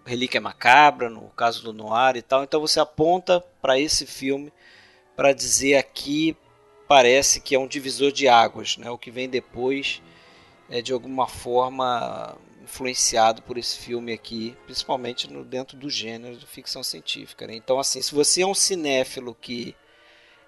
Relíquia 0.06 0.42
Macabra, 0.42 1.10
no 1.10 1.30
caso 1.30 1.64
do 1.64 1.74
Noir 1.74 2.16
e 2.18 2.22
tal. 2.22 2.44
Então 2.44 2.60
você 2.60 2.80
aponta 2.80 3.44
para 3.62 3.80
esse 3.80 4.06
filme 4.06 4.52
para 5.16 5.34
dizer 5.34 5.76
aqui 5.76 6.36
parece 6.88 7.40
que 7.40 7.56
é 7.56 7.60
um 7.60 7.68
divisor 7.68 8.12
de 8.12 8.28
águas, 8.28 8.78
né? 8.78 8.90
O 8.90 8.98
que 8.98 9.10
vem 9.10 9.30
depois 9.30 10.02
é 10.70 10.82
de 10.82 10.92
alguma 10.92 11.28
forma 11.28 12.38
influenciado 12.64 13.42
por 13.42 13.58
esse 13.58 13.78
filme 13.78 14.14
aqui, 14.14 14.56
principalmente 14.66 15.32
no, 15.32 15.44
dentro 15.44 15.78
do 15.78 15.90
gênero 15.90 16.38
de 16.38 16.46
ficção 16.46 16.82
científica. 16.82 17.46
Né? 17.46 17.56
Então, 17.56 17.80
assim, 17.80 18.02
se 18.02 18.14
você 18.16 18.42
é 18.42 18.48
um 18.48 18.54
cinéfilo 18.54 19.36
que 19.40 19.76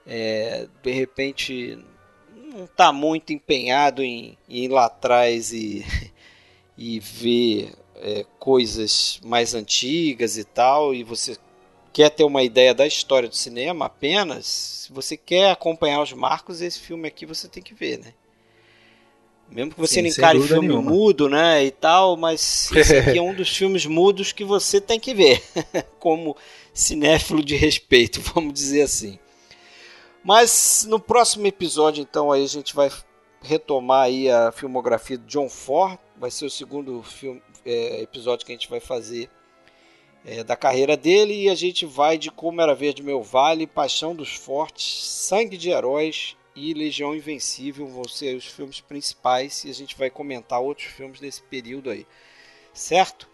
é, 0.07 0.67
de 0.81 0.91
repente 0.91 1.77
não 2.33 2.65
está 2.65 2.93
muito 2.93 3.33
empenhado 3.33 4.01
em, 4.01 4.37
em 4.47 4.63
ir 4.63 4.69
lá 4.69 4.85
atrás 4.85 5.51
e, 5.51 5.85
e 6.77 6.99
ver 6.99 7.73
é, 7.97 8.25
coisas 8.39 9.19
mais 9.23 9.53
antigas 9.53 10.37
e 10.37 10.43
tal, 10.43 10.93
e 10.93 11.03
você 11.03 11.37
quer 11.93 12.09
ter 12.09 12.23
uma 12.23 12.43
ideia 12.43 12.73
da 12.73 12.85
história 12.85 13.29
do 13.29 13.35
cinema 13.35 13.85
apenas, 13.85 14.45
se 14.45 14.93
você 14.93 15.15
quer 15.15 15.51
acompanhar 15.51 16.01
os 16.01 16.11
marcos, 16.11 16.61
esse 16.61 16.79
filme 16.79 17.07
aqui 17.07 17.25
você 17.25 17.47
tem 17.47 17.63
que 17.63 17.73
ver, 17.73 17.99
né? 17.99 18.13
Mesmo 19.49 19.73
que 19.73 19.79
você 19.79 19.95
Sim, 19.95 20.01
não 20.01 20.09
encare 20.09 20.41
filme 20.41 20.67
nenhuma. 20.67 20.91
mudo, 20.91 21.29
né, 21.29 21.63
e 21.63 21.71
tal, 21.71 22.17
mas 22.17 22.69
esse 22.71 22.95
aqui 22.97 23.17
é 23.17 23.21
um 23.21 23.33
dos 23.33 23.55
filmes 23.55 23.85
mudos 23.85 24.31
que 24.31 24.43
você 24.43 24.81
tem 24.81 24.99
que 24.99 25.13
ver, 25.13 25.41
como 25.99 26.35
cinéfilo 26.73 27.43
de 27.43 27.55
respeito, 27.55 28.19
vamos 28.33 28.53
dizer 28.53 28.81
assim. 28.81 29.17
Mas 30.23 30.85
no 30.89 30.99
próximo 30.99 31.45
episódio, 31.45 32.01
então, 32.01 32.31
aí 32.31 32.43
a 32.43 32.47
gente 32.47 32.75
vai 32.75 32.91
retomar 33.41 34.05
aí 34.05 34.29
a 34.29 34.51
filmografia 34.51 35.17
de 35.17 35.25
John 35.25 35.47
Ford, 35.47 35.99
vai 36.17 36.31
ser 36.31 36.45
o 36.45 36.49
segundo 36.49 37.01
filme, 37.03 37.41
é, 37.65 38.01
episódio 38.01 38.45
que 38.45 38.51
a 38.51 38.55
gente 38.55 38.69
vai 38.69 38.79
fazer 38.79 39.29
é, 40.25 40.43
da 40.43 40.55
carreira 40.55 40.95
dele 40.97 41.43
e 41.43 41.49
a 41.49 41.55
gente 41.55 41.85
vai 41.85 42.17
de 42.17 42.31
Como 42.31 42.61
Era 42.61 42.73
Verde 42.73 43.03
Meu 43.03 43.21
Vale, 43.21 43.67
Paixão 43.67 44.15
dos 44.15 44.35
Fortes, 44.35 45.03
Sangue 45.03 45.57
de 45.57 45.69
Heróis 45.69 46.35
e 46.55 46.73
Legião 46.73 47.15
Invencível 47.15 47.87
vão 47.87 48.07
ser 48.07 48.35
os 48.35 48.45
filmes 48.45 48.81
principais 48.81 49.63
e 49.65 49.69
a 49.69 49.73
gente 49.73 49.97
vai 49.97 50.09
comentar 50.09 50.59
outros 50.61 50.87
filmes 50.87 51.19
desse 51.19 51.43
período 51.43 51.89
aí, 51.89 52.07
certo? 52.73 53.29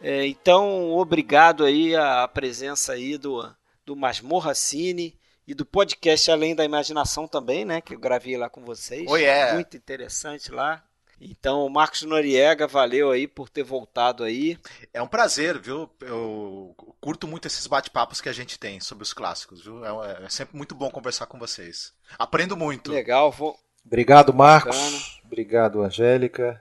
É, 0.00 0.26
então, 0.26 0.92
obrigado 0.92 1.64
aí 1.64 1.94
a 1.94 2.26
presença 2.26 2.94
aí 2.94 3.16
do, 3.16 3.48
do 3.86 3.94
Masmorra 3.94 4.54
Cine 4.54 5.16
e 5.46 5.54
do 5.54 5.64
podcast 5.64 6.28
Além 6.30 6.56
da 6.56 6.64
Imaginação 6.64 7.28
também, 7.28 7.64
né? 7.64 7.80
Que 7.80 7.94
eu 7.94 8.00
gravei 8.00 8.36
lá 8.36 8.48
com 8.48 8.64
vocês. 8.64 9.08
Oh, 9.08 9.16
yeah. 9.16 9.54
Muito 9.54 9.76
interessante 9.76 10.50
lá. 10.50 10.82
Então, 11.24 11.68
Marcos 11.68 12.02
Noriega, 12.02 12.66
valeu 12.66 13.10
aí 13.10 13.28
por 13.28 13.48
ter 13.48 13.62
voltado 13.62 14.24
aí. 14.24 14.58
É 14.92 15.00
um 15.00 15.06
prazer, 15.06 15.60
viu? 15.60 15.88
Eu 16.00 16.74
curto 17.00 17.28
muito 17.28 17.46
esses 17.46 17.66
bate-papos 17.66 18.20
que 18.20 18.28
a 18.28 18.32
gente 18.32 18.58
tem 18.58 18.80
sobre 18.80 19.04
os 19.04 19.12
clássicos, 19.12 19.62
viu? 19.62 19.84
É, 19.84 20.24
é, 20.24 20.28
sempre 20.28 20.56
muito 20.56 20.74
bom 20.74 20.90
conversar 20.90 21.26
com 21.26 21.38
vocês. 21.38 21.92
Aprendo 22.18 22.56
muito. 22.56 22.90
Legal, 22.90 23.30
vou. 23.30 23.56
Obrigado, 23.84 24.34
Marcos. 24.34 24.76
Bacana. 24.76 24.98
Obrigado, 25.24 25.82
Angélica. 25.82 26.60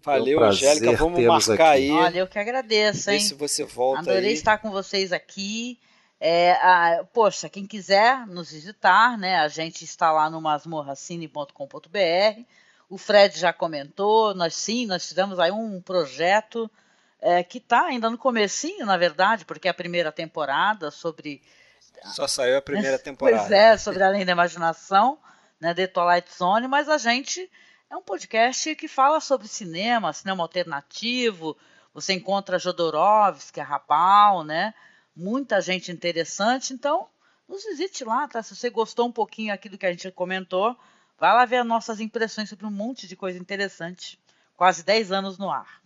Valeu, 0.00 0.40
é 0.40 0.46
um 0.46 0.48
Angélica. 0.48 0.96
Vamos 0.96 1.24
marcar 1.24 1.72
aqui. 1.72 1.72
aí. 1.82 1.90
Olha, 1.90 2.18
eu 2.18 2.26
que 2.26 2.38
agradeço, 2.38 3.10
hein? 3.10 3.18
Ver 3.18 3.24
se 3.24 3.34
você 3.34 3.64
volta 3.64 4.00
Adorei 4.00 4.28
aí. 4.28 4.34
estar 4.34 4.58
com 4.58 4.70
vocês 4.70 5.12
aqui. 5.12 5.78
É, 6.18 6.52
a, 6.52 7.04
poxa, 7.12 7.48
quem 7.48 7.66
quiser 7.66 8.26
nos 8.26 8.50
visitar, 8.50 9.18
né? 9.18 9.36
A 9.36 9.48
gente 9.48 9.84
está 9.84 10.10
lá 10.10 10.30
no 10.30 10.40
masmorracine.com.br 10.40 12.46
o 12.88 12.96
Fred 12.96 13.38
já 13.38 13.52
comentou, 13.52 14.34
nós 14.34 14.54
sim, 14.54 14.86
nós 14.86 15.08
tivemos 15.08 15.38
aí 15.38 15.50
um 15.50 15.80
projeto 15.80 16.70
é, 17.20 17.42
que 17.42 17.58
está 17.58 17.86
ainda 17.86 18.08
no 18.08 18.18
comecinho, 18.18 18.86
na 18.86 18.96
verdade, 18.96 19.44
porque 19.44 19.68
é 19.68 19.70
a 19.70 19.74
primeira 19.74 20.12
temporada 20.12 20.90
sobre... 20.90 21.42
Só 22.14 22.28
saiu 22.28 22.58
a 22.58 22.62
primeira 22.62 22.98
temporada. 23.00 23.38
pois 23.38 23.50
é, 23.50 23.76
sobre 23.76 24.02
Além 24.02 24.24
da 24.24 24.32
Imaginação, 24.32 25.18
né, 25.60 25.74
The 25.74 25.86
Twilight 25.86 26.32
Zone, 26.32 26.68
mas 26.68 26.88
a 26.88 26.98
gente 26.98 27.50
é 27.90 27.96
um 27.96 28.02
podcast 28.02 28.74
que 28.74 28.88
fala 28.88 29.20
sobre 29.20 29.48
cinema, 29.48 30.12
cinema 30.12 30.42
alternativo. 30.42 31.56
Você 31.94 32.12
encontra 32.12 32.58
Jodorowsky, 32.58 33.60
Rabal, 33.60 34.44
né? 34.44 34.74
Muita 35.14 35.60
gente 35.60 35.92
interessante. 35.92 36.74
Então, 36.74 37.08
nos 37.48 37.64
visite 37.64 38.04
lá, 38.04 38.26
tá? 38.28 38.42
Se 38.42 38.54
você 38.54 38.68
gostou 38.68 39.06
um 39.06 39.12
pouquinho 39.12 39.54
aqui 39.54 39.68
do 39.68 39.78
que 39.78 39.86
a 39.86 39.90
gente 39.90 40.10
comentou, 40.10 40.76
vai 41.18 41.32
lá 41.32 41.44
ver 41.44 41.58
as 41.58 41.66
nossas 41.66 42.00
impressões 42.00 42.48
sobre 42.48 42.66
um 42.66 42.70
monte 42.70 43.06
de 43.06 43.16
coisa 43.16 43.38
interessante. 43.38 44.18
Quase 44.56 44.84
10 44.84 45.12
anos 45.12 45.38
no 45.38 45.50
ar. 45.50 45.80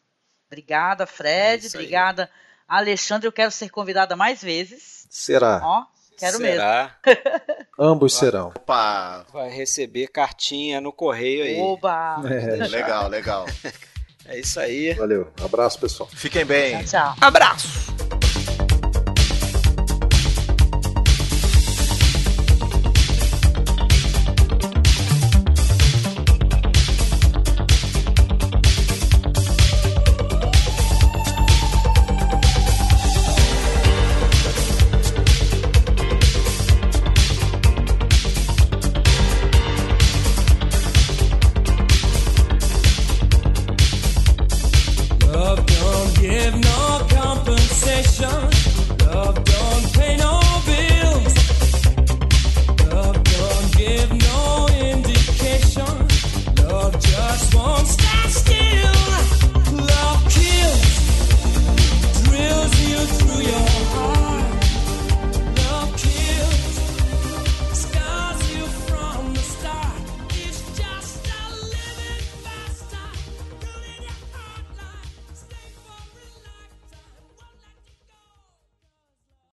Obrigada, 0.46 1.06
Fred. 1.06 1.66
É 1.66 1.68
obrigada, 1.68 2.30
Alexandre. 2.66 3.26
Eu 3.26 3.32
quero 3.32 3.50
ser 3.50 3.70
convidada 3.70 4.16
mais 4.16 4.42
vezes. 4.42 5.06
Será? 5.10 5.60
Ó, 5.62 5.84
quero 6.18 6.36
Será? 6.38 6.96
mesmo. 7.04 7.20
Ambos 7.78 8.14
serão. 8.14 8.48
Opa! 8.48 9.24
Vai 9.32 9.48
receber 9.48 10.08
cartinha 10.08 10.80
no 10.80 10.92
correio 10.92 11.44
aí. 11.44 11.58
Oba! 11.58 12.20
É. 12.26 12.66
Legal, 12.66 13.08
legal. 13.08 13.46
É 14.26 14.38
isso 14.38 14.60
aí. 14.60 14.94
Valeu. 14.94 15.32
Abraço, 15.42 15.80
pessoal. 15.80 16.08
Fiquem 16.12 16.44
bem. 16.44 16.84
Tchau. 16.84 17.16
Abraço! 17.20 17.99